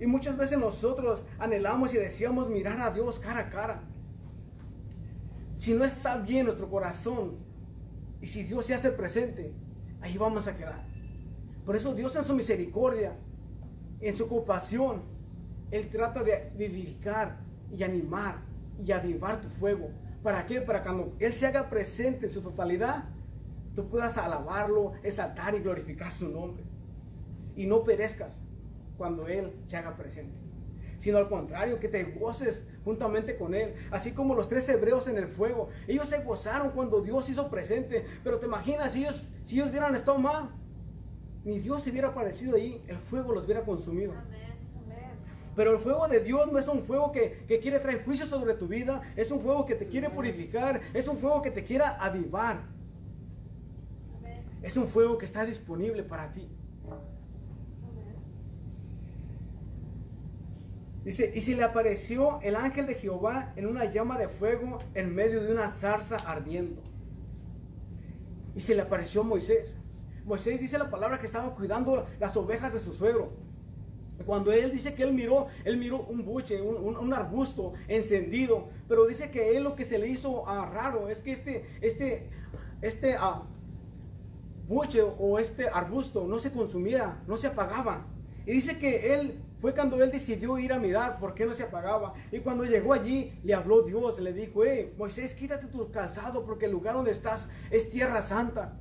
Y 0.00 0.06
muchas 0.06 0.38
veces 0.38 0.58
nosotros 0.58 1.26
anhelamos 1.38 1.92
y 1.92 1.98
deseamos 1.98 2.48
mirar 2.48 2.80
a 2.80 2.90
Dios 2.90 3.20
cara 3.20 3.40
a 3.40 3.50
cara. 3.50 3.82
Si 5.56 5.74
no 5.74 5.84
está 5.84 6.16
bien 6.16 6.46
nuestro 6.46 6.68
corazón 6.68 7.36
y 8.20 8.26
si 8.26 8.44
Dios 8.44 8.66
se 8.66 8.74
hace 8.74 8.90
presente, 8.90 9.52
ahí 10.00 10.18
vamos 10.18 10.46
a 10.46 10.56
quedar. 10.56 10.84
Por 11.64 11.76
eso 11.76 11.94
Dios 11.94 12.14
en 12.16 12.24
su 12.24 12.34
misericordia, 12.34 13.16
en 14.00 14.16
su 14.16 14.28
compasión, 14.28 15.02
Él 15.70 15.88
trata 15.90 16.22
de 16.22 16.52
vivificar 16.56 17.38
y 17.70 17.82
animar 17.82 18.38
y 18.84 18.92
avivar 18.92 19.40
tu 19.40 19.48
fuego. 19.48 19.90
¿Para 20.22 20.44
qué? 20.46 20.60
Para 20.60 20.82
cuando 20.82 21.14
Él 21.18 21.32
se 21.32 21.46
haga 21.46 21.70
presente 21.70 22.26
en 22.26 22.32
su 22.32 22.42
totalidad, 22.42 23.04
tú 23.74 23.88
puedas 23.88 24.18
alabarlo, 24.18 24.92
exaltar 25.02 25.54
y 25.54 25.60
glorificar 25.60 26.12
su 26.12 26.28
nombre. 26.28 26.64
Y 27.56 27.66
no 27.66 27.84
perezcas 27.84 28.38
cuando 28.98 29.26
Él 29.28 29.52
se 29.64 29.76
haga 29.76 29.96
presente 29.96 30.43
sino 31.04 31.18
al 31.18 31.28
contrario, 31.28 31.78
que 31.78 31.88
te 31.88 32.02
goces 32.02 32.64
juntamente 32.82 33.36
con 33.36 33.54
Él. 33.54 33.74
Así 33.90 34.12
como 34.12 34.34
los 34.34 34.48
tres 34.48 34.66
hebreos 34.70 35.06
en 35.06 35.18
el 35.18 35.28
fuego. 35.28 35.68
Ellos 35.86 36.08
se 36.08 36.22
gozaron 36.22 36.70
cuando 36.70 37.02
Dios 37.02 37.28
hizo 37.28 37.50
presente. 37.50 38.06
Pero 38.24 38.38
te 38.38 38.46
imaginas, 38.46 38.92
si 38.92 39.04
ellos, 39.04 39.22
si 39.44 39.56
ellos 39.56 39.68
hubieran 39.68 39.94
estado 39.94 40.18
mal, 40.18 40.52
ni 41.44 41.58
Dios 41.58 41.82
se 41.82 41.90
hubiera 41.90 42.08
aparecido 42.08 42.56
ahí, 42.56 42.82
el 42.88 42.96
fuego 42.96 43.34
los 43.34 43.44
hubiera 43.44 43.60
consumido. 43.66 44.14
Pero 45.54 45.72
el 45.72 45.78
fuego 45.78 46.08
de 46.08 46.20
Dios 46.20 46.50
no 46.50 46.58
es 46.58 46.68
un 46.68 46.82
fuego 46.84 47.12
que, 47.12 47.44
que, 47.46 47.60
quiere 47.60 47.80
traer 47.80 48.02
juicio 48.02 48.24
sobre 48.24 48.54
tu 48.54 48.66
vida, 48.66 49.02
es 49.14 49.30
un 49.30 49.40
fuego 49.40 49.66
que 49.66 49.74
te 49.74 49.86
quiere 49.86 50.08
purificar, 50.08 50.80
es 50.94 51.06
un 51.06 51.18
fuego 51.18 51.42
que 51.42 51.50
te 51.50 51.64
quiera 51.64 52.02
avivar. 52.02 52.62
Es 54.62 54.78
un 54.78 54.88
fuego 54.88 55.18
que 55.18 55.26
está 55.26 55.44
disponible 55.44 56.02
para 56.02 56.32
ti. 56.32 56.48
Dice, 61.04 61.30
y 61.34 61.40
si 61.42 61.54
le 61.54 61.64
apareció 61.64 62.40
el 62.42 62.56
ángel 62.56 62.86
de 62.86 62.94
Jehová 62.94 63.52
en 63.56 63.66
una 63.66 63.84
llama 63.84 64.18
de 64.18 64.28
fuego 64.28 64.78
en 64.94 65.14
medio 65.14 65.42
de 65.42 65.52
una 65.52 65.68
zarza 65.68 66.16
ardiendo. 66.16 66.82
Y 68.56 68.60
se 68.60 68.74
le 68.74 68.82
apareció 68.82 69.22
Moisés. 69.22 69.76
Moisés 70.24 70.58
dice 70.58 70.78
la 70.78 70.90
palabra 70.90 71.20
que 71.20 71.26
estaba 71.26 71.54
cuidando 71.54 72.06
las 72.18 72.36
ovejas 72.36 72.72
de 72.72 72.80
su 72.80 72.94
suegro. 72.94 73.32
Cuando 74.24 74.52
él 74.52 74.70
dice 74.70 74.94
que 74.94 75.02
él 75.02 75.12
miró, 75.12 75.48
él 75.64 75.76
miró 75.76 76.00
un 76.04 76.24
buche, 76.24 76.62
un, 76.62 77.12
arbusto 77.12 77.74
encendido. 77.88 78.68
Pero 78.88 79.06
dice 79.06 79.30
que 79.30 79.56
él 79.56 79.64
lo 79.64 79.74
que 79.74 79.84
se 79.84 79.98
le 79.98 80.08
hizo 80.08 80.48
ah, 80.48 80.70
raro 80.72 81.08
es 81.10 81.20
que 81.20 81.32
este, 81.32 81.66
este, 81.82 82.30
este 82.80 83.16
uh, 83.16 83.42
buche 84.66 85.02
o 85.02 85.38
este 85.38 85.68
arbusto 85.68 86.26
no 86.26 86.38
se 86.38 86.50
consumía, 86.50 87.22
no 87.26 87.36
se 87.36 87.48
apagaba. 87.48 88.06
Y 88.46 88.52
dice 88.52 88.78
que 88.78 89.14
él 89.14 89.42
fue 89.60 89.74
cuando 89.74 90.02
él 90.02 90.10
decidió 90.10 90.58
ir 90.58 90.72
a 90.72 90.78
mirar 90.78 91.18
por 91.18 91.34
qué 91.34 91.46
no 91.46 91.54
se 91.54 91.62
apagaba. 91.62 92.14
Y 92.30 92.40
cuando 92.40 92.64
llegó 92.64 92.92
allí, 92.92 93.32
le 93.42 93.54
habló 93.54 93.82
Dios, 93.82 94.18
le 94.20 94.32
dijo, 94.32 94.64
hey, 94.64 94.92
Moisés, 94.98 95.34
quítate 95.34 95.66
tu 95.66 95.90
calzado 95.90 96.44
porque 96.44 96.66
el 96.66 96.72
lugar 96.72 96.94
donde 96.94 97.12
estás 97.12 97.48
es 97.70 97.88
tierra 97.88 98.22
santa. 98.22 98.78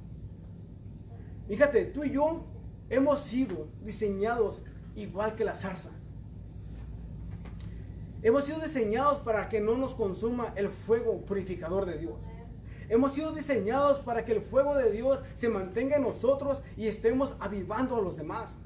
Fíjate, 1.48 1.86
tú 1.86 2.04
y 2.04 2.12
yo 2.12 2.46
hemos 2.90 3.22
sido 3.22 3.68
diseñados 3.82 4.64
igual 4.96 5.36
que 5.36 5.46
la 5.46 5.56
zarza. 5.56 5.90
Hemos 8.22 8.46
sido 8.46 8.60
diseñados 8.60 9.20
para 9.20 9.50
que 9.50 9.60
no 9.60 9.76
nos 9.76 9.96
consuma 9.96 10.54
el 10.56 10.70
fuego 10.70 11.22
purificador 11.26 11.86
de 11.86 11.98
Dios. 11.98 12.22
Hemos 12.88 13.14
sido 13.14 13.32
diseñados 13.32 14.00
para 14.00 14.24
que 14.24 14.34
el 14.34 14.42
fuego 14.42 14.76
de 14.76 14.92
Dios 14.92 15.24
se 15.36 15.50
mantenga 15.50 15.98
en 15.98 16.04
nosotros 16.04 16.62
y 16.78 16.88
estemos 16.88 17.36
avivando 17.40 17.98
a 17.98 18.02
los 18.02 18.16
demás. 18.16 18.58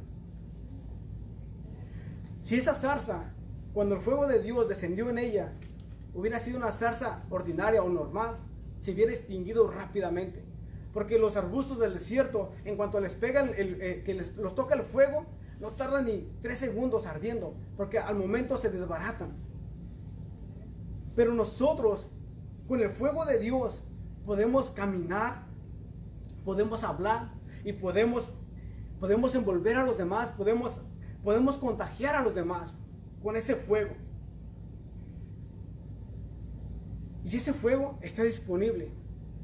Si 2.47 2.55
esa 2.55 2.75
zarza, 2.75 3.33
cuando 3.73 3.95
el 3.95 4.01
fuego 4.01 4.25
de 4.25 4.39
Dios 4.39 4.69
descendió 4.69 5.09
en 5.09 5.17
ella, 5.17 5.51
hubiera 6.13 6.39
sido 6.39 6.57
una 6.57 6.71
zarza 6.71 7.25
ordinaria 7.29 7.83
o 7.83 7.89
normal, 7.89 8.37
se 8.79 8.93
hubiera 8.93 9.11
extinguido 9.11 9.69
rápidamente. 9.69 10.45
Porque 10.93 11.19
los 11.19 11.35
arbustos 11.35 11.77
del 11.77 11.95
desierto, 11.95 12.53
en 12.63 12.77
cuanto 12.77 13.01
les 13.01 13.15
pega 13.15 13.41
el, 13.41 13.81
eh, 13.81 14.01
que 14.05 14.13
les, 14.13 14.33
los 14.37 14.55
toca 14.55 14.75
el 14.75 14.83
fuego, 14.83 15.25
no 15.59 15.71
tardan 15.71 16.05
ni 16.05 16.25
tres 16.41 16.59
segundos 16.59 17.05
ardiendo, 17.05 17.53
porque 17.75 17.99
al 17.99 18.15
momento 18.15 18.55
se 18.55 18.69
desbaratan. 18.69 19.35
Pero 21.17 21.33
nosotros, 21.33 22.09
con 22.65 22.79
el 22.79 22.91
fuego 22.91 23.25
de 23.25 23.39
Dios, 23.39 23.83
podemos 24.25 24.69
caminar, 24.69 25.43
podemos 26.45 26.85
hablar 26.85 27.33
y 27.65 27.73
podemos, 27.73 28.31
podemos 29.01 29.35
envolver 29.35 29.75
a 29.75 29.83
los 29.83 29.97
demás, 29.97 30.31
podemos 30.31 30.79
podemos 31.27 31.57
contagiar 31.57 32.15
a 32.15 32.21
los 32.21 32.33
demás 32.33 32.77
con 33.21 33.35
ese 33.35 33.53
fuego. 33.53 33.91
Y 37.25 37.35
ese 37.35 37.51
fuego 37.51 37.99
está 38.01 38.23
disponible. 38.23 38.93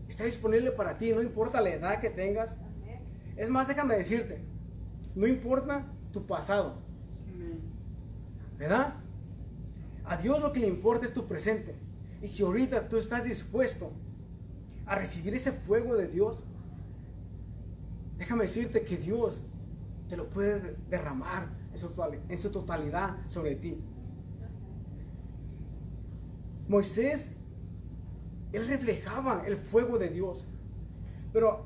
Está 0.07 0.23
disponible 0.23 0.71
para 0.71 0.97
ti, 0.97 1.11
no 1.11 1.21
importa 1.21 1.59
la 1.59 1.71
edad 1.71 1.99
que 1.99 2.09
tengas. 2.09 2.57
Es 3.35 3.49
más, 3.49 3.67
déjame 3.67 3.97
decirte, 3.97 4.45
no 5.13 5.27
importa 5.27 5.85
tu 6.13 6.25
pasado. 6.25 6.77
¿Verdad? 8.57 8.93
A 10.05 10.15
Dios 10.15 10.39
lo 10.39 10.53
que 10.53 10.61
le 10.61 10.67
importa 10.67 11.05
es 11.05 11.13
tu 11.13 11.27
presente. 11.27 11.75
Y 12.21 12.29
si 12.29 12.43
ahorita 12.43 12.87
tú 12.87 12.95
estás 12.95 13.25
dispuesto 13.25 13.91
a 14.85 14.95
recibir 14.95 15.33
ese 15.33 15.51
fuego 15.51 15.97
de 15.97 16.07
Dios, 16.07 16.45
déjame 18.17 18.43
decirte 18.43 18.85
que 18.85 18.95
Dios 18.95 19.41
te 20.07 20.15
lo 20.15 20.29
puede 20.29 20.77
derramar 20.89 21.61
en 22.29 22.37
su 22.37 22.51
totalidad 22.51 23.17
sobre 23.27 23.55
ti. 23.55 23.77
Moisés, 26.67 27.31
él 28.51 28.67
reflejaba 28.67 29.43
el 29.45 29.57
fuego 29.57 29.97
de 29.97 30.09
Dios. 30.09 30.47
Pero 31.31 31.65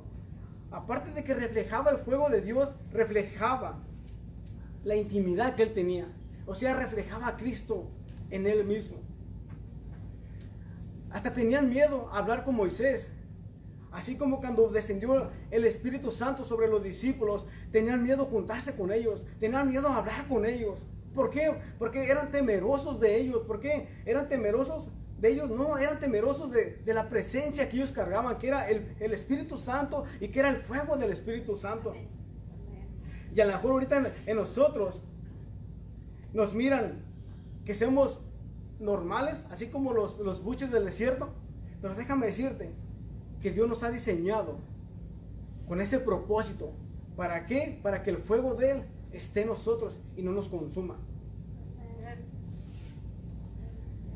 aparte 0.71 1.11
de 1.11 1.23
que 1.23 1.33
reflejaba 1.33 1.91
el 1.91 1.97
fuego 1.97 2.29
de 2.29 2.41
Dios, 2.41 2.71
reflejaba 2.91 3.79
la 4.83 4.95
intimidad 4.95 5.55
que 5.55 5.63
él 5.63 5.73
tenía. 5.73 6.07
O 6.45 6.55
sea, 6.55 6.73
reflejaba 6.73 7.27
a 7.27 7.37
Cristo 7.37 7.89
en 8.29 8.47
él 8.47 8.65
mismo. 8.65 8.97
Hasta 11.11 11.33
tenían 11.33 11.69
miedo 11.69 12.09
a 12.11 12.19
hablar 12.19 12.43
con 12.43 12.55
Moisés. 12.55 13.11
Así 13.91 14.17
como 14.17 14.39
cuando 14.39 14.69
descendió 14.69 15.31
el 15.49 15.65
Espíritu 15.65 16.11
Santo 16.11 16.43
sobre 16.43 16.67
los 16.67 16.83
discípulos, 16.83 17.45
tenían 17.71 18.03
miedo 18.03 18.25
juntarse 18.25 18.75
con 18.75 18.91
ellos, 18.91 19.25
tenían 19.39 19.67
miedo 19.67 19.87
hablar 19.87 20.27
con 20.27 20.45
ellos. 20.45 20.85
¿Por 21.15 21.29
qué? 21.29 21.51
Porque 21.79 22.09
eran 22.09 22.31
temerosos 22.31 22.99
de 22.99 23.17
ellos. 23.17 23.43
¿Por 23.47 23.59
qué? 23.59 23.87
Eran 24.05 24.27
temerosos 24.29 24.91
de 25.19 25.29
ellos. 25.29 25.49
No, 25.49 25.77
eran 25.77 25.99
temerosos 25.99 26.51
de, 26.51 26.81
la 26.85 27.09
presencia 27.09 27.69
que 27.69 27.77
ellos 27.77 27.91
cargaban, 27.91 28.37
que 28.37 28.49
era 28.49 28.69
el, 28.69 28.95
Espíritu 28.99 29.57
Santo 29.57 30.03
y 30.19 30.27
que 30.27 30.39
era 30.39 30.49
el 30.49 30.57
fuego 30.57 30.97
del 30.97 31.11
Espíritu 31.11 31.55
Santo. 31.55 31.95
Y 33.33 33.39
a 33.39 33.45
lo 33.45 33.53
mejor 33.53 33.71
ahorita 33.71 34.13
en, 34.25 34.35
nosotros 34.35 35.01
nos 36.33 36.53
miran 36.53 37.03
que 37.65 37.73
somos 37.73 38.21
normales, 38.79 39.43
así 39.49 39.67
como 39.67 39.93
los, 39.93 40.19
los 40.19 40.43
buches 40.43 40.71
del 40.71 40.85
desierto. 40.85 41.29
Pero 41.81 41.95
déjame 41.95 42.27
decirte, 42.27 42.73
que 43.47 43.53
Dios 43.53 43.69
nos 43.69 43.81
ha 43.83 43.89
diseñado 43.89 44.57
con 45.69 45.79
ese 45.79 45.99
propósito. 45.99 46.73
¿Para 47.15 47.45
qué? 47.45 47.79
Para 47.81 48.03
que 48.03 48.09
el 48.09 48.17
fuego 48.17 48.55
de 48.55 48.71
Él 48.71 48.83
esté 49.13 49.43
en 49.43 49.47
nosotros 49.47 50.01
y 50.17 50.21
no 50.21 50.33
nos 50.33 50.49
consuma. 50.49 50.97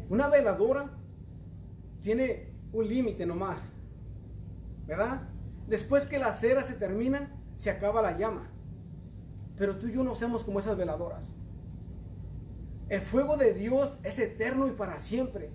Una 0.09 0.27
veladora 0.27 0.91
tiene 2.01 2.51
un 2.73 2.85
límite 2.85 3.25
nomás, 3.25 3.71
¿verdad? 4.85 5.29
Después 5.65 6.05
que 6.05 6.19
la 6.19 6.33
cera 6.33 6.61
se 6.61 6.73
termina, 6.73 7.33
se 7.55 7.69
acaba 7.69 8.01
la 8.01 8.17
llama. 8.17 8.51
Pero 9.55 9.77
tú 9.77 9.87
y 9.87 9.93
yo 9.93 10.03
no 10.03 10.13
somos 10.13 10.43
como 10.43 10.59
esas 10.59 10.75
veladoras. 10.75 11.33
El 12.89 12.99
fuego 12.99 13.37
de 13.37 13.53
Dios 13.53 13.97
es 14.03 14.19
eterno 14.19 14.67
y 14.67 14.71
para 14.71 14.99
siempre. 14.99 15.51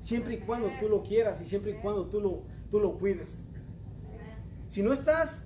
Siempre 0.00 0.34
y 0.34 0.38
cuando 0.38 0.68
tú 0.80 0.88
lo 0.88 1.04
quieras 1.04 1.40
y 1.40 1.46
siempre 1.46 1.72
y 1.72 1.74
cuando 1.74 2.08
tú 2.08 2.20
lo, 2.20 2.42
tú 2.70 2.80
lo 2.80 2.98
cuides. 2.98 3.36
Si 4.68 4.82
no 4.82 4.92
estás 4.92 5.42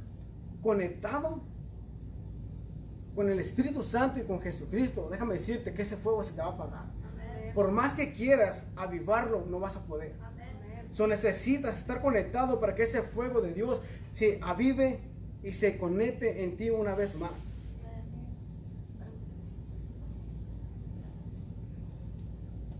conectado 0.62 1.42
con 3.14 3.30
el 3.30 3.38
Espíritu 3.38 3.82
Santo 3.82 4.20
y 4.20 4.24
con 4.24 4.40
Jesucristo, 4.40 5.08
déjame 5.10 5.34
decirte 5.34 5.72
que 5.72 5.82
ese 5.82 5.96
fuego 5.96 6.22
se 6.22 6.32
te 6.32 6.40
va 6.40 6.48
a 6.48 6.52
apagar. 6.52 6.84
Por 7.54 7.70
más 7.70 7.94
que 7.94 8.12
quieras 8.12 8.66
avivarlo, 8.76 9.46
no 9.48 9.60
vas 9.60 9.76
a 9.76 9.84
poder. 9.84 10.14
So 10.90 11.06
necesitas 11.06 11.78
estar 11.78 12.00
conectado 12.00 12.60
para 12.60 12.74
que 12.74 12.82
ese 12.82 13.02
fuego 13.02 13.40
de 13.40 13.52
Dios 13.52 13.80
se 14.12 14.38
avive 14.42 15.00
y 15.42 15.52
se 15.52 15.78
conecte 15.78 16.44
en 16.44 16.56
ti 16.56 16.70
una 16.70 16.94
vez 16.94 17.16
más. 17.16 17.54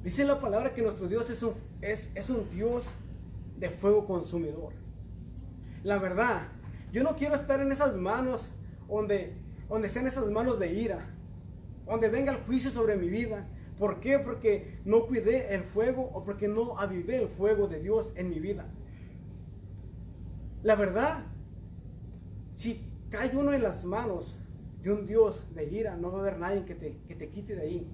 Dice 0.03 0.25
la 0.25 0.39
palabra 0.39 0.75
que 0.75 0.83
nuestro 0.83 1.09
Dios 1.09 1.31
es 1.31 1.43
un, 1.43 1.55
es, 1.81 2.11
es 2.15 2.29
un 2.29 2.49
Dios 2.51 2.91
de 3.57 3.71
fuego 3.71 4.07
consumidor. 4.07 4.73
La 5.83 5.99
verdad, 5.99 6.49
yo 6.93 7.03
no 7.03 7.17
quiero 7.17 7.35
estar 7.35 7.61
en 7.61 7.73
esas 7.73 7.97
manos 7.97 8.53
donde, 8.89 9.35
donde 9.69 9.89
sean 9.89 10.07
esas 10.07 10.31
manos 10.31 10.59
de 10.59 10.73
ira, 10.73 11.11
donde 11.87 12.09
venga 12.09 12.33
el 12.33 12.39
juicio 12.45 12.71
sobre 12.71 12.97
mi 12.97 13.09
vida. 13.09 13.47
¿Por 13.79 14.01
qué? 14.01 14.19
Porque 14.19 14.79
no 14.85 15.07
cuidé 15.07 15.55
el 15.55 15.65
fuego 15.65 16.11
o 16.15 16.25
porque 16.25 16.49
no 16.49 16.79
avivé 16.79 17.17
el 17.17 17.29
fuego 17.29 17.67
de 17.67 17.81
Dios 17.81 18.13
en 18.17 18.31
mi 18.31 18.39
vida. 18.39 18.67
La 20.63 20.77
verdad, 20.77 21.27
si 22.53 22.89
cae 23.11 23.37
uno 23.37 23.53
en 23.53 23.63
las 23.63 23.85
manos 23.85 24.41
de 24.83 24.93
un 24.93 25.05
Dios 25.05 25.47
de 25.55 25.65
ira, 25.65 25.97
no 25.97 26.13
va 26.13 26.19
a 26.19 26.21
haber 26.23 26.39
nadie 26.39 26.65
que 26.65 26.75
te, 26.75 26.99
que 27.09 27.15
te 27.15 27.29
quite 27.29 27.57
de 27.57 27.63
ahí. 27.63 27.87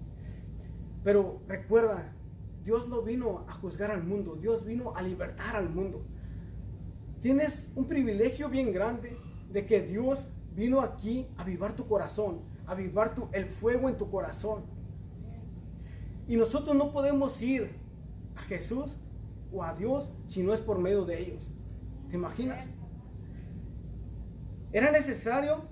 Pero 1.02 1.40
recuerda, 1.48 2.12
Dios 2.64 2.88
no 2.88 3.02
vino 3.02 3.44
a 3.48 3.52
juzgar 3.54 3.90
al 3.90 4.04
mundo, 4.04 4.36
Dios 4.36 4.64
vino 4.64 4.94
a 4.94 5.02
libertar 5.02 5.56
al 5.56 5.70
mundo. 5.70 6.04
Tienes 7.22 7.70
un 7.74 7.86
privilegio 7.86 8.48
bien 8.48 8.72
grande 8.72 9.16
de 9.50 9.66
que 9.66 9.82
Dios 9.82 10.28
vino 10.54 10.80
aquí 10.80 11.26
a 11.36 11.42
avivar 11.42 11.74
tu 11.74 11.86
corazón, 11.86 12.42
a 12.66 12.72
avivar 12.72 13.14
tu, 13.14 13.28
el 13.32 13.46
fuego 13.46 13.88
en 13.88 13.96
tu 13.96 14.10
corazón. 14.10 14.64
Y 16.28 16.36
nosotros 16.36 16.76
no 16.76 16.92
podemos 16.92 17.40
ir 17.42 17.70
a 18.36 18.42
Jesús 18.42 18.96
o 19.52 19.64
a 19.64 19.74
Dios 19.74 20.10
si 20.26 20.42
no 20.42 20.54
es 20.54 20.60
por 20.60 20.78
medio 20.78 21.04
de 21.04 21.18
ellos. 21.18 21.50
¿Te 22.08 22.16
imaginas? 22.16 22.66
Era 24.72 24.92
necesario 24.92 25.64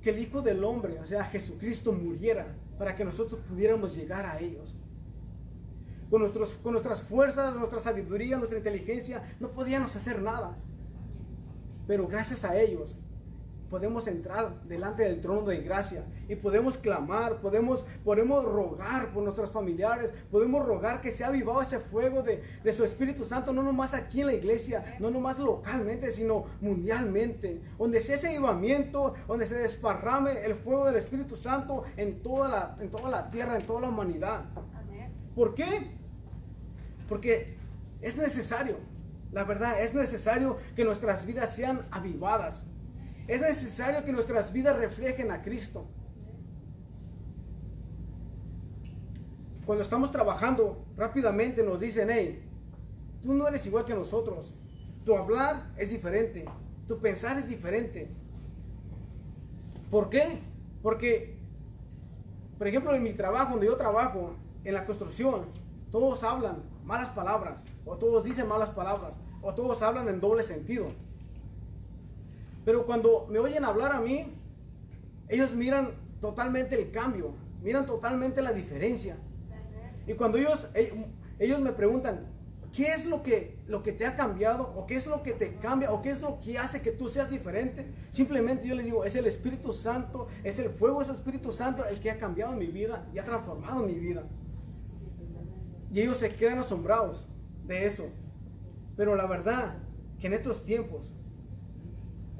que 0.00 0.10
el 0.10 0.18
Hijo 0.20 0.42
del 0.42 0.62
Hombre, 0.62 1.00
o 1.00 1.06
sea, 1.06 1.24
Jesucristo, 1.24 1.92
muriera 1.92 2.54
para 2.78 2.94
que 2.94 3.04
nosotros 3.04 3.40
pudiéramos 3.48 3.96
llegar 3.96 4.24
a 4.26 4.38
ellos 4.38 4.75
con, 6.10 6.20
nuestros, 6.20 6.54
con 6.54 6.72
nuestras 6.72 7.02
fuerzas, 7.02 7.54
nuestra 7.56 7.80
sabiduría, 7.80 8.36
nuestra 8.36 8.58
inteligencia, 8.58 9.22
no 9.40 9.50
podíamos 9.50 9.94
hacer 9.96 10.20
nada. 10.22 10.56
Pero 11.86 12.06
gracias 12.06 12.44
a 12.44 12.56
ellos 12.56 12.96
podemos 13.70 14.06
entrar 14.06 14.62
delante 14.64 15.02
del 15.02 15.20
trono 15.20 15.42
de 15.42 15.58
gracia 15.58 16.04
y 16.28 16.36
podemos 16.36 16.78
clamar, 16.78 17.40
podemos, 17.40 17.84
podemos 18.04 18.44
rogar 18.44 19.12
por 19.12 19.22
nuestros 19.22 19.50
familiares, 19.50 20.12
podemos 20.30 20.64
rogar 20.64 21.00
que 21.00 21.12
sea 21.12 21.28
avivado 21.28 21.60
ese 21.62 21.80
fuego 21.80 22.22
de, 22.22 22.42
de, 22.62 22.72
su 22.72 22.84
Espíritu 22.84 23.24
Santo, 23.24 23.52
no 23.52 23.62
nomás 23.62 23.94
aquí 23.94 24.20
en 24.20 24.26
la 24.26 24.34
iglesia, 24.34 24.96
no 25.00 25.10
nomás 25.10 25.38
localmente, 25.38 26.12
sino 26.12 26.44
mundialmente, 26.60 27.60
donde 27.78 28.00
sea 28.00 28.16
ese 28.16 28.28
avivamiento, 28.28 29.14
donde 29.26 29.46
se 29.46 29.56
desparrame 29.56 30.44
el 30.44 30.54
fuego 30.54 30.86
del 30.86 30.96
Espíritu 30.96 31.36
Santo 31.36 31.84
en 31.96 32.22
toda 32.22 32.48
la, 32.48 32.76
en 32.80 32.90
toda 32.90 33.10
la 33.10 33.30
tierra, 33.30 33.56
en 33.56 33.66
toda 33.66 33.80
la 33.82 33.88
humanidad. 33.88 34.44
¿Por 35.34 35.54
qué? 35.54 35.95
Porque 37.08 37.56
es 38.00 38.16
necesario, 38.16 38.78
la 39.32 39.44
verdad, 39.44 39.82
es 39.82 39.94
necesario 39.94 40.58
que 40.74 40.84
nuestras 40.84 41.26
vidas 41.26 41.54
sean 41.54 41.82
avivadas. 41.90 42.64
Es 43.28 43.40
necesario 43.40 44.04
que 44.04 44.12
nuestras 44.12 44.52
vidas 44.52 44.76
reflejen 44.76 45.30
a 45.30 45.42
Cristo. 45.42 45.88
cuando 49.66 49.82
estamos 49.82 50.12
trabajando, 50.12 50.86
rápidamente 50.96 51.62
nos 51.64 51.80
dicen, 51.80 52.08
hey, 52.10 52.40
tú 53.20 53.34
no 53.34 53.48
eres 53.48 53.66
igual 53.66 53.84
que 53.84 53.94
nosotros. 53.94 54.54
Tu 55.04 55.14
hablar 55.14 55.72
es 55.76 55.90
diferente, 55.90 56.44
tu 56.86 56.98
pensar 57.00 57.36
es 57.36 57.48
diferente. 57.48 58.08
¿Por 59.90 60.08
qué? 60.08 60.40
Porque, 60.82 61.36
por 62.58 62.68
ejemplo, 62.68 62.94
en 62.94 63.02
mi 63.02 63.12
trabajo, 63.12 63.52
donde 63.52 63.66
yo 63.66 63.76
trabajo, 63.76 64.36
en 64.62 64.72
la 64.72 64.86
construcción, 64.86 65.46
todos 65.90 66.22
hablan 66.22 66.62
malas 66.86 67.10
palabras, 67.10 67.64
o 67.84 67.96
todos 67.96 68.24
dicen 68.24 68.48
malas 68.48 68.70
palabras, 68.70 69.18
o 69.42 69.52
todos 69.54 69.82
hablan 69.82 70.08
en 70.08 70.20
doble 70.20 70.42
sentido. 70.42 70.86
Pero 72.64 72.86
cuando 72.86 73.26
me 73.28 73.38
oyen 73.38 73.64
hablar 73.64 73.92
a 73.92 74.00
mí, 74.00 74.32
ellos 75.28 75.54
miran 75.54 75.90
totalmente 76.20 76.80
el 76.80 76.90
cambio, 76.90 77.34
miran 77.62 77.86
totalmente 77.86 78.40
la 78.40 78.52
diferencia. 78.52 79.16
Y 80.06 80.14
cuando 80.14 80.38
ellos, 80.38 80.68
eh, 80.74 80.92
ellos 81.38 81.60
me 81.60 81.72
preguntan, 81.72 82.26
¿qué 82.72 82.88
es 82.88 83.04
lo 83.04 83.22
que, 83.22 83.58
lo 83.66 83.82
que 83.82 83.92
te 83.92 84.06
ha 84.06 84.14
cambiado? 84.14 84.72
¿O 84.76 84.86
qué 84.86 84.96
es 84.96 85.06
lo 85.06 85.22
que 85.22 85.32
te 85.32 85.56
cambia? 85.56 85.92
¿O 85.92 86.02
qué 86.02 86.10
es 86.10 86.20
lo 86.20 86.40
que 86.40 86.58
hace 86.58 86.80
que 86.80 86.92
tú 86.92 87.08
seas 87.08 87.30
diferente? 87.30 87.86
Simplemente 88.10 88.66
yo 88.66 88.76
les 88.76 88.84
digo, 88.84 89.04
es 89.04 89.16
el 89.16 89.26
Espíritu 89.26 89.72
Santo, 89.72 90.28
es 90.44 90.58
el 90.60 90.70
fuego 90.70 91.00
de 91.00 91.06
ese 91.06 91.14
Espíritu 91.14 91.52
Santo 91.52 91.84
el 91.84 91.98
que 91.98 92.10
ha 92.10 92.18
cambiado 92.18 92.52
mi 92.52 92.66
vida 92.66 93.08
y 93.12 93.18
ha 93.18 93.24
transformado 93.24 93.82
mi 93.82 93.94
vida. 93.94 94.24
Y 95.96 96.02
ellos 96.02 96.18
se 96.18 96.28
quedan 96.28 96.58
asombrados 96.58 97.26
de 97.64 97.86
eso. 97.86 98.10
Pero 98.98 99.16
la 99.16 99.24
verdad, 99.24 99.78
que 100.20 100.26
en 100.26 100.34
estos 100.34 100.62
tiempos, 100.62 101.14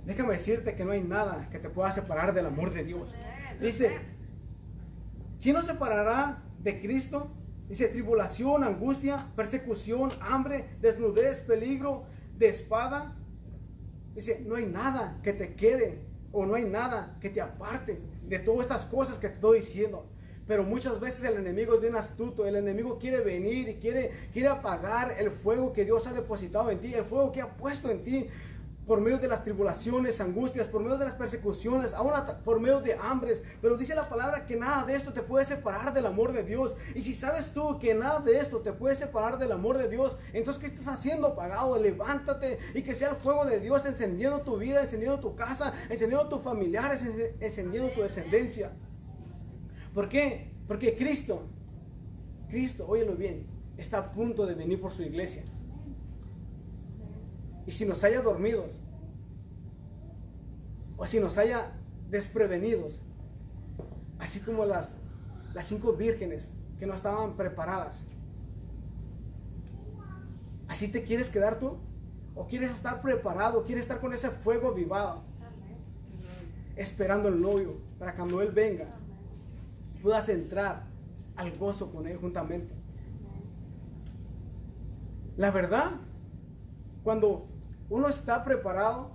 déjame 0.04 0.34
decirte 0.34 0.74
que 0.74 0.84
no 0.84 0.90
hay 0.90 1.00
nada 1.02 1.48
que 1.48 1.58
te 1.58 1.70
pueda 1.70 1.90
separar 1.90 2.34
del 2.34 2.44
amor 2.44 2.70
de 2.74 2.84
Dios. 2.84 3.14
Dice, 3.58 3.96
¿quién 5.40 5.54
nos 5.54 5.64
separará 5.64 6.42
de 6.58 6.82
Cristo? 6.82 7.30
Dice, 7.66 7.88
tribulación, 7.88 8.62
angustia, 8.62 9.32
persecución, 9.34 10.10
hambre, 10.20 10.76
desnudez, 10.82 11.40
peligro, 11.40 12.04
de 12.36 12.50
espada. 12.50 13.16
Dice, 14.14 14.38
no 14.46 14.56
hay 14.56 14.66
nada 14.66 15.18
que 15.22 15.32
te 15.32 15.54
quede 15.54 16.04
o 16.30 16.44
no 16.44 16.56
hay 16.56 16.66
nada 16.66 17.16
que 17.22 17.30
te 17.30 17.40
aparte 17.40 18.02
de 18.22 18.38
todas 18.38 18.66
estas 18.66 18.84
cosas 18.84 19.18
que 19.18 19.28
te 19.28 19.34
estoy 19.36 19.60
diciendo. 19.60 20.10
Pero 20.46 20.62
muchas 20.62 21.00
veces 21.00 21.24
el 21.24 21.36
enemigo 21.36 21.74
es 21.74 21.80
bien 21.80 21.96
astuto. 21.96 22.46
El 22.46 22.56
enemigo 22.56 22.98
quiere 22.98 23.20
venir 23.20 23.68
y 23.68 23.74
quiere, 23.76 24.10
quiere 24.32 24.48
apagar 24.48 25.14
el 25.18 25.30
fuego 25.30 25.72
que 25.72 25.84
Dios 25.84 26.06
ha 26.06 26.12
depositado 26.12 26.70
en 26.70 26.80
ti, 26.80 26.94
el 26.94 27.04
fuego 27.04 27.32
que 27.32 27.40
ha 27.40 27.56
puesto 27.56 27.90
en 27.90 28.04
ti 28.04 28.28
por 28.86 29.00
medio 29.00 29.18
de 29.18 29.26
las 29.26 29.42
tribulaciones, 29.42 30.20
angustias, 30.20 30.68
por 30.68 30.80
medio 30.80 30.96
de 30.96 31.06
las 31.06 31.14
persecuciones, 31.14 31.92
aún 31.92 32.12
por 32.44 32.60
medio 32.60 32.80
de 32.80 32.94
hambres. 32.94 33.42
Pero 33.60 33.76
dice 33.76 33.94
la 33.94 34.08
palabra 34.08 34.46
que 34.46 34.56
nada 34.56 34.84
de 34.84 34.94
esto 34.94 35.12
te 35.12 35.22
puede 35.22 35.44
separar 35.44 35.92
del 35.92 36.06
amor 36.06 36.32
de 36.32 36.44
Dios. 36.44 36.76
Y 36.94 37.00
si 37.00 37.12
sabes 37.12 37.50
tú 37.52 37.78
que 37.80 37.94
nada 37.94 38.20
de 38.20 38.38
esto 38.38 38.60
te 38.60 38.72
puede 38.72 38.94
separar 38.94 39.38
del 39.38 39.52
amor 39.52 39.76
de 39.76 39.88
Dios, 39.88 40.16
entonces 40.32 40.60
¿qué 40.60 40.68
estás 40.68 40.86
haciendo 40.86 41.28
apagado? 41.28 41.76
Levántate 41.76 42.58
y 42.74 42.82
que 42.82 42.94
sea 42.94 43.10
el 43.10 43.16
fuego 43.16 43.44
de 43.44 43.58
Dios 43.58 43.84
encendiendo 43.86 44.40
tu 44.42 44.56
vida, 44.56 44.82
encendiendo 44.82 45.18
tu 45.18 45.34
casa, 45.34 45.72
encendiendo 45.90 46.28
tus 46.28 46.42
familiares, 46.42 47.02
encendiendo 47.40 47.90
tu 47.90 48.02
descendencia. 48.02 48.70
¿Por 49.96 50.10
qué? 50.10 50.52
Porque 50.68 50.94
Cristo, 50.94 51.46
Cristo, 52.50 52.84
óyelo 52.86 53.16
bien, 53.16 53.46
está 53.78 53.96
a 53.96 54.12
punto 54.12 54.44
de 54.44 54.54
venir 54.54 54.78
por 54.78 54.92
su 54.92 55.00
iglesia. 55.02 55.42
Y 57.64 57.70
si 57.70 57.86
nos 57.86 58.04
haya 58.04 58.20
dormidos, 58.20 58.78
o 60.98 61.06
si 61.06 61.18
nos 61.18 61.38
haya 61.38 61.72
desprevenidos, 62.10 63.00
así 64.18 64.38
como 64.40 64.66
las, 64.66 64.96
las 65.54 65.64
cinco 65.64 65.94
vírgenes 65.94 66.52
que 66.78 66.84
no 66.84 66.92
estaban 66.92 67.34
preparadas, 67.34 68.04
¿así 70.68 70.88
te 70.88 71.04
quieres 71.04 71.30
quedar 71.30 71.58
tú? 71.58 71.78
¿O 72.34 72.46
quieres 72.46 72.70
estar 72.72 73.00
preparado? 73.00 73.64
¿Quieres 73.64 73.84
estar 73.84 73.98
con 73.98 74.12
ese 74.12 74.28
fuego 74.28 74.68
avivado? 74.68 75.22
Esperando 76.76 77.28
el 77.28 77.40
novio 77.40 77.78
para 77.98 78.14
cuando 78.14 78.42
Él 78.42 78.50
venga 78.50 79.05
puedas 80.06 80.28
entrar 80.28 80.84
al 81.34 81.58
gozo 81.58 81.90
con 81.90 82.06
Él 82.06 82.16
juntamente. 82.16 82.72
La 85.36 85.50
verdad, 85.50 85.94
cuando 87.02 87.44
uno 87.90 88.06
está 88.06 88.44
preparado, 88.44 89.10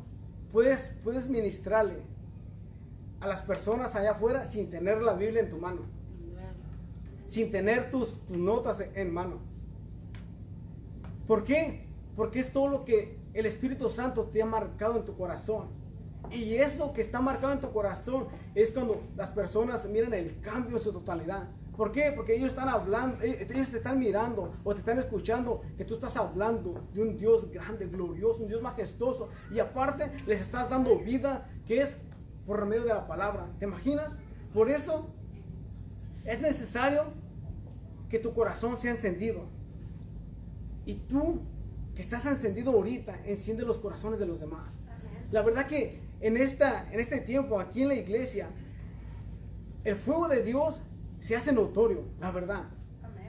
puedes, 0.52 0.94
puedes 1.02 1.30
ministrarle 1.30 2.04
a 3.22 3.28
las 3.28 3.42
personas 3.42 3.96
allá 3.96 4.12
afuera 4.12 4.46
sin 4.48 4.70
tener 4.70 5.02
la 5.02 5.14
Biblia 5.14 5.40
en 5.40 5.50
tu 5.50 5.60
mano. 5.60 5.84
Sin 7.26 7.54
tener 7.54 7.90
tus, 7.90 8.26
tus 8.26 8.36
notas 8.36 8.84
en 8.94 9.14
mano. 9.14 9.38
¿Por 11.26 11.46
qué? 11.46 11.88
Porque 12.18 12.42
es 12.42 12.52
todo 12.52 12.68
lo 12.68 12.84
que 12.84 13.18
el 13.34 13.46
Espíritu 13.46 13.90
Santo 13.90 14.26
te 14.26 14.42
ha 14.42 14.46
marcado 14.46 14.98
en 14.98 15.06
tu 15.06 15.16
corazón. 15.16 15.70
Y 16.32 16.56
eso 16.56 16.94
que 16.94 17.02
está 17.02 17.20
marcado 17.20 17.54
en 17.54 17.60
tu 17.60 17.72
corazón 17.72 18.28
es 18.56 18.72
cuando 18.72 19.02
las 19.16 19.30
personas 19.30 19.86
miran 19.88 20.14
el 20.14 20.40
cambio 20.40 20.78
en 20.78 20.84
su 20.84 20.92
totalidad. 20.92 21.50
¿Por 21.76 21.92
qué? 21.92 22.12
Porque 22.16 22.36
ellos 22.36 22.50
están 22.50 22.70
hablando, 22.70 23.22
eh, 23.24 23.48
ellos 23.50 23.70
te 23.70 23.78
están 23.78 23.98
mirando 23.98 24.54
o 24.64 24.74
te 24.74 24.80
están 24.80 25.00
escuchando 25.00 25.62
que 25.78 25.86
tú 25.86 25.96
estás 25.96 26.16
hablando 26.18 26.88
de 26.94 27.02
un 27.02 27.18
Dios 27.18 27.50
grande, 27.50 27.88
glorioso, 27.88 28.44
un 28.44 28.48
Dios 28.48 28.62
majestuoso. 28.62 29.30
Y 29.52 29.60
aparte 29.60 30.12
les 30.28 30.42
estás 30.42 30.70
dando 30.70 31.00
vida 31.00 31.50
que 31.66 31.82
es 31.82 31.98
por 32.46 32.66
medio 32.66 32.84
de 32.84 32.90
la 32.90 33.08
palabra. 33.08 33.48
¿Te 33.60 33.66
imaginas? 33.66 34.18
Por 34.54 34.70
eso 34.70 35.06
es 36.26 36.40
necesario 36.40 37.06
que 38.10 38.20
tu 38.20 38.34
corazón 38.34 38.78
sea 38.78 38.92
encendido. 38.92 39.46
Y 40.86 40.96
tú 40.96 41.42
que 41.96 42.02
estás 42.02 42.26
encendido 42.26 42.72
ahorita, 42.72 43.22
enciende 43.26 43.64
los 43.64 43.78
corazones 43.78 44.20
de 44.20 44.26
los 44.26 44.40
demás. 44.40 44.78
La 45.32 45.42
verdad 45.42 45.66
que 45.66 46.02
en, 46.20 46.38
esta, 46.38 46.88
en 46.92 47.00
este 47.00 47.20
tiempo, 47.22 47.60
aquí 47.60 47.82
en 47.82 47.88
la 47.88 47.96
iglesia, 47.96 48.50
el 49.84 49.96
fuego 49.96 50.28
de 50.28 50.44
Dios 50.44 50.82
se 51.20 51.36
hace 51.36 51.54
notorio, 51.54 52.04
la 52.20 52.32
verdad. 52.32 52.64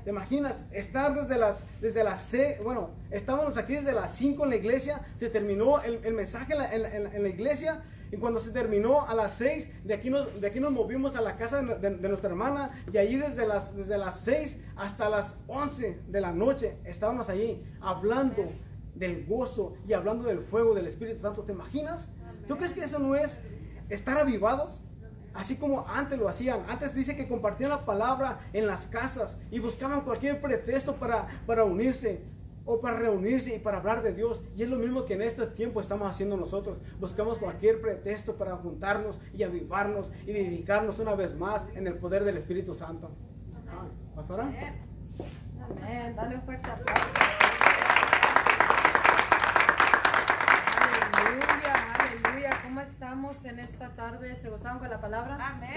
¿Te 0.04 0.10
imaginas? 0.10 0.64
Estar 0.72 1.14
desde 1.14 1.38
las, 1.38 1.64
desde 1.80 2.02
las 2.02 2.22
seis, 2.22 2.56
bueno, 2.64 2.90
estábamos 3.10 3.56
aquí 3.56 3.74
desde 3.74 3.92
las 3.92 4.16
5 4.16 4.42
en 4.42 4.50
la 4.50 4.56
iglesia, 4.56 5.00
se 5.14 5.30
terminó 5.30 5.80
el, 5.80 6.12
mensaje 6.12 6.54
en 6.54 7.22
la, 7.22 7.28
iglesia, 7.28 7.84
y 8.10 8.16
cuando 8.16 8.40
se 8.40 8.50
terminó 8.50 9.06
a 9.06 9.14
las 9.14 9.34
6, 9.34 9.84
de 9.84 9.94
aquí 9.94 10.10
nos, 10.10 10.40
de 10.40 10.46
aquí 10.48 10.58
nos 10.58 10.72
movimos 10.72 11.14
a 11.14 11.20
la 11.20 11.36
casa 11.36 11.62
de, 11.62 12.08
nuestra 12.08 12.30
hermana, 12.30 12.84
y 12.92 12.98
allí 12.98 13.16
desde 13.16 13.46
las, 13.46 13.76
desde 13.76 13.96
las 13.96 14.18
6 14.20 14.58
hasta 14.74 15.08
las 15.08 15.36
11 15.46 16.00
de 16.08 16.20
la 16.20 16.32
noche 16.32 16.78
estábamos 16.84 17.28
allí 17.28 17.62
hablando 17.80 18.42
del 18.94 19.26
gozo 19.26 19.74
y 19.86 19.92
hablando 19.92 20.24
del 20.24 20.40
fuego 20.40 20.74
del 20.74 20.86
Espíritu 20.86 21.20
Santo. 21.20 21.42
¿Te 21.42 21.52
imaginas? 21.52 22.08
¿Tú 22.46 22.56
crees 22.56 22.72
que 22.72 22.84
eso 22.84 22.98
no 22.98 23.14
es 23.14 23.40
estar 23.88 24.18
avivados? 24.18 24.82
Así 25.34 25.56
como 25.56 25.86
antes 25.88 26.18
lo 26.18 26.28
hacían. 26.28 26.64
Antes 26.68 26.94
dice 26.94 27.16
que 27.16 27.28
compartían 27.28 27.70
la 27.70 27.84
palabra 27.84 28.40
en 28.52 28.66
las 28.66 28.86
casas 28.86 29.38
y 29.50 29.60
buscaban 29.60 30.02
cualquier 30.02 30.40
pretexto 30.40 30.96
para, 30.96 31.26
para 31.46 31.64
unirse 31.64 32.22
o 32.64 32.80
para 32.80 32.96
reunirse 32.98 33.54
y 33.54 33.58
para 33.58 33.78
hablar 33.78 34.02
de 34.02 34.12
Dios. 34.12 34.42
Y 34.56 34.62
es 34.62 34.68
lo 34.68 34.76
mismo 34.76 35.04
que 35.04 35.14
en 35.14 35.22
este 35.22 35.46
tiempo 35.46 35.80
estamos 35.80 36.08
haciendo 36.08 36.36
nosotros. 36.36 36.78
Buscamos 37.00 37.38
cualquier 37.38 37.80
pretexto 37.80 38.36
para 38.36 38.56
juntarnos 38.56 39.20
y 39.32 39.42
avivarnos 39.42 40.12
y 40.26 40.32
dedicarnos 40.32 40.98
una 40.98 41.14
vez 41.14 41.34
más 41.34 41.66
en 41.74 41.86
el 41.86 41.94
poder 41.94 42.24
del 42.24 42.36
Espíritu 42.36 42.74
Santo. 42.74 43.10
¿Pastora? 44.14 44.44
Amén. 44.44 46.14
Dale 46.14 46.36
un 46.36 46.42
fuerte 46.42 46.70
¿cómo 52.62 52.80
estamos 52.80 53.44
en 53.44 53.58
esta 53.58 53.90
tarde? 53.90 54.34
¿Se 54.36 54.48
gozaron 54.48 54.78
con 54.78 54.88
la 54.90 55.00
palabra? 55.00 55.36
Amén. 55.40 55.70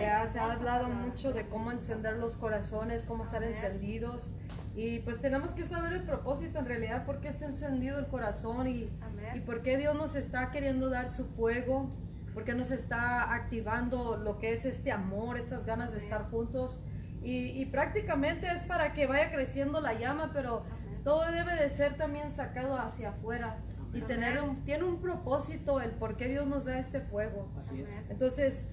Ya 0.00 0.26
se 0.26 0.38
ha 0.38 0.52
hablado 0.52 0.88
mucho 0.88 1.32
de 1.32 1.46
cómo 1.48 1.70
encender 1.70 2.16
los 2.16 2.36
corazones, 2.36 3.04
cómo 3.04 3.22
estar 3.22 3.42
encendidos. 3.42 4.32
Y 4.74 5.00
pues 5.00 5.20
tenemos 5.20 5.52
que 5.52 5.64
saber 5.64 5.92
el 5.92 6.02
propósito 6.02 6.58
en 6.58 6.66
realidad, 6.66 7.04
por 7.04 7.20
qué 7.20 7.28
está 7.28 7.44
encendido 7.44 7.98
el 7.98 8.06
corazón 8.06 8.66
y, 8.66 8.90
y 9.34 9.40
por 9.40 9.62
qué 9.62 9.76
Dios 9.76 9.94
nos 9.94 10.14
está 10.14 10.50
queriendo 10.50 10.90
dar 10.90 11.10
su 11.10 11.26
fuego, 11.26 11.94
por 12.34 12.44
qué 12.44 12.54
nos 12.54 12.70
está 12.70 13.34
activando 13.34 14.16
lo 14.16 14.38
que 14.38 14.52
es 14.52 14.64
este 14.64 14.90
amor, 14.90 15.38
estas 15.38 15.64
ganas 15.64 15.92
de 15.92 15.98
estar 15.98 16.30
juntos. 16.30 16.80
Y, 17.22 17.50
y 17.50 17.66
prácticamente 17.66 18.50
es 18.50 18.64
para 18.64 18.94
que 18.94 19.06
vaya 19.06 19.30
creciendo 19.30 19.80
la 19.80 19.92
llama, 19.94 20.30
pero 20.32 20.64
todo 21.04 21.30
debe 21.30 21.54
de 21.54 21.70
ser 21.70 21.96
también 21.96 22.30
sacado 22.30 22.76
hacia 22.76 23.10
afuera 23.10 23.58
y 23.94 24.00
tener 24.02 24.42
un, 24.42 24.64
tiene 24.64 24.84
un 24.84 25.00
propósito 25.00 25.80
el 25.80 25.90
por 25.90 26.16
qué 26.16 26.28
Dios 26.28 26.46
nos 26.46 26.64
da 26.64 26.78
este 26.78 27.00
fuego. 27.00 27.52
Así 27.58 27.82
es. 27.82 27.90
Entonces, 28.08 28.64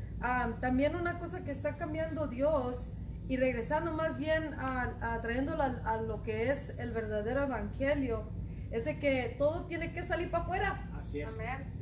también 0.61 0.95
una 0.95 1.19
cosa 1.19 1.43
que 1.43 1.51
está 1.51 1.75
cambiando 1.75 2.27
Dios 2.27 2.89
y 3.27 3.37
regresando 3.37 3.93
más 3.93 4.17
bien 4.17 4.55
a, 4.55 5.19
trayéndolo 5.21 5.61
a, 5.63 5.97
lo 6.01 6.23
que 6.23 6.49
es 6.49 6.69
el 6.77 6.91
verdadero 6.91 7.43
evangelio, 7.43 8.29
es 8.71 8.85
de 8.85 8.99
que 8.99 9.35
todo 9.37 9.65
tiene 9.65 9.91
que 9.91 10.03
salir 10.03 10.31
para 10.31 10.43
afuera. 10.43 10.89
Así 10.97 11.21
es. 11.21 11.37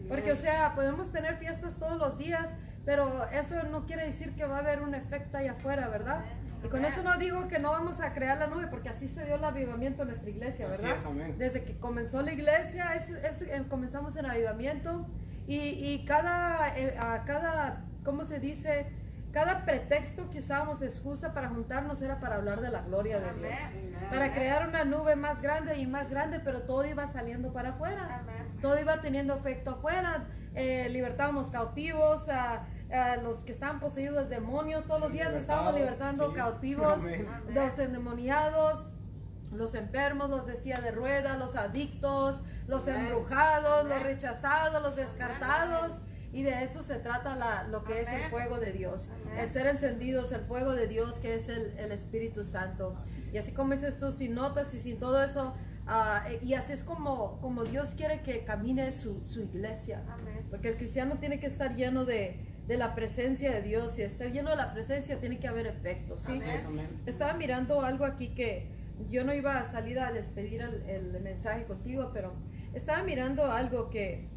Porque, 0.07 0.31
o 0.31 0.35
sea, 0.35 0.73
podemos 0.73 1.11
tener 1.11 1.37
fiestas 1.37 1.77
todos 1.77 1.97
los 1.97 2.17
días, 2.17 2.53
pero 2.85 3.27
eso 3.29 3.61
no 3.63 3.85
quiere 3.85 4.05
decir 4.05 4.33
que 4.35 4.45
va 4.45 4.57
a 4.57 4.59
haber 4.59 4.81
un 4.81 4.95
efecto 4.95 5.37
allá 5.37 5.51
afuera, 5.51 5.87
¿verdad? 5.89 6.23
Y 6.63 6.67
con 6.69 6.83
eso 6.85 7.03
no 7.03 7.17
digo 7.17 7.47
que 7.47 7.59
no 7.59 7.71
vamos 7.71 7.99
a 8.01 8.13
crear 8.13 8.37
la 8.37 8.47
nube, 8.47 8.67
porque 8.67 8.89
así 8.89 9.07
se 9.07 9.25
dio 9.25 9.35
el 9.35 9.43
avivamiento 9.43 10.01
en 10.01 10.09
nuestra 10.09 10.29
iglesia, 10.29 10.67
Así 10.67 10.81
¿verdad? 10.81 10.97
es, 10.97 11.05
amén. 11.05 11.35
Desde 11.37 11.63
que 11.63 11.77
comenzó 11.77 12.21
la 12.21 12.33
iglesia, 12.33 12.95
es- 12.95 13.11
es- 13.11 13.41
eh, 13.43 13.63
comenzamos 13.69 14.15
en 14.15 14.25
avivamiento 14.25 15.07
y, 15.47 15.57
y 15.59 16.05
cada, 16.05 16.77
eh, 16.77 16.97
a 16.99 17.23
cada, 17.25 17.85
¿cómo 18.03 18.23
se 18.23 18.39
dice? 18.39 18.87
Cada 19.31 19.65
pretexto 19.65 20.29
que 20.31 20.39
usábamos 20.39 20.79
de 20.79 20.87
excusa 20.87 21.33
para 21.33 21.49
juntarnos 21.49 22.01
era 22.01 22.19
para 22.19 22.37
hablar 22.37 22.59
de 22.61 22.69
la 22.71 22.81
gloria 22.81 23.19
de 23.19 23.31
Dios. 23.33 23.59
Para 24.09 24.33
crear 24.33 24.67
una 24.67 24.83
nube 24.83 25.15
más 25.15 25.41
grande 25.41 25.77
y 25.77 25.85
más 25.85 26.09
grande, 26.09 26.39
pero 26.39 26.61
todo 26.63 26.85
iba 26.85 27.07
saliendo 27.07 27.53
para 27.53 27.69
afuera. 27.69 28.23
Todo 28.61 28.79
iba 28.79 28.99
teniendo 29.01 29.35
efecto 29.35 29.71
afuera. 29.71 30.25
Eh, 30.55 30.87
libertábamos 30.89 31.51
cautivos, 31.51 32.29
a, 32.29 32.63
los 33.23 33.43
que 33.43 33.51
estaban 33.51 33.79
poseídos 33.79 34.15
de 34.29 34.35
demonios. 34.35 34.85
Todos 34.85 35.01
los 35.01 35.11
días 35.11 35.33
estábamos 35.33 35.73
libertando 35.75 36.29
sí. 36.29 36.33
cautivos, 36.35 37.03
Amén. 37.03 37.27
los 37.53 37.77
endemoniados, 37.79 38.87
los 39.51 39.73
enfermos, 39.75 40.29
los 40.29 40.45
de 40.47 40.55
silla 40.55 40.79
de 40.81 40.91
ruedas, 40.91 41.37
los 41.39 41.55
adictos, 41.55 42.41
los 42.67 42.87
embrujados, 42.87 43.87
los 43.87 44.03
rechazados, 44.03 44.81
los 44.81 44.95
descartados. 44.95 45.99
Y 46.33 46.43
de 46.43 46.61
eso 46.63 46.83
se 46.83 46.99
trata 46.99 47.35
la- 47.35 47.63
lo 47.63 47.83
que 47.85 48.01
es 48.01 48.07
el 48.09 48.15
Amén. 48.15 48.29
fuego 48.29 48.59
de 48.59 48.73
Dios. 48.73 49.09
Amén. 49.25 49.39
El 49.39 49.49
ser 49.49 49.65
encendidos, 49.67 50.31
el 50.33 50.41
fuego 50.41 50.73
de 50.73 50.85
Dios 50.87 51.19
que 51.19 51.35
es 51.35 51.47
el, 51.47 51.73
el 51.77 51.91
Espíritu 51.93 52.43
Santo. 52.43 52.97
Así 53.01 53.23
es. 53.29 53.33
Y 53.33 53.37
así 53.37 53.51
como 53.53 53.73
dices 53.73 53.97
tú, 53.97 54.11
sin 54.11 54.35
notas 54.35 54.73
y 54.73 54.79
sin 54.79 54.99
todo 54.99 55.23
eso, 55.23 55.53
eh, 56.27 56.39
y 56.43 56.53
así 56.53 56.73
es 56.73 56.83
como, 56.83 57.39
como 57.39 57.63
Dios 57.63 57.91
quiere 57.95 58.21
que 58.23 58.43
camine 58.43 58.91
su, 58.91 59.25
su 59.25 59.41
iglesia. 59.41 60.03
Porque 60.49 60.67
el 60.69 60.75
cristiano 60.77 61.17
tiene 61.17 61.39
que 61.39 61.47
estar 61.47 61.75
lleno 61.75 62.03
de, 62.03 62.46
de 62.67 62.77
la 62.77 62.95
presencia 62.95 63.51
de 63.53 63.61
Dios 63.61 63.97
y 63.97 64.01
estar 64.01 64.31
lleno 64.31 64.49
de 64.49 64.57
la 64.57 64.73
presencia 64.73 65.19
tiene 65.19 65.39
que 65.39 65.47
haber 65.47 65.67
efectos. 65.67 66.21
¿sí? 66.21 66.37
Amén. 66.65 66.89
Estaba 67.05 67.33
mirando 67.33 67.81
algo 67.81 68.05
aquí 68.05 68.29
que 68.29 68.67
yo 69.09 69.23
no 69.23 69.33
iba 69.33 69.59
a 69.59 69.63
salir 69.63 69.99
a 69.99 70.11
despedir 70.11 70.61
el, 70.61 70.83
el 70.89 71.21
mensaje 71.21 71.65
contigo, 71.65 72.11
pero 72.13 72.33
estaba 72.73 73.03
mirando 73.03 73.51
algo 73.51 73.89
que, 73.89 74.27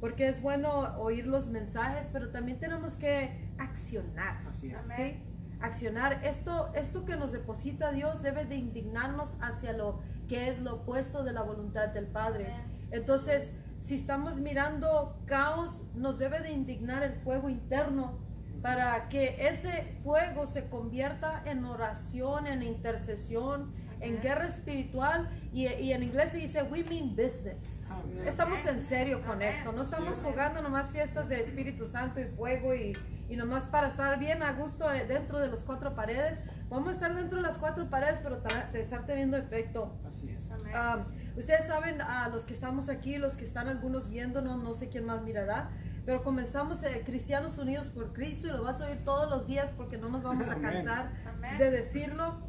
porque 0.00 0.28
es 0.28 0.42
bueno 0.42 0.96
oír 0.98 1.26
los 1.26 1.48
mensajes, 1.48 2.08
pero 2.12 2.30
también 2.30 2.58
tenemos 2.58 2.96
que 2.96 3.30
accionar. 3.58 4.42
Así 4.48 4.70
es. 4.70 4.80
¿sí? 4.96 5.16
Accionar. 5.60 6.20
Esto, 6.24 6.70
esto 6.74 7.04
que 7.04 7.16
nos 7.16 7.32
deposita 7.32 7.92
Dios 7.92 8.22
debe 8.22 8.44
de 8.44 8.56
indignarnos 8.56 9.36
hacia 9.40 9.72
lo 9.72 10.00
que 10.28 10.48
es 10.48 10.60
lo 10.60 10.76
opuesto 10.76 11.24
de 11.24 11.32
la 11.32 11.42
voluntad 11.42 11.88
del 11.88 12.06
Padre. 12.06 12.48
Entonces, 12.90 13.52
si 13.86 13.94
estamos 13.94 14.40
mirando 14.40 15.16
caos, 15.26 15.84
nos 15.94 16.18
debe 16.18 16.40
de 16.40 16.50
indignar 16.50 17.04
el 17.04 17.14
fuego 17.20 17.48
interno 17.48 18.18
para 18.60 19.08
que 19.08 19.36
ese 19.38 19.96
fuego 20.02 20.44
se 20.44 20.68
convierta 20.68 21.40
en 21.44 21.64
oración, 21.64 22.48
en 22.48 22.64
intercesión, 22.64 23.72
en 24.00 24.20
guerra 24.20 24.48
espiritual 24.48 25.30
y, 25.52 25.68
y 25.68 25.92
en 25.92 26.02
inglés 26.02 26.32
se 26.32 26.38
dice 26.38 26.64
we 26.64 26.82
mean 26.82 27.10
business. 27.10 27.80
Estamos 28.26 28.66
en 28.66 28.82
serio 28.82 29.22
con 29.24 29.40
esto, 29.40 29.70
no 29.70 29.82
estamos 29.82 30.20
jugando 30.20 30.60
nomás 30.62 30.90
fiestas 30.90 31.28
de 31.28 31.38
Espíritu 31.38 31.86
Santo 31.86 32.18
y 32.18 32.24
fuego 32.24 32.74
y, 32.74 32.92
y 33.28 33.36
nomás 33.36 33.68
para 33.68 33.86
estar 33.86 34.18
bien 34.18 34.42
a 34.42 34.50
gusto 34.52 34.92
eh, 34.92 35.04
dentro 35.06 35.38
de 35.38 35.46
las 35.46 35.64
cuatro 35.64 35.94
paredes. 35.94 36.40
Vamos 36.68 36.88
a 36.88 36.90
estar 36.92 37.14
dentro 37.14 37.38
de 37.38 37.42
las 37.44 37.58
cuatro 37.58 37.88
paredes, 37.88 38.18
pero 38.20 38.40
de 38.72 38.80
estar 38.80 39.06
teniendo 39.06 39.36
efecto. 39.36 39.96
Así 40.04 40.30
es. 40.30 40.50
Um, 40.50 41.36
ustedes 41.36 41.66
saben, 41.66 42.00
a 42.00 42.28
los 42.28 42.44
que 42.44 42.52
estamos 42.52 42.88
aquí, 42.88 43.18
los 43.18 43.36
que 43.36 43.44
están 43.44 43.68
algunos 43.68 44.08
viéndonos, 44.08 44.60
no 44.60 44.74
sé 44.74 44.88
quién 44.88 45.06
más 45.06 45.22
mirará, 45.22 45.70
pero 46.04 46.24
comenzamos 46.24 46.82
eh, 46.82 47.02
Cristianos 47.06 47.58
Unidos 47.58 47.90
por 47.90 48.12
Cristo 48.12 48.48
y 48.48 48.50
lo 48.50 48.64
vas 48.64 48.80
a 48.80 48.86
oír 48.86 49.04
todos 49.04 49.30
los 49.30 49.46
días 49.46 49.72
porque 49.76 49.96
no 49.96 50.08
nos 50.08 50.22
vamos 50.24 50.48
a 50.48 50.56
cansar 50.56 51.12
Amén. 51.26 51.58
de 51.58 51.70
decirlo 51.70 52.40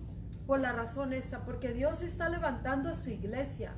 por 0.48 0.60
la 0.60 0.72
razón 0.72 1.14
esta, 1.14 1.46
porque 1.46 1.74
Dios 1.74 2.02
está 2.02 2.30
levantando 2.30 2.90
a 2.90 2.96
su 2.96 3.12
iglesia. 3.12 3.74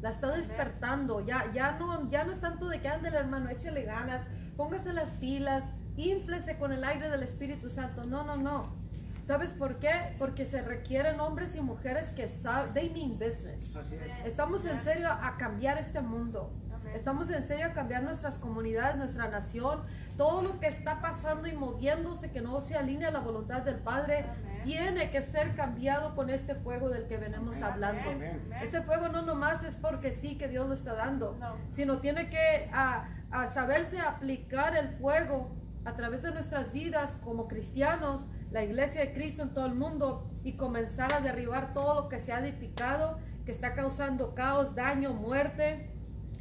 La 0.00 0.10
está 0.10 0.30
despertando, 0.30 1.24
ya, 1.24 1.52
ya, 1.52 1.72
no, 1.72 2.08
ya 2.08 2.24
no 2.24 2.32
es 2.32 2.40
tanto 2.40 2.68
de 2.68 2.80
que 2.80 2.88
ande 2.88 3.08
el 3.08 3.14
hermano, 3.14 3.50
échele 3.50 3.82
ganas, 3.82 4.26
póngase 4.56 4.92
las 4.92 5.10
pilas, 5.12 5.70
inflese 5.96 6.56
con 6.56 6.72
el 6.72 6.84
aire 6.84 7.10
del 7.10 7.22
Espíritu 7.22 7.68
Santo. 7.68 8.04
No, 8.04 8.24
no, 8.24 8.36
no. 8.36 8.87
¿Sabes 9.28 9.52
por 9.52 9.78
qué? 9.78 10.14
Porque 10.18 10.46
se 10.46 10.62
requieren 10.62 11.20
hombres 11.20 11.54
y 11.54 11.60
mujeres 11.60 12.12
que 12.12 12.28
saben, 12.28 12.72
they 12.72 12.88
mean 12.88 13.18
business. 13.18 13.70
Así 13.76 13.96
es. 13.96 14.24
Estamos 14.24 14.64
en 14.64 14.80
serio 14.82 15.10
a 15.12 15.36
cambiar 15.36 15.76
este 15.76 16.00
mundo. 16.00 16.50
Estamos 16.94 17.28
en 17.28 17.42
serio 17.42 17.66
a 17.66 17.72
cambiar 17.74 18.02
nuestras 18.02 18.38
comunidades, 18.38 18.96
nuestra 18.96 19.28
nación. 19.28 19.82
Todo 20.16 20.40
lo 20.40 20.58
que 20.58 20.68
está 20.68 21.02
pasando 21.02 21.46
y 21.46 21.52
moviéndose 21.52 22.30
que 22.30 22.40
no 22.40 22.58
se 22.62 22.74
alinea 22.74 23.08
a 23.08 23.10
la 23.10 23.18
voluntad 23.18 23.60
del 23.60 23.76
Padre 23.76 24.20
Amén. 24.30 24.62
tiene 24.64 25.10
que 25.10 25.20
ser 25.20 25.54
cambiado 25.54 26.14
con 26.14 26.30
este 26.30 26.54
fuego 26.54 26.88
del 26.88 27.06
que 27.06 27.18
venimos 27.18 27.56
Amén. 27.58 27.70
hablando. 27.70 28.10
Amén. 28.10 28.50
Este 28.62 28.80
fuego 28.80 29.10
no 29.10 29.20
nomás 29.20 29.62
es 29.62 29.76
porque 29.76 30.10
sí 30.10 30.38
que 30.38 30.48
Dios 30.48 30.66
lo 30.66 30.72
está 30.72 30.94
dando, 30.94 31.36
No. 31.38 31.54
sino 31.68 31.98
tiene 31.98 32.30
que 32.30 32.70
a, 32.72 33.10
a 33.30 33.46
saberse 33.46 34.00
aplicar 34.00 34.74
el 34.74 34.88
fuego 34.96 35.50
a 35.88 35.96
través 35.96 36.22
de 36.22 36.30
nuestras 36.30 36.72
vidas 36.72 37.16
como 37.24 37.48
cristianos, 37.48 38.26
la 38.50 38.62
iglesia 38.62 39.00
de 39.00 39.14
Cristo 39.14 39.42
en 39.42 39.54
todo 39.54 39.64
el 39.64 39.74
mundo 39.74 40.30
y 40.44 40.52
comenzar 40.52 41.14
a 41.14 41.20
derribar 41.20 41.72
todo 41.72 41.94
lo 41.94 42.08
que 42.10 42.18
se 42.18 42.30
ha 42.30 42.40
edificado, 42.40 43.18
que 43.46 43.50
está 43.50 43.72
causando 43.72 44.34
caos, 44.34 44.74
daño, 44.74 45.14
muerte 45.14 45.90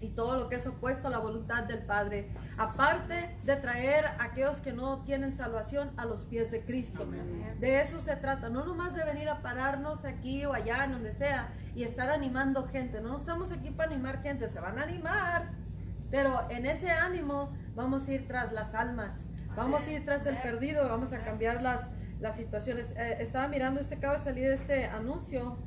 y 0.01 0.09
todo 0.09 0.37
lo 0.37 0.49
que 0.49 0.55
es 0.55 0.67
opuesto 0.67 1.07
a 1.07 1.11
la 1.11 1.19
voluntad 1.19 1.63
del 1.63 1.79
Padre. 1.79 2.29
Aparte 2.57 3.37
de 3.45 3.55
traer 3.55 4.05
a 4.05 4.23
aquellos 4.25 4.59
que 4.59 4.73
no 4.73 5.03
tienen 5.03 5.31
salvación 5.31 5.91
a 5.95 6.03
los 6.03 6.25
pies 6.25 6.51
de 6.51 6.65
Cristo. 6.65 7.03
Amén. 7.03 7.55
De 7.57 7.79
eso 7.79 8.01
se 8.01 8.17
trata, 8.17 8.49
no 8.49 8.65
nomás 8.65 8.95
de 8.95 9.05
venir 9.05 9.29
a 9.29 9.41
pararnos 9.41 10.03
aquí 10.03 10.43
o 10.45 10.51
allá, 10.51 10.83
en 10.83 10.91
donde 10.91 11.13
sea, 11.13 11.53
y 11.73 11.83
estar 11.83 12.09
animando 12.09 12.67
gente. 12.67 12.99
No 12.99 13.15
estamos 13.15 13.53
aquí 13.53 13.71
para 13.71 13.91
animar 13.91 14.21
gente, 14.21 14.49
se 14.49 14.59
van 14.59 14.77
a 14.77 14.83
animar, 14.83 15.51
pero 16.11 16.49
en 16.49 16.65
ese 16.65 16.89
ánimo 16.89 17.49
vamos 17.77 18.07
a 18.07 18.11
ir 18.11 18.27
tras 18.27 18.51
las 18.51 18.73
almas, 18.73 19.29
vamos 19.55 19.87
a 19.87 19.91
ir 19.91 20.03
tras 20.03 20.25
el 20.25 20.35
perdido, 20.37 20.89
vamos 20.89 21.13
a 21.13 21.19
cambiar 21.19 21.61
las, 21.61 21.87
las 22.19 22.35
situaciones. 22.35 22.91
Eh, 22.97 23.17
estaba 23.19 23.47
mirando, 23.47 23.79
este 23.79 23.95
acaba 23.95 24.17
de 24.17 24.23
salir 24.23 24.45
este 24.45 24.85
anuncio 24.85 25.57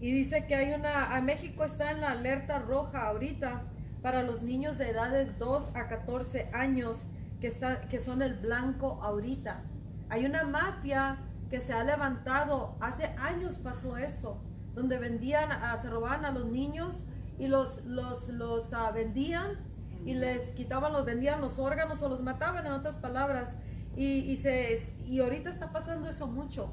y 0.00 0.10
dice 0.10 0.46
que 0.46 0.54
hay 0.54 0.72
una, 0.72 1.14
a 1.14 1.20
México 1.20 1.64
está 1.64 1.90
en 1.90 2.00
la 2.00 2.12
alerta 2.12 2.58
roja 2.58 3.08
ahorita 3.08 3.62
para 4.00 4.22
los 4.22 4.42
niños 4.42 4.78
de 4.78 4.88
edades 4.88 5.38
2 5.38 5.72
a 5.74 5.86
14 5.86 6.48
años 6.54 7.06
que, 7.40 7.46
está, 7.46 7.82
que 7.82 7.98
son 7.98 8.22
el 8.22 8.34
blanco 8.34 8.98
ahorita. 9.02 9.64
Hay 10.08 10.24
una 10.24 10.44
mafia 10.44 11.18
que 11.50 11.60
se 11.60 11.74
ha 11.74 11.84
levantado, 11.84 12.74
hace 12.80 13.04
años 13.18 13.58
pasó 13.58 13.98
eso, 13.98 14.40
donde 14.74 14.98
vendían, 14.98 15.52
ah, 15.52 15.76
se 15.76 15.90
robaban 15.90 16.24
a 16.24 16.30
los 16.30 16.46
niños 16.46 17.04
y 17.38 17.48
los, 17.48 17.84
los, 17.84 18.30
los 18.30 18.72
ah, 18.72 18.90
vendían 18.92 19.75
y 20.06 20.14
les 20.14 20.52
quitaban, 20.54 20.92
los 20.92 21.04
vendían 21.04 21.40
los 21.40 21.58
órganos 21.58 22.00
o 22.00 22.08
los 22.08 22.22
mataban 22.22 22.64
en 22.64 22.72
otras 22.72 22.96
palabras. 22.96 23.56
Y, 23.96 24.20
y, 24.20 24.36
se, 24.36 24.92
y 25.04 25.20
ahorita 25.20 25.50
está 25.50 25.72
pasando 25.72 26.08
eso 26.08 26.28
mucho. 26.28 26.72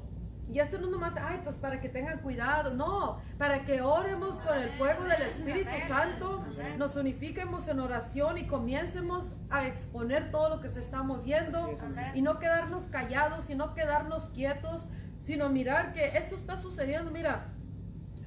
Y 0.52 0.60
esto 0.60 0.78
no 0.78 0.88
nomás, 0.88 1.14
ay, 1.20 1.40
pues 1.42 1.56
para 1.56 1.80
que 1.80 1.88
tengan 1.88 2.20
cuidado, 2.20 2.72
no, 2.72 3.18
para 3.38 3.64
que 3.64 3.80
oremos 3.80 4.36
con 4.36 4.56
el 4.56 4.68
fuego 4.78 5.02
del 5.04 5.22
Espíritu 5.22 5.70
Santo, 5.88 6.44
nos 6.78 6.94
unifiquemos 6.96 7.66
en 7.66 7.80
oración 7.80 8.38
y 8.38 8.46
comiencemos 8.46 9.32
a 9.50 9.66
exponer 9.66 10.30
todo 10.30 10.50
lo 10.50 10.60
que 10.60 10.68
se 10.68 10.80
está 10.80 11.02
moviendo 11.02 11.66
es, 11.68 11.82
y 12.14 12.22
no 12.22 12.38
quedarnos 12.38 12.84
callados 12.84 13.48
y 13.50 13.54
no 13.54 13.74
quedarnos 13.74 14.28
quietos, 14.28 14.86
sino 15.22 15.48
mirar 15.48 15.92
que 15.92 16.04
esto 16.18 16.36
está 16.36 16.56
sucediendo. 16.56 17.10
Mira, 17.10 17.46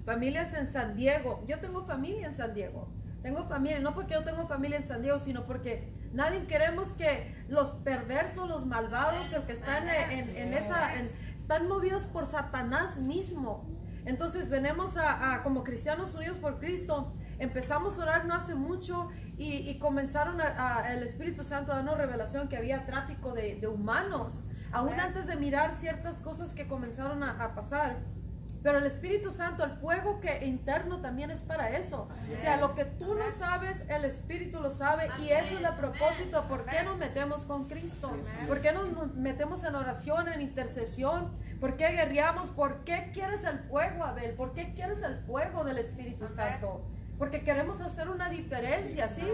familias 0.04 0.54
en 0.54 0.68
San 0.68 0.96
Diego, 0.96 1.46
yo 1.48 1.60
tengo 1.60 1.86
familia 1.86 2.28
en 2.28 2.36
San 2.36 2.54
Diego. 2.54 2.90
Tengo 3.28 3.44
familia, 3.44 3.80
no 3.80 3.94
porque 3.94 4.14
yo 4.14 4.24
tengo 4.24 4.48
familia 4.48 4.78
en 4.78 4.86
San 4.86 5.02
Diego, 5.02 5.20
sino 5.20 5.46
porque 5.46 5.92
nadie 6.14 6.48
queremos 6.48 6.94
que 6.94 7.36
los 7.50 7.72
perversos, 7.72 8.48
los 8.48 8.66
malvados, 8.66 9.34
el 9.34 9.44
que 9.44 9.52
están 9.52 9.90
en, 9.90 10.12
en- 10.12 10.30
en 10.38 10.54
esa, 10.54 10.96
en- 10.98 11.12
están 11.36 11.68
movidos 11.68 12.06
por 12.06 12.26
Satanás 12.26 13.00
mismo. 13.00 13.68
Entonces 14.06 14.50
venimos 14.50 14.96
a, 14.96 15.34
a- 15.34 15.44
como 15.44 15.66
cristianos 15.66 16.16
unidos 16.16 16.38
por 16.38 16.58
Cristo, 16.60 17.14
empezamos 17.38 18.00
a 18.00 18.04
orar 18.04 18.26
no 18.26 18.34
hace 18.34 18.56
mucho 18.56 19.10
y, 19.38 19.56
y 19.70 19.78
comenzaron 19.78 20.40
a- 20.40 20.78
a- 20.78 20.94
el 20.94 21.04
Espíritu 21.04 21.44
Santo 21.44 21.74
a 21.74 21.76
darnos 21.76 21.98
revelación 21.98 22.48
que 22.48 22.56
había 22.56 22.86
tráfico 22.86 23.34
de, 23.34 23.56
de 23.60 23.68
humanos, 23.68 24.40
aún 24.72 24.98
antes 25.02 25.28
de 25.28 25.36
mirar 25.36 25.76
ciertas 25.76 26.22
cosas 26.22 26.54
que 26.54 26.66
comenzaron 26.66 27.22
a- 27.24 27.44
a 27.44 27.54
pasar. 27.54 27.98
Pero 28.64 28.80
el 28.80 28.86
Espíritu 28.86 29.32
Santo, 29.32 29.64
el 29.64 29.72
fuego 29.72 30.20
que 30.20 30.46
interno 30.46 31.00
también 31.00 31.32
es 31.32 31.42
para 31.42 31.70
eso. 31.78 32.10
O 32.34 32.38
sea, 32.38 32.58
lo 32.58 32.76
que 32.76 32.86
tú 32.86 33.16
no 33.16 33.30
sabes, 33.32 33.84
el 33.88 34.06
Espíritu 34.06 34.60
lo 34.60 34.70
sabe 34.70 35.10
y 35.20 35.30
eso 35.30 35.58
es 35.58 35.64
el 35.64 35.76
propósito. 35.76 36.48
¿Por 36.48 36.66
qué 36.66 36.84
nos 36.84 36.98
metemos 36.98 37.46
con 37.46 37.68
Cristo? 37.68 38.12
¿Por 38.48 38.62
qué 38.62 38.72
nos 38.72 39.16
metemos 39.16 39.64
en 39.64 39.76
oración, 39.76 40.28
en 40.28 40.42
intercesión? 40.42 41.32
¿Por 41.60 41.78
qué 41.78 41.90
guerreamos? 41.90 42.52
¿Por 42.52 42.84
qué 42.84 43.12
quieres 43.14 43.44
el 43.44 43.60
fuego, 43.60 44.04
Abel? 44.04 44.34
¿Por 44.34 44.52
qué 44.52 44.74
quieres 44.74 45.02
el 45.02 45.18
fuego 45.20 45.64
del 45.64 45.78
Espíritu 45.78 46.28
Santo? 46.28 46.86
Porque 47.18 47.42
queremos 47.42 47.82
hacer 47.82 48.10
una 48.10 48.30
diferencia, 48.30 49.08
¿sí? 49.08 49.28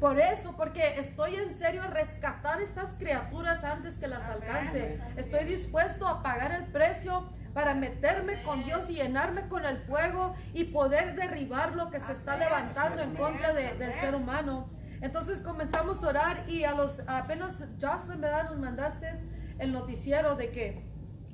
Por 0.00 0.18
eso, 0.18 0.56
porque 0.56 0.98
estoy 0.98 1.36
en 1.36 1.52
serio 1.52 1.82
a 1.82 1.88
rescatar 1.88 2.62
estas 2.62 2.94
criaturas 2.94 3.62
antes 3.62 3.98
que 3.98 4.08
las 4.08 4.24
alcance. 4.24 4.98
Estoy 5.16 5.44
dispuesto 5.44 6.06
a 6.06 6.22
pagar 6.22 6.52
el 6.52 6.64
precio 6.64 7.28
para 7.56 7.72
meterme 7.72 8.42
con 8.42 8.64
Dios 8.64 8.90
y 8.90 8.96
llenarme 8.96 9.48
con 9.48 9.64
el 9.64 9.78
fuego 9.78 10.34
y 10.52 10.64
poder 10.64 11.14
derribar 11.14 11.74
lo 11.74 11.88
que 11.88 12.00
se 12.00 12.12
está 12.12 12.36
levantando 12.36 13.00
en 13.00 13.14
contra 13.14 13.54
del 13.54 13.94
ser 13.94 14.14
humano. 14.14 14.68
Entonces 15.00 15.40
comenzamos 15.40 16.04
a 16.04 16.08
orar 16.08 16.50
y 16.50 16.64
a 16.64 16.74
los 16.74 17.00
apenas 17.06 17.64
Jocelyn, 17.80 18.20
¿verdad? 18.20 18.50
Nos 18.50 18.58
mandaste 18.58 19.10
el 19.58 19.72
noticiero 19.72 20.36
de 20.36 20.50
que 20.50 20.84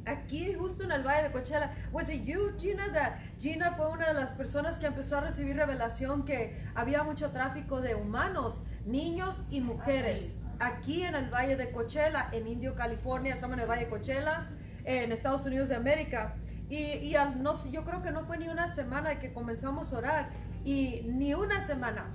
aquí 0.04 0.54
justo 0.54 0.84
en 0.84 0.92
el 0.92 1.02
Valle 1.02 1.24
de 1.24 1.32
Coachella, 1.32 1.74
was 1.90 2.08
it 2.08 2.22
you, 2.22 2.52
Gina? 2.56 2.92
That 2.92 3.14
Gina 3.40 3.72
fue 3.72 3.88
una 3.88 4.06
de 4.06 4.14
las 4.14 4.30
personas 4.30 4.78
que 4.78 4.86
empezó 4.86 5.18
a 5.18 5.22
recibir 5.22 5.56
revelación 5.56 6.24
que 6.24 6.56
había 6.76 7.02
mucho 7.02 7.32
tráfico 7.32 7.80
de 7.80 7.96
humanos, 7.96 8.62
niños 8.86 9.42
y 9.50 9.60
mujeres. 9.60 10.30
Aquí 10.60 11.02
en 11.02 11.16
el 11.16 11.34
Valle 11.34 11.56
de 11.56 11.72
Coachella, 11.72 12.28
en 12.30 12.46
Indio, 12.46 12.76
California, 12.76 13.34
estamos 13.34 13.56
en 13.56 13.62
el 13.64 13.68
Valle 13.68 13.86
de 13.86 13.90
Coachella, 13.90 14.48
en 14.84 15.12
Estados 15.12 15.44
Unidos 15.46 15.68
de 15.68 15.76
América. 15.76 16.34
Y, 16.68 16.76
y 16.76 17.16
al, 17.16 17.42
no, 17.42 17.52
yo 17.70 17.84
creo 17.84 18.02
que 18.02 18.10
no 18.10 18.24
fue 18.24 18.38
ni 18.38 18.48
una 18.48 18.68
semana 18.68 19.18
que 19.18 19.32
comenzamos 19.32 19.92
a 19.92 19.98
orar. 19.98 20.30
Y 20.64 21.02
ni 21.06 21.34
una 21.34 21.60
semana 21.60 22.10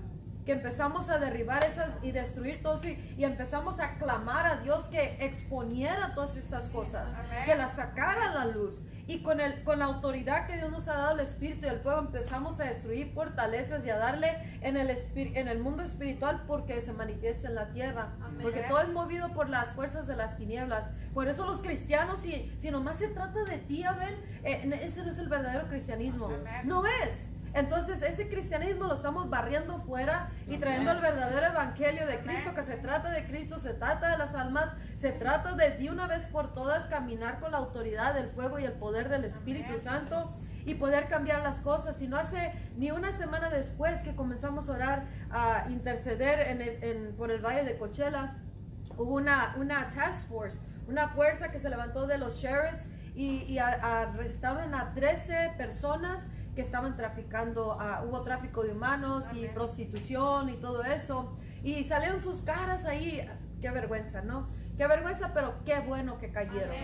que 0.47 0.53
empezamos 0.53 1.09
a 1.09 1.19
derribar 1.19 1.61
esas 1.65 1.91
y 2.01 2.13
destruir 2.13 2.61
todo 2.61 2.79
y, 2.87 2.97
y, 3.17 3.25
empezamos 3.25 3.81
a 3.81 3.97
clamar 3.97 4.45
a 4.45 4.55
Dios 4.55 4.83
que 4.83 5.17
exponiera 5.19 6.13
todas 6.15 6.37
estas 6.37 6.69
cosas, 6.69 7.13
que 7.45 7.53
las 7.53 7.75
sacara 7.75 8.31
a 8.31 8.33
la 8.33 8.45
luz. 8.45 8.81
Y 9.07 9.23
con, 9.23 9.41
el, 9.41 9.61
con 9.65 9.79
la 9.79 9.85
autoridad 9.85 10.47
que 10.47 10.55
Dios 10.55 10.71
nos 10.71 10.87
ha 10.87 10.93
dado 10.93 11.15
el 11.15 11.19
Espíritu 11.19 11.65
y 11.65 11.69
el 11.69 11.81
fuego 11.81 11.99
empezamos 11.99 12.61
a 12.61 12.63
destruir 12.63 13.11
fortalezas 13.13 13.85
y 13.85 13.89
a 13.89 13.97
darle 13.97 14.37
en 14.61 14.77
el, 14.77 14.89
en 15.15 15.49
el 15.49 15.59
mundo 15.59 15.83
espiritual 15.83 16.45
porque 16.47 16.79
se 16.79 16.93
manifiesta 16.93 17.49
en 17.49 17.55
la 17.55 17.73
tierra. 17.73 18.13
Porque 18.41 18.61
todo 18.61 18.79
es 18.79 18.89
movido 18.89 19.33
por 19.33 19.49
las 19.49 19.73
fuerzas 19.73 20.07
de 20.07 20.15
las 20.15 20.37
tinieblas. 20.37 20.89
Por 21.13 21.27
eso 21.27 21.45
los 21.45 21.57
cristianos, 21.57 22.19
si, 22.19 22.55
si 22.57 22.71
nomás 22.71 22.99
se 22.99 23.09
trata 23.09 23.43
de 23.43 23.57
ti, 23.57 23.83
Abel, 23.83 24.15
eh, 24.45 24.79
ese 24.81 25.03
no 25.03 25.09
es 25.09 25.17
el 25.17 25.27
verdadero 25.27 25.67
cristianismo. 25.67 26.29
No 26.63 26.85
es. 26.85 27.31
Entonces 27.57 28.03
ese 28.03 28.29
cristianismo 28.29 28.85
lo 28.85 28.93
estamos 28.93 29.31
barriendo 29.31 29.79
fuera 29.79 30.29
y 30.47 30.57
trayendo 30.57 30.91
el 30.91 31.01
verdadero 31.01 31.47
evangelio 31.47 32.05
de 32.05 32.19
Cristo, 32.19 32.53
que 32.53 32.61
se 32.61 32.75
trata 32.75 33.09
de 33.09 33.25
Cristo, 33.25 33.57
se 33.57 33.73
trata 33.73 34.11
de 34.11 34.17
las 34.19 34.35
almas, 34.35 34.75
se 34.95 35.11
trata 35.11 35.53
de 35.55 35.71
de 35.71 35.89
una 35.89 36.05
vez 36.05 36.27
por 36.27 36.53
todas 36.53 36.85
caminar 36.85 37.39
con 37.39 37.51
la 37.51 37.57
autoridad 37.57 38.13
del 38.13 38.29
fuego 38.29 38.59
y 38.59 38.65
el 38.65 38.73
poder 38.73 39.09
del 39.09 39.25
Espíritu 39.25 39.79
Santo 39.79 40.25
y 40.65 40.75
poder 40.75 41.07
cambiar 41.07 41.41
las 41.41 41.61
cosas. 41.61 41.99
Y 42.03 42.07
no 42.07 42.17
hace 42.17 42.51
ni 42.77 42.91
una 42.91 43.11
semana 43.11 43.49
después 43.49 44.03
que 44.03 44.15
comenzamos 44.15 44.69
a 44.69 44.73
orar, 44.73 45.05
a 45.31 45.65
interceder 45.69 46.61
en, 46.81 47.15
por 47.15 47.31
el 47.31 47.43
Valle 47.43 47.63
de 47.63 47.75
Coachella, 47.75 48.35
hubo 48.97 49.15
una, 49.15 49.55
una 49.57 49.89
task 49.89 50.27
force, 50.27 50.59
una 50.87 51.07
fuerza 51.07 51.49
que 51.49 51.57
se 51.57 51.71
levantó 51.71 52.05
de 52.05 52.19
los 52.19 52.35
sheriffs 52.35 52.87
y, 53.17 53.43
y 53.51 53.57
arrestaron 53.57 54.75
a 54.75 54.93
13 54.93 55.55
personas 55.57 56.29
que 56.53 56.61
estaban 56.61 56.95
traficando, 56.95 57.75
uh, 57.75 58.07
hubo 58.07 58.21
tráfico 58.21 58.63
de 58.63 58.71
humanos 58.71 59.25
y 59.33 59.47
prostitución 59.47 60.49
y 60.49 60.57
todo 60.57 60.83
eso. 60.83 61.35
Y 61.63 61.83
salieron 61.83 62.21
sus 62.21 62.43
caras 62.43 62.85
ahí. 62.85 63.27
Qué 63.59 63.71
vergüenza, 63.71 64.21
¿no? 64.21 64.47
Qué 64.77 64.85
vergüenza, 64.85 65.33
pero 65.33 65.55
qué 65.65 65.79
bueno 65.79 66.19
que 66.19 66.31
cayeron. 66.31 66.75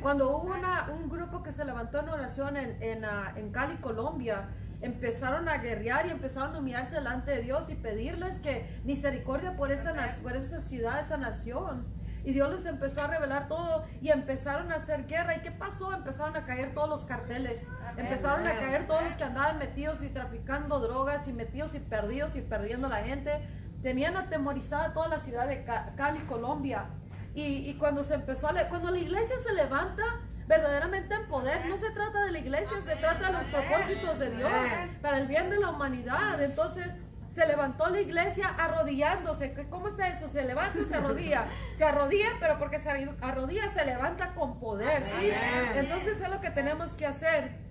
Cuando 0.00 0.30
hubo 0.30 0.54
una, 0.54 0.90
un 0.90 1.10
grupo 1.10 1.42
que 1.42 1.52
se 1.52 1.62
levantó 1.66 2.00
en 2.00 2.08
oración 2.08 2.56
en, 2.56 2.82
en, 2.82 3.04
uh, 3.04 3.36
en 3.36 3.52
Cali, 3.52 3.76
Colombia, 3.76 4.48
empezaron 4.80 5.46
a 5.46 5.58
guerrear 5.58 6.06
y 6.06 6.10
empezaron 6.10 6.54
a 6.54 6.58
humillarse 6.58 6.96
delante 6.96 7.32
de 7.32 7.42
Dios 7.42 7.68
y 7.68 7.74
pedirles 7.74 8.38
que 8.38 8.66
misericordia 8.84 9.56
por 9.56 9.70
esa, 9.72 9.94
por 10.22 10.36
esa 10.36 10.58
ciudad, 10.58 11.00
esa 11.00 11.18
nación. 11.18 11.84
Y 12.26 12.32
Dios 12.32 12.50
les 12.50 12.66
empezó 12.66 13.04
a 13.04 13.06
revelar 13.06 13.46
todo 13.46 13.84
y 14.02 14.10
empezaron 14.10 14.72
a 14.72 14.74
hacer 14.74 15.06
guerra. 15.06 15.36
¿Y 15.36 15.42
qué 15.42 15.52
pasó? 15.52 15.92
Empezaron 15.92 16.36
a 16.36 16.44
caer 16.44 16.74
todos 16.74 16.88
los 16.88 17.04
carteles. 17.04 17.68
Empezaron 17.96 18.44
a 18.44 18.50
caer 18.50 18.88
todos 18.88 19.04
los 19.04 19.12
que 19.16 19.22
andaban 19.22 19.58
metidos 19.58 20.02
y 20.02 20.08
traficando 20.08 20.80
drogas 20.80 21.28
y 21.28 21.32
metidos 21.32 21.76
y 21.76 21.78
perdidos 21.78 22.34
y 22.34 22.40
perdiendo 22.40 22.88
la 22.88 22.96
gente. 22.96 23.46
Tenían 23.80 24.16
atemorizada 24.16 24.92
toda 24.92 25.06
la 25.06 25.20
ciudad 25.20 25.46
de 25.46 25.64
Cali, 25.96 26.18
Colombia. 26.26 26.86
Y, 27.32 27.72
cuando 27.74 28.02
se 28.02 28.14
empezó 28.14 28.48
a 28.48 28.68
cuando 28.68 28.90
la 28.90 28.98
iglesia 28.98 29.36
se 29.38 29.52
levanta, 29.52 30.02
verdaderamente 30.48 31.14
en 31.14 31.28
poder. 31.28 31.64
No 31.66 31.76
se 31.76 31.92
trata 31.92 32.24
de 32.24 32.32
la 32.32 32.38
iglesia, 32.40 32.76
se 32.84 32.96
trata 32.96 33.28
de 33.28 33.32
los 33.34 33.44
propósitos 33.44 34.18
de 34.18 34.30
Dios 34.30 34.50
para 35.00 35.18
el 35.18 35.28
bien 35.28 35.48
de 35.48 35.60
la 35.60 35.70
humanidad. 35.70 36.42
Entonces, 36.42 36.88
se 37.36 37.46
levantó 37.46 37.90
la 37.90 38.00
iglesia 38.00 38.48
arrodillándose. 38.48 39.54
¿Cómo 39.68 39.88
está 39.88 40.08
eso? 40.08 40.26
Se 40.26 40.42
levanta 40.42 40.78
y 40.78 40.86
se 40.86 40.96
arrodilla. 40.96 41.46
Se 41.74 41.84
arrodilla, 41.84 42.30
pero 42.40 42.58
porque 42.58 42.78
se 42.78 42.88
arrodilla 43.20 43.68
se 43.68 43.84
levanta 43.84 44.34
con 44.34 44.58
poder, 44.58 45.04
¿sí? 45.04 45.30
Entonces 45.74 46.18
es 46.18 46.30
lo 46.30 46.40
que 46.40 46.50
tenemos 46.50 46.96
que 46.96 47.04
hacer. 47.06 47.66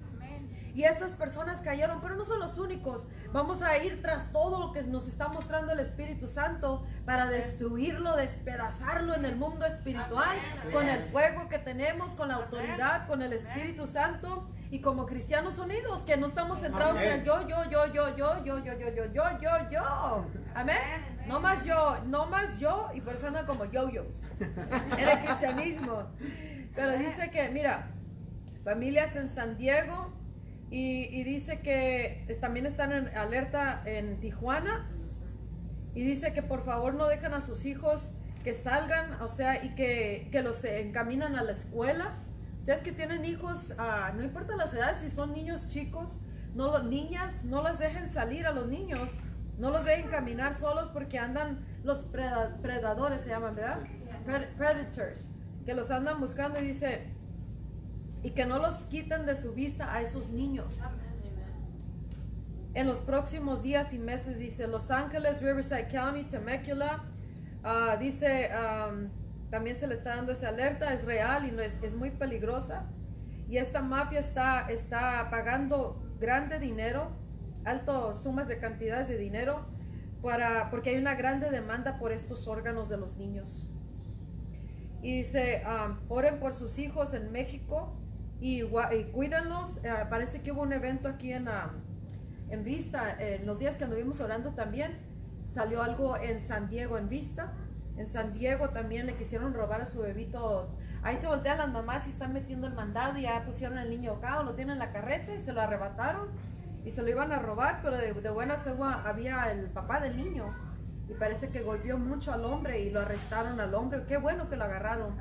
Y 0.75 0.83
estas 0.83 1.15
personas 1.15 1.61
cayeron, 1.61 1.99
pero 2.01 2.15
no 2.15 2.25
son 2.25 2.39
los 2.39 2.59
únicos. 2.59 3.07
Vamos 3.31 3.61
a 3.61 3.77
ir 3.77 4.01
tras 4.01 4.31
todo 4.31 4.59
lo 4.59 4.71
que 4.71 4.83
nos 4.83 5.07
está 5.07 5.29
mostrando 5.29 5.71
el 5.71 5.79
Espíritu 5.79 6.27
Santo 6.27 6.85
para 7.05 7.27
destruirlo, 7.27 8.15
despedazarlo 8.15 9.15
en 9.15 9.25
el 9.25 9.35
mundo 9.35 9.65
espiritual, 9.65 10.37
con 10.71 10.87
el 10.87 11.09
fuego 11.11 11.47
que 11.49 11.57
tenemos, 11.57 12.11
con 12.11 12.27
la 12.27 12.35
autoridad, 12.35 13.07
con 13.07 13.23
el 13.23 13.33
Espíritu 13.33 13.87
Santo 13.87 14.47
y 14.71 14.79
como 14.79 15.05
cristianos 15.05 15.59
unidos, 15.59 16.01
que 16.03 16.17
no 16.17 16.25
estamos 16.25 16.59
centrados 16.59 16.97
en 16.99 17.23
yo, 17.23 17.47
yo, 17.47 17.69
yo, 17.69 17.87
yo, 17.87 18.15
yo, 18.15 18.43
yo, 18.43 18.63
yo, 18.63 18.73
yo, 18.77 18.89
yo, 18.89 19.13
yo, 19.13 19.23
yo, 19.41 19.69
yo. 19.71 20.25
Amén. 20.53 20.77
No 21.27 21.39
más 21.39 21.65
yo, 21.65 21.97
no 22.07 22.25
más 22.27 22.59
yo 22.59 22.89
y 22.93 23.01
personas 23.01 23.43
como 23.43 23.65
yo-yos 23.65 24.23
en 24.39 25.07
el 25.07 25.19
cristianismo. 25.25 26.07
Pero 26.75 26.97
dice 26.97 27.29
que, 27.31 27.49
mira, 27.49 27.91
familias 28.63 29.15
en 29.15 29.29
San 29.29 29.57
Diego 29.57 30.13
y, 30.69 31.03
y 31.05 31.23
dice 31.23 31.61
que 31.61 32.37
también 32.41 32.65
están 32.65 32.91
en 32.91 33.15
alerta 33.15 33.81
en 33.85 34.19
Tijuana 34.19 34.89
y 35.93 36.03
dice 36.03 36.33
que 36.33 36.43
por 36.43 36.63
favor 36.63 36.93
no 36.93 37.07
dejan 37.07 37.33
a 37.33 37.41
sus 37.41 37.65
hijos 37.65 38.11
que 38.43 38.53
salgan, 38.53 39.21
o 39.21 39.27
sea, 39.27 39.63
y 39.63 39.73
que, 39.73 40.29
que 40.31 40.43
los 40.43 40.63
encaminan 40.63 41.35
a 41.35 41.41
la 41.41 41.51
escuela 41.51 42.19
Ustedes 42.65 42.81
que 42.81 42.93
tienen 42.93 43.23
hijos, 43.25 43.75
ah, 43.77 44.11
no 44.15 44.23
importa 44.23 44.55
las 44.55 44.73
edades, 44.73 44.97
si 44.97 45.11
son 45.11 45.33
niños 45.33 45.69
chicos, 45.69 46.17
no 46.55 46.81
niñas, 46.81 47.43
no 47.43 47.61
las 47.61 47.77
dejen 47.77 48.09
salir 48.09 48.47
a 48.47 48.53
los 48.53 48.65
niños, 48.65 49.19
no 49.59 49.69
los 49.69 49.85
dejen 49.85 50.09
caminar 50.09 50.55
solos 50.55 50.89
porque 50.89 51.19
andan 51.19 51.63
los 51.83 51.99
predadores, 52.63 53.21
se 53.21 53.29
llaman, 53.29 53.53
¿verdad? 53.53 53.81
Predators, 54.57 55.29
que 55.63 55.75
los 55.75 55.91
andan 55.91 56.19
buscando 56.19 56.59
y 56.59 56.63
dice, 56.63 57.03
y 58.23 58.31
que 58.31 58.47
no 58.47 58.57
los 58.57 58.87
quiten 58.87 59.27
de 59.27 59.35
su 59.35 59.53
vista 59.53 59.93
a 59.93 60.01
esos 60.01 60.31
niños. 60.31 60.81
En 62.73 62.87
los 62.87 62.97
próximos 62.97 63.61
días 63.61 63.93
y 63.93 63.99
meses, 63.99 64.39
dice 64.39 64.65
Los 64.65 64.89
Ángeles, 64.89 65.39
Riverside 65.39 65.87
County, 65.87 66.23
Temecula, 66.23 67.03
uh, 67.63 67.99
dice... 67.99 68.49
Um, 68.55 69.24
también 69.55 69.77
se 69.77 69.87
le 69.87 69.93
está 69.93 70.17
dando 70.17 70.33
esa 70.33 70.49
alerta, 70.49 70.93
es 70.93 71.05
real 71.05 71.47
y 71.47 71.51
no 71.53 71.61
es, 71.61 71.79
es 71.81 71.95
muy 71.95 72.11
peligrosa. 72.11 72.89
Y 73.47 73.55
esta 73.55 73.81
mafia 73.81 74.19
está, 74.19 74.67
está 74.69 75.29
pagando 75.31 76.03
grande 76.19 76.59
dinero, 76.59 77.11
altas 77.63 78.21
sumas 78.21 78.49
de 78.49 78.57
cantidades 78.57 79.07
de 79.07 79.17
dinero, 79.17 79.65
para, 80.21 80.69
porque 80.69 80.89
hay 80.89 80.97
una 80.97 81.15
grande 81.15 81.49
demanda 81.51 81.99
por 81.99 82.11
estos 82.11 82.49
órganos 82.49 82.89
de 82.89 82.97
los 82.97 83.15
niños. 83.15 83.71
Y 85.01 85.19
dice, 85.19 85.63
um, 85.65 85.99
oren 86.09 86.37
por 86.37 86.53
sus 86.53 86.77
hijos 86.77 87.13
en 87.13 87.31
México 87.31 87.95
y, 88.41 88.61
y. 88.61 88.63
Eh, 88.63 90.05
parece 90.09 90.41
que 90.41 90.51
hubo 90.51 90.63
un 90.63 90.73
evento 90.73 91.07
aquí 91.07 91.31
en, 91.31 91.47
um, 91.47 91.53
en 92.49 92.65
Vista, 92.65 93.15
en 93.17 93.45
los 93.45 93.59
días 93.59 93.77
que 93.77 93.85
anduvimos 93.85 94.19
orando 94.19 94.51
también, 94.51 94.97
salió 95.45 95.81
algo 95.81 96.17
en 96.17 96.41
San 96.41 96.67
Diego 96.67 96.97
en 96.97 97.07
Vista 97.07 97.53
en 97.97 98.07
San 98.07 98.33
Diego 98.33 98.69
también 98.69 99.05
le 99.05 99.15
quisieron 99.15 99.53
robar 99.53 99.81
a 99.81 99.85
su 99.85 100.01
bebito. 100.01 100.69
Ahí 101.01 101.17
se 101.17 101.27
voltean 101.27 101.57
las 101.57 101.71
mamás 101.71 102.07
y 102.07 102.09
están 102.09 102.33
metiendo 102.33 102.67
el 102.67 102.73
mandado 102.73 103.17
y 103.17 103.23
ya 103.23 103.43
pusieron 103.45 103.77
al 103.77 103.89
niño 103.89 104.13
acá 104.13 104.41
lo 104.43 104.53
tienen 104.53 104.73
en 104.73 104.79
la 104.79 104.91
carreta 104.91 105.33
y 105.33 105.41
se 105.41 105.53
lo 105.53 105.61
arrebataron 105.61 106.29
y 106.83 106.91
se 106.91 107.01
lo 107.01 107.09
iban 107.09 107.31
a 107.31 107.39
robar, 107.39 107.79
pero 107.81 107.97
de, 107.97 108.13
de 108.13 108.29
buena 108.29 108.57
segura 108.57 109.03
había 109.05 109.51
el 109.51 109.69
papá 109.69 109.99
del 109.99 110.17
niño 110.17 110.51
y 111.07 111.13
parece 111.13 111.49
que 111.49 111.61
golpeó 111.61 111.97
mucho 111.97 112.33
al 112.33 112.45
hombre 112.45 112.81
y 112.81 112.89
lo 112.89 113.01
arrestaron 113.01 113.59
al 113.59 113.73
hombre. 113.75 114.03
Qué 114.07 114.17
bueno 114.17 114.49
que 114.49 114.55
lo 114.55 114.63
agarraron. 114.63 115.15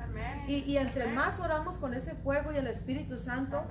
Y, 0.47 0.63
y, 0.63 0.77
entre 0.77 1.07
más 1.07 1.39
oramos 1.39 1.77
con 1.77 1.93
ese 1.93 2.15
fuego 2.15 2.51
y 2.51 2.57
el 2.57 2.67
Espíritu 2.67 3.17
Santo 3.17 3.63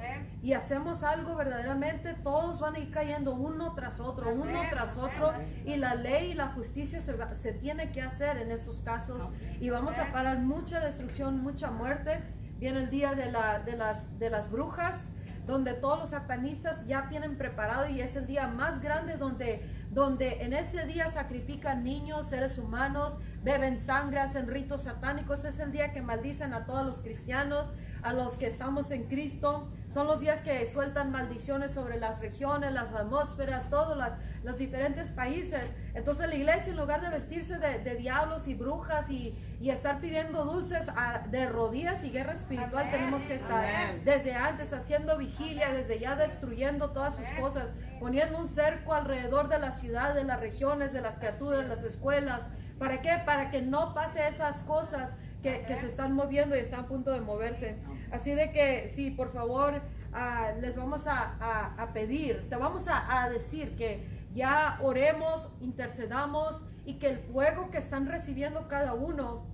y 0.42 0.52
hacemos 0.52 1.02
algo 1.02 1.34
verdaderamente, 1.34 2.14
todos 2.14 2.60
van 2.60 2.76
a 2.76 2.78
ir 2.78 2.90
cayendo 2.90 3.34
uno 3.34 3.74
tras 3.74 3.98
otro, 3.98 4.32
uno 4.32 4.60
tras 4.70 4.96
otro. 4.96 5.32
Y 5.64 5.76
la 5.76 5.94
ley 5.94 6.32
y 6.32 6.34
la 6.34 6.48
justicia 6.48 7.00
se, 7.00 7.34
se 7.34 7.52
tiene 7.52 7.90
que 7.90 8.02
hacer 8.02 8.38
en 8.38 8.52
estos 8.52 8.80
casos. 8.80 9.28
Y 9.60 9.70
vamos 9.70 9.98
a 9.98 10.12
parar 10.12 10.38
mucha 10.38 10.80
destrucción, 10.80 11.42
mucha 11.42 11.70
muerte. 11.70 12.22
Viene 12.58 12.80
el 12.80 12.90
día 12.90 13.14
de, 13.14 13.30
la, 13.30 13.58
de, 13.58 13.76
las, 13.76 14.18
de 14.18 14.30
las 14.30 14.50
brujas 14.50 15.10
donde 15.46 15.74
todos 15.74 15.98
los 15.98 16.08
satanistas 16.10 16.86
ya 16.86 17.08
tienen 17.08 17.36
preparado 17.36 17.86
y 17.88 18.00
es 18.00 18.16
el 18.16 18.26
día 18.26 18.46
más 18.48 18.80
grande 18.80 19.16
donde 19.16 19.62
donde 19.94 20.42
en 20.42 20.52
ese 20.52 20.84
día 20.86 21.08
sacrifican 21.08 21.84
niños, 21.84 22.26
seres 22.28 22.58
humanos, 22.58 23.16
beben 23.44 23.78
sangre, 23.78 24.18
hacen 24.18 24.48
ritos 24.48 24.82
satánicos. 24.82 25.44
Es 25.44 25.60
el 25.60 25.70
día 25.70 25.92
que 25.92 26.02
maldicen 26.02 26.52
a 26.52 26.66
todos 26.66 26.84
los 26.84 27.00
cristianos, 27.00 27.70
a 28.04 28.12
los 28.12 28.36
que 28.36 28.46
estamos 28.46 28.90
en 28.90 29.04
Cristo. 29.04 29.66
Son 29.88 30.06
los 30.06 30.20
días 30.20 30.42
que 30.42 30.64
sueltan 30.66 31.10
maldiciones 31.10 31.72
sobre 31.72 31.98
las 31.98 32.20
regiones, 32.20 32.72
las 32.72 32.92
atmósferas, 32.92 33.70
todos 33.70 33.96
los 34.42 34.58
diferentes 34.58 35.08
países. 35.08 35.72
Entonces 35.94 36.28
la 36.28 36.34
iglesia, 36.34 36.72
en 36.72 36.76
lugar 36.76 37.00
de 37.00 37.08
vestirse 37.08 37.58
de, 37.58 37.94
diablos 37.96 38.46
y 38.46 38.54
brujas 38.54 39.08
y, 39.10 39.34
estar 39.62 39.98
pidiendo 39.98 40.44
dulces 40.44 40.86
de 41.30 41.46
rodillas 41.46 42.04
y 42.04 42.10
guerra 42.10 42.32
espiritual, 42.32 42.90
tenemos 42.90 43.22
que 43.22 43.36
estar 43.36 43.64
desde 44.04 44.34
antes 44.34 44.72
haciendo 44.74 45.16
vigilia, 45.16 45.72
desde 45.72 45.98
ya 45.98 46.14
destruyendo 46.14 46.90
todas 46.90 47.16
sus 47.16 47.26
cosas, 47.40 47.68
poniendo 47.98 48.38
un 48.38 48.48
cerco 48.48 48.92
alrededor 48.92 49.48
de 49.48 49.58
la 49.58 49.72
ciudad, 49.72 50.14
de 50.14 50.24
las 50.24 50.38
regiones, 50.38 50.92
de 50.92 51.00
las 51.00 51.16
criaturas, 51.16 51.62
de 51.62 51.68
las 51.68 51.82
escuelas. 51.82 52.48
¿Para 52.78 53.00
qué? 53.00 53.22
Para 53.24 53.50
que 53.50 53.62
no 53.62 53.94
pase 53.94 54.28
esas 54.28 54.62
cosas 54.62 55.14
que, 55.44 55.76
se 55.76 55.86
están 55.86 56.14
moviendo 56.14 56.56
y 56.56 56.60
están 56.60 56.80
a 56.80 56.86
punto 56.86 57.10
de 57.10 57.20
moverse. 57.20 57.76
Así 58.14 58.30
de 58.30 58.52
que, 58.52 58.86
sí, 58.86 59.10
por 59.10 59.32
favor, 59.32 59.82
ah, 60.12 60.52
les 60.60 60.76
vamos 60.76 61.08
a, 61.08 61.90
pedir, 61.92 62.48
te 62.48 62.54
vamos 62.54 62.84
a, 62.86 63.28
decir 63.28 63.74
que 63.74 64.06
ya 64.32 64.78
oremos, 64.82 65.48
intercedamos 65.60 66.62
y 66.86 67.00
que 67.00 67.08
el 67.08 67.18
fuego 67.18 67.72
que 67.72 67.78
están 67.78 68.06
recibiendo 68.06 68.68
cada 68.68 68.94
uno, 68.94 69.46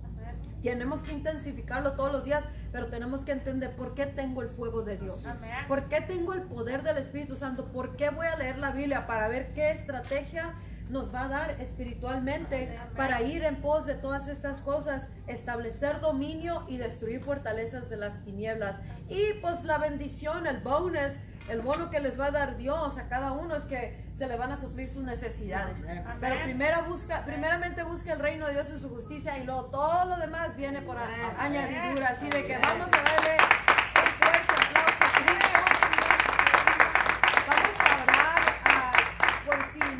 tenemos 0.61 0.99
que 1.01 1.13
intensificarlo 1.13 1.93
todos 1.93 2.11
los 2.11 2.25
días, 2.25 2.47
pero 2.71 2.87
tenemos 2.87 3.25
que 3.25 3.31
entender 3.31 3.75
por 3.75 3.93
qué 3.93 4.05
tengo 4.05 4.41
el 4.41 4.49
fuego 4.49 4.83
de 4.83 4.97
Dios, 4.97 5.27
por 5.67 5.87
qué 5.89 6.01
tengo 6.01 6.33
el 6.33 6.43
poder 6.43 6.83
del 6.83 6.97
Espíritu 6.97 7.35
Santo, 7.35 7.71
por 7.71 7.95
qué 7.95 8.09
voy 8.09 8.27
a 8.27 8.35
leer 8.35 8.57
la 8.57 8.71
Biblia 8.71 9.07
para 9.07 9.27
ver 9.27 9.53
qué 9.53 9.71
estrategia 9.71 10.53
nos 10.91 11.13
va 11.13 11.23
a 11.23 11.27
dar 11.29 11.61
espiritualmente 11.61 12.77
para 12.95 13.21
ir 13.21 13.43
en 13.43 13.61
pos 13.61 13.85
de 13.85 13.95
todas 13.95 14.27
estas 14.27 14.61
cosas, 14.61 15.07
establecer 15.25 16.01
dominio 16.01 16.63
y 16.67 16.77
destruir 16.77 17.21
fortalezas 17.21 17.89
de 17.89 17.97
las 17.97 18.21
tinieblas. 18.23 18.75
Y 19.09 19.33
pues 19.41 19.63
la 19.63 19.77
bendición, 19.77 20.45
el 20.47 20.59
bonus, 20.59 21.13
el 21.49 21.61
bono 21.61 21.89
que 21.89 21.99
les 21.99 22.19
va 22.19 22.27
a 22.27 22.31
dar 22.31 22.57
Dios 22.57 22.97
a 22.97 23.07
cada 23.07 23.31
uno 23.31 23.55
es 23.55 23.63
que 23.63 24.10
se 24.21 24.27
le 24.27 24.37
van 24.37 24.51
a 24.51 24.55
suplir 24.55 24.87
sus 24.87 25.01
necesidades. 25.01 25.83
Pero 26.19 26.43
primero 26.43 26.83
busca, 26.83 27.25
primeramente 27.25 27.81
busca 27.81 28.13
el 28.13 28.19
reino 28.19 28.45
de 28.45 28.53
Dios 28.53 28.69
y 28.69 28.77
su 28.77 28.87
justicia 28.87 29.39
y 29.39 29.45
luego 29.45 29.65
todo 29.65 30.05
lo 30.05 30.17
demás 30.17 30.55
viene 30.55 30.79
por 30.83 30.95
añadidura. 30.95 32.09
Así 32.09 32.29
de 32.29 32.45
que 32.45 32.55
vamos 32.59 32.87
a 32.87 33.01
darle 33.01 33.37
un 33.95 34.11
fuerte 34.21 34.53
aplauso 34.53 35.03
a 35.03 35.11
Cristo. 35.23 35.61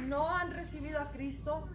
no 0.07 0.30
han 0.30 0.51
recibido 0.51 0.99
a 0.99 1.09
Cristo 1.09 1.67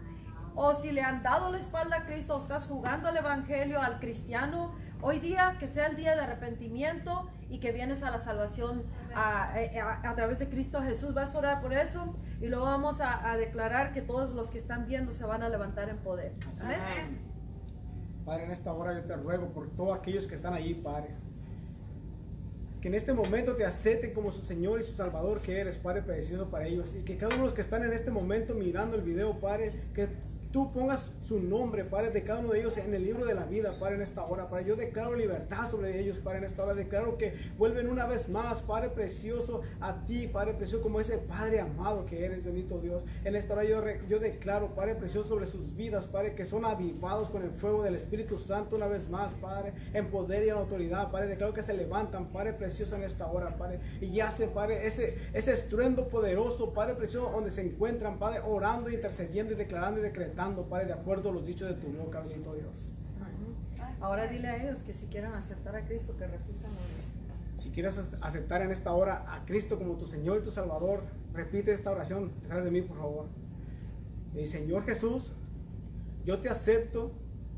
o 0.54 0.74
si 0.74 0.92
le 0.92 1.02
han 1.02 1.24
dado 1.24 1.50
la 1.50 1.58
espalda 1.58 1.96
a 1.96 2.06
Cristo 2.06 2.36
o 2.36 2.38
estás 2.38 2.68
jugando 2.68 3.08
el 3.08 3.16
Evangelio 3.16 3.82
al 3.82 3.98
cristiano, 3.98 4.72
hoy 5.02 5.18
día 5.18 5.56
que 5.58 5.68
sea 5.68 5.86
el 5.86 5.96
día 5.96 6.14
de 6.14 6.22
arrepentimiento 6.22 7.28
y 7.48 7.58
que 7.58 7.72
vienes 7.72 8.02
a 8.02 8.10
la 8.10 8.18
salvación 8.18 8.84
a, 9.14 9.52
través 10.16 10.38
de 10.38 10.48
Cristo 10.48 10.82
Jesús. 10.82 11.14
Vas 11.14 11.34
a 11.34 11.38
orar 11.38 11.60
por 11.60 11.72
eso 11.72 12.14
y 12.40 12.48
luego 12.48 12.64
vamos 12.64 13.00
a, 13.00 13.36
declarar 13.36 13.92
que 13.92 14.02
todos 14.02 14.30
los 14.30 14.50
que 14.50 14.58
están 14.58 14.86
viendo 14.86 15.12
se 15.12 15.24
van 15.24 15.42
a 15.42 15.48
levantar 15.48 15.88
en 15.88 15.98
poder. 15.98 16.32
Padre, 18.24 18.44
en 18.44 18.50
esta 18.50 18.72
hora 18.72 18.92
yo 18.92 19.04
te 19.04 19.14
ruego 19.14 19.52
por 19.52 19.70
todos 19.70 19.96
aquellos 19.96 20.26
que 20.26 20.34
están 20.34 20.54
allí, 20.54 20.74
Padre 20.74 21.14
que 22.80 22.88
en 22.88 22.94
este 22.94 23.12
momento 23.12 23.56
te 23.56 23.64
acepten 23.64 24.12
como 24.12 24.30
su 24.30 24.42
Señor 24.42 24.80
y 24.80 24.84
su 24.84 24.94
Salvador 24.94 25.40
que 25.40 25.58
eres, 25.58 25.78
Padre 25.78 26.02
precioso 26.02 26.50
para 26.50 26.66
ellos. 26.66 26.94
Y 26.94 27.02
que 27.02 27.16
cada 27.16 27.28
uno 27.28 27.38
de 27.38 27.44
los 27.44 27.54
que 27.54 27.62
están 27.62 27.84
en 27.84 27.92
este 27.92 28.10
momento 28.10 28.54
mirando 28.54 28.96
el 28.96 29.02
video, 29.02 29.38
Padre, 29.40 29.72
que 29.94 30.08
tú 30.56 30.72
pongas 30.72 31.12
su 31.20 31.38
nombre, 31.38 31.84
Padre, 31.84 32.08
de 32.08 32.22
cada 32.22 32.40
uno 32.40 32.52
de 32.52 32.60
ellos 32.60 32.78
en 32.78 32.94
el 32.94 33.04
libro 33.04 33.26
de 33.26 33.34
la 33.34 33.44
vida, 33.44 33.78
Padre, 33.78 33.96
en 33.96 34.00
esta 34.00 34.24
hora. 34.24 34.48
Padre, 34.48 34.64
yo 34.64 34.74
declaro 34.74 35.14
libertad 35.14 35.70
sobre 35.70 36.00
ellos, 36.00 36.16
Padre, 36.16 36.38
en 36.38 36.44
esta 36.44 36.64
hora. 36.64 36.72
Declaro 36.72 37.18
que 37.18 37.34
vuelven 37.58 37.90
una 37.90 38.06
vez 38.06 38.30
más, 38.30 38.62
Padre 38.62 38.88
precioso, 38.88 39.60
a 39.82 40.06
ti, 40.06 40.28
Padre 40.28 40.54
precioso, 40.54 40.82
como 40.82 40.98
ese 40.98 41.18
Padre 41.18 41.60
amado 41.60 42.06
que 42.06 42.24
eres, 42.24 42.42
bendito 42.42 42.78
Dios. 42.78 43.04
En 43.24 43.36
esta 43.36 43.52
hora 43.52 43.64
yo, 43.64 43.82
yo 44.08 44.18
declaro, 44.18 44.74
Padre 44.74 44.94
precioso, 44.94 45.28
sobre 45.28 45.44
sus 45.44 45.76
vidas, 45.76 46.06
Padre, 46.06 46.34
que 46.34 46.46
son 46.46 46.64
avivados 46.64 47.28
con 47.28 47.42
el 47.42 47.50
fuego 47.50 47.82
del 47.82 47.94
Espíritu 47.94 48.38
Santo 48.38 48.76
una 48.76 48.86
vez 48.86 49.10
más, 49.10 49.34
Padre, 49.34 49.74
en 49.92 50.08
poder 50.08 50.46
y 50.46 50.48
en 50.48 50.56
autoridad, 50.56 51.10
Padre. 51.10 51.26
Declaro 51.26 51.52
que 51.52 51.60
se 51.60 51.74
levantan, 51.74 52.28
Padre 52.32 52.54
precioso 52.54 52.96
en 52.96 53.02
esta 53.02 53.30
hora, 53.30 53.58
Padre. 53.58 53.80
Y 54.00 54.08
ya 54.10 54.30
se, 54.30 54.48
Padre, 54.48 54.86
ese, 54.86 55.18
ese 55.34 55.52
estruendo 55.52 56.08
poderoso, 56.08 56.72
Padre 56.72 56.94
precioso, 56.94 57.30
donde 57.30 57.50
se 57.50 57.60
encuentran, 57.60 58.18
Padre, 58.18 58.40
orando, 58.42 58.88
intercediendo 58.88 59.52
y 59.52 59.56
declarando 59.56 60.00
y 60.00 60.02
decretando, 60.02 60.45
Padre, 60.54 60.86
de 60.86 60.92
acuerdo 60.92 61.30
a 61.30 61.32
los 61.32 61.46
dichos 61.46 61.68
de 61.68 61.74
tu 61.74 61.88
boca, 61.88 62.20
bendito 62.20 62.54
Dios. 62.54 62.88
Ahora 64.00 64.26
dile 64.26 64.48
a 64.48 64.62
ellos 64.62 64.82
que 64.82 64.92
si 64.92 65.06
quieren 65.06 65.32
aceptar 65.32 65.74
a 65.74 65.84
Cristo, 65.84 66.16
que 66.16 66.26
repitan 66.26 66.70
Si 67.56 67.70
quieres 67.70 67.98
aceptar 68.20 68.62
en 68.62 68.70
esta 68.70 68.92
hora 68.92 69.24
a 69.34 69.44
Cristo 69.46 69.78
como 69.78 69.96
tu 69.96 70.06
Señor 70.06 70.38
y 70.38 70.42
tu 70.42 70.50
Salvador, 70.50 71.02
repite 71.32 71.72
esta 71.72 71.90
oración 71.90 72.32
detrás 72.42 72.64
de 72.64 72.70
mí, 72.70 72.82
por 72.82 72.98
favor. 72.98 73.26
Mi 74.34 74.46
Señor 74.46 74.84
Jesús, 74.84 75.32
yo 76.24 76.40
te 76.40 76.48
acepto 76.48 77.12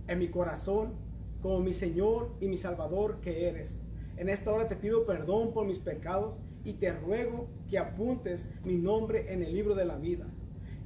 en 0.07 0.18
mi 0.18 0.28
corazón 0.28 0.95
como 1.43 1.61
mi 1.61 1.72
Señor 1.72 2.30
y 2.41 2.49
mi 2.49 2.57
Salvador 2.57 3.20
que 3.20 3.49
eres. 3.49 3.76
En 4.16 4.28
esta 4.28 4.51
hora 4.53 4.68
te 4.68 4.76
pido 4.76 5.07
perdón 5.07 5.53
por 5.53 5.66
mis 5.66 5.78
pecados 5.78 6.41
y 6.64 6.74
te 6.74 6.93
ruego 6.93 7.49
que 7.68 7.78
apuntes 7.78 8.49
mi 8.64 8.76
nombre 8.76 9.32
en 9.32 9.43
el 9.43 9.53
libro 9.55 9.74
de 9.74 9.84
la 9.84 9.97
vida. 9.97 10.26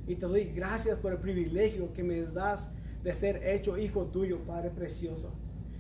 Y 0.07 0.17
te 0.17 0.27
doy 0.27 0.45
gracias 0.45 0.99
por 0.99 1.13
el 1.13 1.19
privilegio 1.19 1.93
que 1.93 2.03
me 2.03 2.23
das 2.23 2.69
de 3.03 3.15
ser 3.15 3.45
hecho 3.45 3.79
hijo 3.79 4.07
tuyo, 4.07 4.39
Padre 4.45 4.71
precioso. 4.71 5.33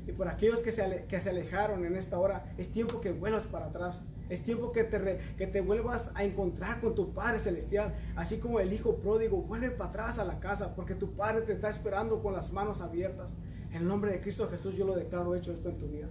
Y 0.07 0.13
por 0.13 0.29
aquellos 0.29 0.61
que 0.61 0.73
se, 0.73 1.05
que 1.09 1.21
se 1.21 1.31
alejaron 1.31 1.85
en 1.85 1.95
esta 1.95 2.19
hora, 2.19 2.53
es 2.59 2.71
tiempo 2.71 3.01
que 3.01 3.13
vuelvas 3.13 3.47
para 3.47 3.67
atrás. 3.67 4.03
Es 4.29 4.43
tiempo 4.43 4.73
que 4.73 4.85
te, 4.85 5.19
que 5.37 5.47
te 5.47 5.61
vuelvas 5.61 6.11
a 6.15 6.25
encontrar 6.25 6.81
con 6.81 6.95
tu 6.95 7.13
Padre 7.13 7.39
Celestial. 7.39 7.95
Así 8.17 8.39
como 8.39 8.59
el 8.59 8.73
Hijo 8.73 8.97
pródigo, 8.97 9.43
vuelve 9.43 9.71
para 9.71 9.91
atrás 9.91 10.19
a 10.19 10.25
la 10.25 10.41
casa 10.41 10.75
porque 10.75 10.95
tu 10.95 11.13
Padre 11.13 11.43
te 11.43 11.53
está 11.53 11.69
esperando 11.69 12.21
con 12.21 12.33
las 12.33 12.53
manos 12.53 12.81
abiertas. 12.81 13.35
En 13.71 13.83
el 13.83 13.89
nombre 13.89 14.11
de 14.11 14.21
Cristo 14.21 14.49
Jesús 14.49 14.77
yo 14.77 14.87
lo 14.87 14.95
declaro 14.95 15.35
hecho 15.35 15.53
esto 15.53 15.69
en 15.69 15.79
tu 15.79 15.87
vida. 15.87 16.09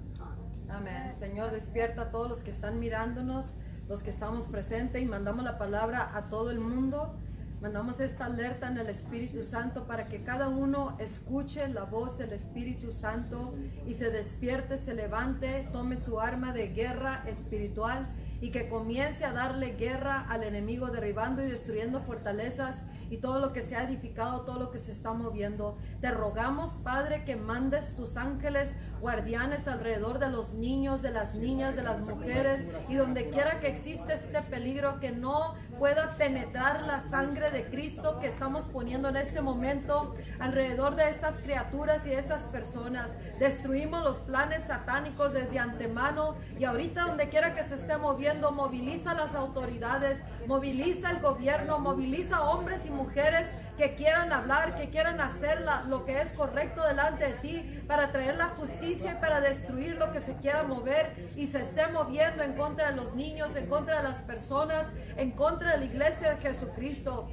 Amén. 0.70 1.14
Señor, 1.14 1.52
despierta 1.52 2.04
a 2.04 2.12
todos 2.12 2.30
los 2.30 2.44
que 2.44 2.50
están 2.50 2.80
mirándonos, 2.80 3.54
los 3.90 4.04
que 4.04 4.10
estamos 4.10 4.48
presentes 4.48 5.02
y 5.02 5.06
mandamos 5.06 5.44
la 5.44 5.58
palabra 5.58 6.16
a 6.16 6.30
todo 6.30 6.50
el 6.50 6.60
mundo. 6.60 7.14
Mandamos 7.62 8.00
esta 8.00 8.26
alerta 8.26 8.70
en 8.70 8.80
el 8.80 8.90
Espíritu 8.90 9.44
Santo 9.44 9.86
para 9.86 10.08
que 10.08 10.24
cada 10.24 10.50
uno 10.50 10.98
escuche 10.98 11.68
la 11.68 11.84
voz 11.84 12.18
del 12.18 12.34
Espíritu 12.34 12.92
Santo 12.92 13.54
y 13.86 13.94
se 13.94 14.10
despierte, 14.10 14.78
se 14.78 14.96
levante, 14.96 15.70
tome 15.72 15.96
su 15.96 16.20
arma 16.20 16.54
de 16.54 16.70
guerra 16.70 17.24
espiritual 17.28 18.08
y 18.42 18.50
que 18.50 18.68
comience 18.68 19.24
a 19.24 19.32
darle 19.32 19.76
guerra 19.76 20.26
al 20.28 20.44
enemigo, 20.44 20.88
derribando 20.88 21.44
y 21.44 21.46
destruyendo 21.46 22.02
fortalezas 22.02 22.84
y 23.10 23.18
todo 23.18 23.40
lo 23.40 23.54
que 23.54 23.62
se 23.62 23.76
ha 23.76 23.84
edificado, 23.84 24.42
todo 24.42 24.60
lo 24.60 24.72
que 24.72 24.80
se 24.80 24.92
está 24.92 25.14
moviendo. 25.14 25.78
Te 26.02 26.10
rogamos, 26.12 26.76
Padre, 26.84 27.24
que 27.24 27.36
mandes 27.36 27.96
tus 27.96 28.18
ángeles 28.18 28.76
guardianes 29.00 29.68
alrededor 29.68 30.18
de 30.18 30.30
los 30.30 30.54
niños, 30.54 31.02
de 31.02 31.12
las 31.12 31.36
niñas, 31.36 31.76
de 31.76 31.84
las 31.84 32.06
mujeres 32.08 32.66
y 32.90 32.96
donde 32.96 33.30
quiera 33.30 33.60
que 33.60 33.68
existe 33.68 34.14
este 34.14 34.42
peligro, 34.42 35.00
que 35.00 35.12
no 35.12 35.54
pueda 35.78 36.10
penetrar 36.18 36.82
la 36.84 37.02
sangre 37.02 37.52
de 37.52 37.66
Cristo 37.66 38.20
que 38.20 38.28
estamos 38.28 38.68
poniendo 38.68 39.10
en 39.10 39.18
este 39.18 39.42
momento 39.42 40.16
alrededor 40.40 40.96
de 40.96 41.10
estas 41.10 41.36
criaturas 41.36 42.06
y 42.06 42.10
de 42.10 42.20
estas 42.20 42.44
personas. 42.48 43.16
Destruimos 43.40 44.04
los 44.04 44.18
planes 44.18 44.64
satánicos 44.64 45.34
desde 45.34 45.60
antemano 45.60 46.36
y 46.58 46.64
ahorita 46.64 47.06
donde 47.06 47.30
quiera 47.30 47.54
que 47.54 47.64
se 47.64 47.76
esté 47.76 47.98
moviendo, 47.98 48.31
moviliza 48.40 49.14
las 49.14 49.36
autoridades, 49.36 50.22
moviliza 50.48 51.12
el 51.12 51.20
gobierno, 51.20 51.80
moviliza 51.80 52.42
hombres 52.44 52.86
y 52.86 52.90
mujeres 52.90 53.50
que 53.82 53.96
quieran 53.96 54.32
hablar, 54.32 54.76
que 54.76 54.92
quieran 54.92 55.20
hacer 55.20 55.66
lo 55.88 56.06
que 56.06 56.22
es 56.22 56.34
correcto 56.34 56.86
delante 56.86 57.26
de 57.26 57.34
ti 57.34 57.82
para 57.88 58.12
traer 58.12 58.36
la 58.36 58.50
justicia 58.50 59.14
y 59.14 59.16
para 59.20 59.42
destruir 59.42 59.96
lo 59.96 60.12
que 60.12 60.22
se 60.22 60.36
quiera 60.36 60.62
mover 60.62 61.32
y 61.36 61.48
se 61.48 61.64
esté 61.64 61.88
moviendo 61.88 62.44
en 62.44 62.54
contra 62.54 62.92
de 62.92 62.96
los 62.96 63.16
niños, 63.16 63.56
en 63.56 63.66
contra 63.66 63.98
de 63.98 64.04
las 64.04 64.22
personas, 64.22 64.92
en 65.18 65.32
contra 65.32 65.72
de 65.72 65.80
la 65.80 65.86
iglesia 65.86 66.36
de 66.36 66.38
Jesucristo. 66.38 67.32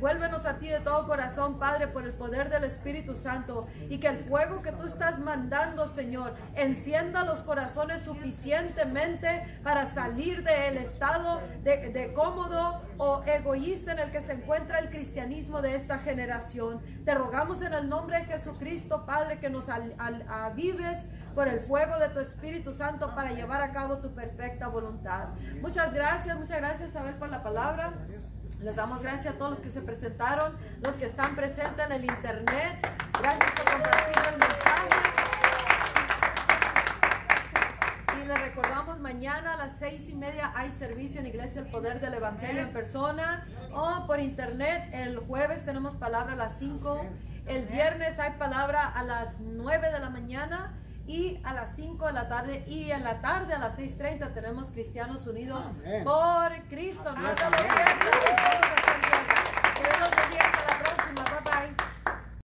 vuélvenos 0.00 0.46
a 0.46 0.58
ti 0.58 0.66
de 0.66 0.80
todo 0.80 1.06
corazón, 1.06 1.60
Padre, 1.60 1.86
por 1.86 2.02
el 2.02 2.12
poder 2.12 2.50
del 2.50 2.64
Espíritu 2.64 3.14
Santo 3.14 3.68
y 3.88 3.98
que 3.98 4.08
el 4.08 4.24
fuego 4.24 4.58
que 4.58 4.72
tú 4.72 4.86
estás 4.86 5.20
mandando, 5.20 5.86
Señor, 5.86 6.34
encienda 6.56 7.22
los 7.22 7.44
corazones 7.44 8.00
suficientemente 8.00 9.46
para 9.62 9.86
salir 9.86 10.42
del 10.42 10.76
estado 10.76 11.40
de, 11.62 11.90
de 11.90 12.12
cómodo 12.12 12.82
o 12.98 13.22
egoísta 13.26 13.92
en 13.92 14.00
el 14.00 14.10
que 14.10 14.20
se 14.20 14.32
encuentra 14.32 14.80
el 14.80 14.90
cristianismo 14.90 15.62
de 15.62 15.83
esta 15.84 15.98
generación. 15.98 16.80
Te 17.04 17.14
rogamos 17.14 17.60
en 17.60 17.74
el 17.74 17.88
nombre 17.90 18.18
de 18.20 18.24
Jesucristo, 18.24 19.04
Padre, 19.04 19.38
que 19.38 19.50
nos 19.50 19.68
al- 19.68 19.94
al- 19.98 20.24
avives 20.28 21.04
por 21.34 21.46
el 21.46 21.60
fuego 21.60 21.98
de 21.98 22.08
tu 22.08 22.20
Espíritu 22.20 22.72
Santo 22.72 23.14
para 23.14 23.32
llevar 23.32 23.60
a 23.62 23.70
cabo 23.72 23.98
tu 23.98 24.14
perfecta 24.14 24.68
voluntad. 24.68 25.28
Muchas 25.60 25.92
gracias, 25.92 26.36
muchas 26.38 26.56
gracias, 26.58 26.90
Isabel, 26.90 27.14
por 27.16 27.28
la 27.28 27.42
palabra. 27.42 27.92
Les 28.60 28.76
damos 28.76 29.02
gracias 29.02 29.34
a 29.34 29.36
todos 29.38 29.50
los 29.50 29.60
que 29.60 29.68
se 29.68 29.82
presentaron, 29.82 30.56
los 30.82 30.94
que 30.94 31.04
están 31.04 31.36
presentes 31.36 31.84
en 31.84 31.92
el 31.92 32.04
internet. 32.06 32.78
Gracias 33.20 33.50
por 33.52 33.64
compartir 33.72 34.22
el 34.32 34.38
mensaje 34.38 35.33
les 38.26 38.40
recordamos, 38.40 38.98
mañana 39.00 39.54
a 39.54 39.56
las 39.56 39.78
seis 39.78 40.08
y 40.08 40.14
media 40.14 40.52
hay 40.54 40.70
servicio 40.70 41.20
en 41.20 41.26
Iglesia 41.26 41.60
El 41.60 41.68
Poder 41.68 42.00
del 42.00 42.14
Evangelio 42.14 42.62
en 42.62 42.72
persona 42.72 43.46
o 43.72 44.06
por 44.06 44.20
internet. 44.20 44.88
El 44.92 45.18
jueves 45.18 45.64
tenemos 45.64 45.94
palabra 45.94 46.32
a 46.32 46.36
las 46.36 46.58
cinco. 46.58 47.04
El 47.46 47.66
viernes 47.66 48.18
hay 48.18 48.32
palabra 48.38 48.88
a 48.88 49.02
las 49.02 49.40
nueve 49.40 49.90
de 49.90 49.98
la 49.98 50.08
mañana 50.08 50.72
y 51.06 51.38
a 51.44 51.52
las 51.52 51.76
5 51.76 52.06
de 52.06 52.12
la 52.14 52.28
tarde 52.28 52.64
y 52.66 52.90
en 52.90 53.04
la 53.04 53.20
tarde 53.20 53.52
a 53.52 53.58
las 53.58 53.78
6.30 53.78 54.32
tenemos 54.32 54.70
Cristianos 54.70 55.26
Unidos 55.26 55.70
por 56.02 56.50
Cristo. 56.70 57.12
Que 57.14 57.20
Dios 59.82 60.00
los 60.00 60.10
bendiga 60.16 60.44
hasta 60.44 60.64
la 60.66 60.82
próxima. 60.82 61.24
Bye. 61.44 61.93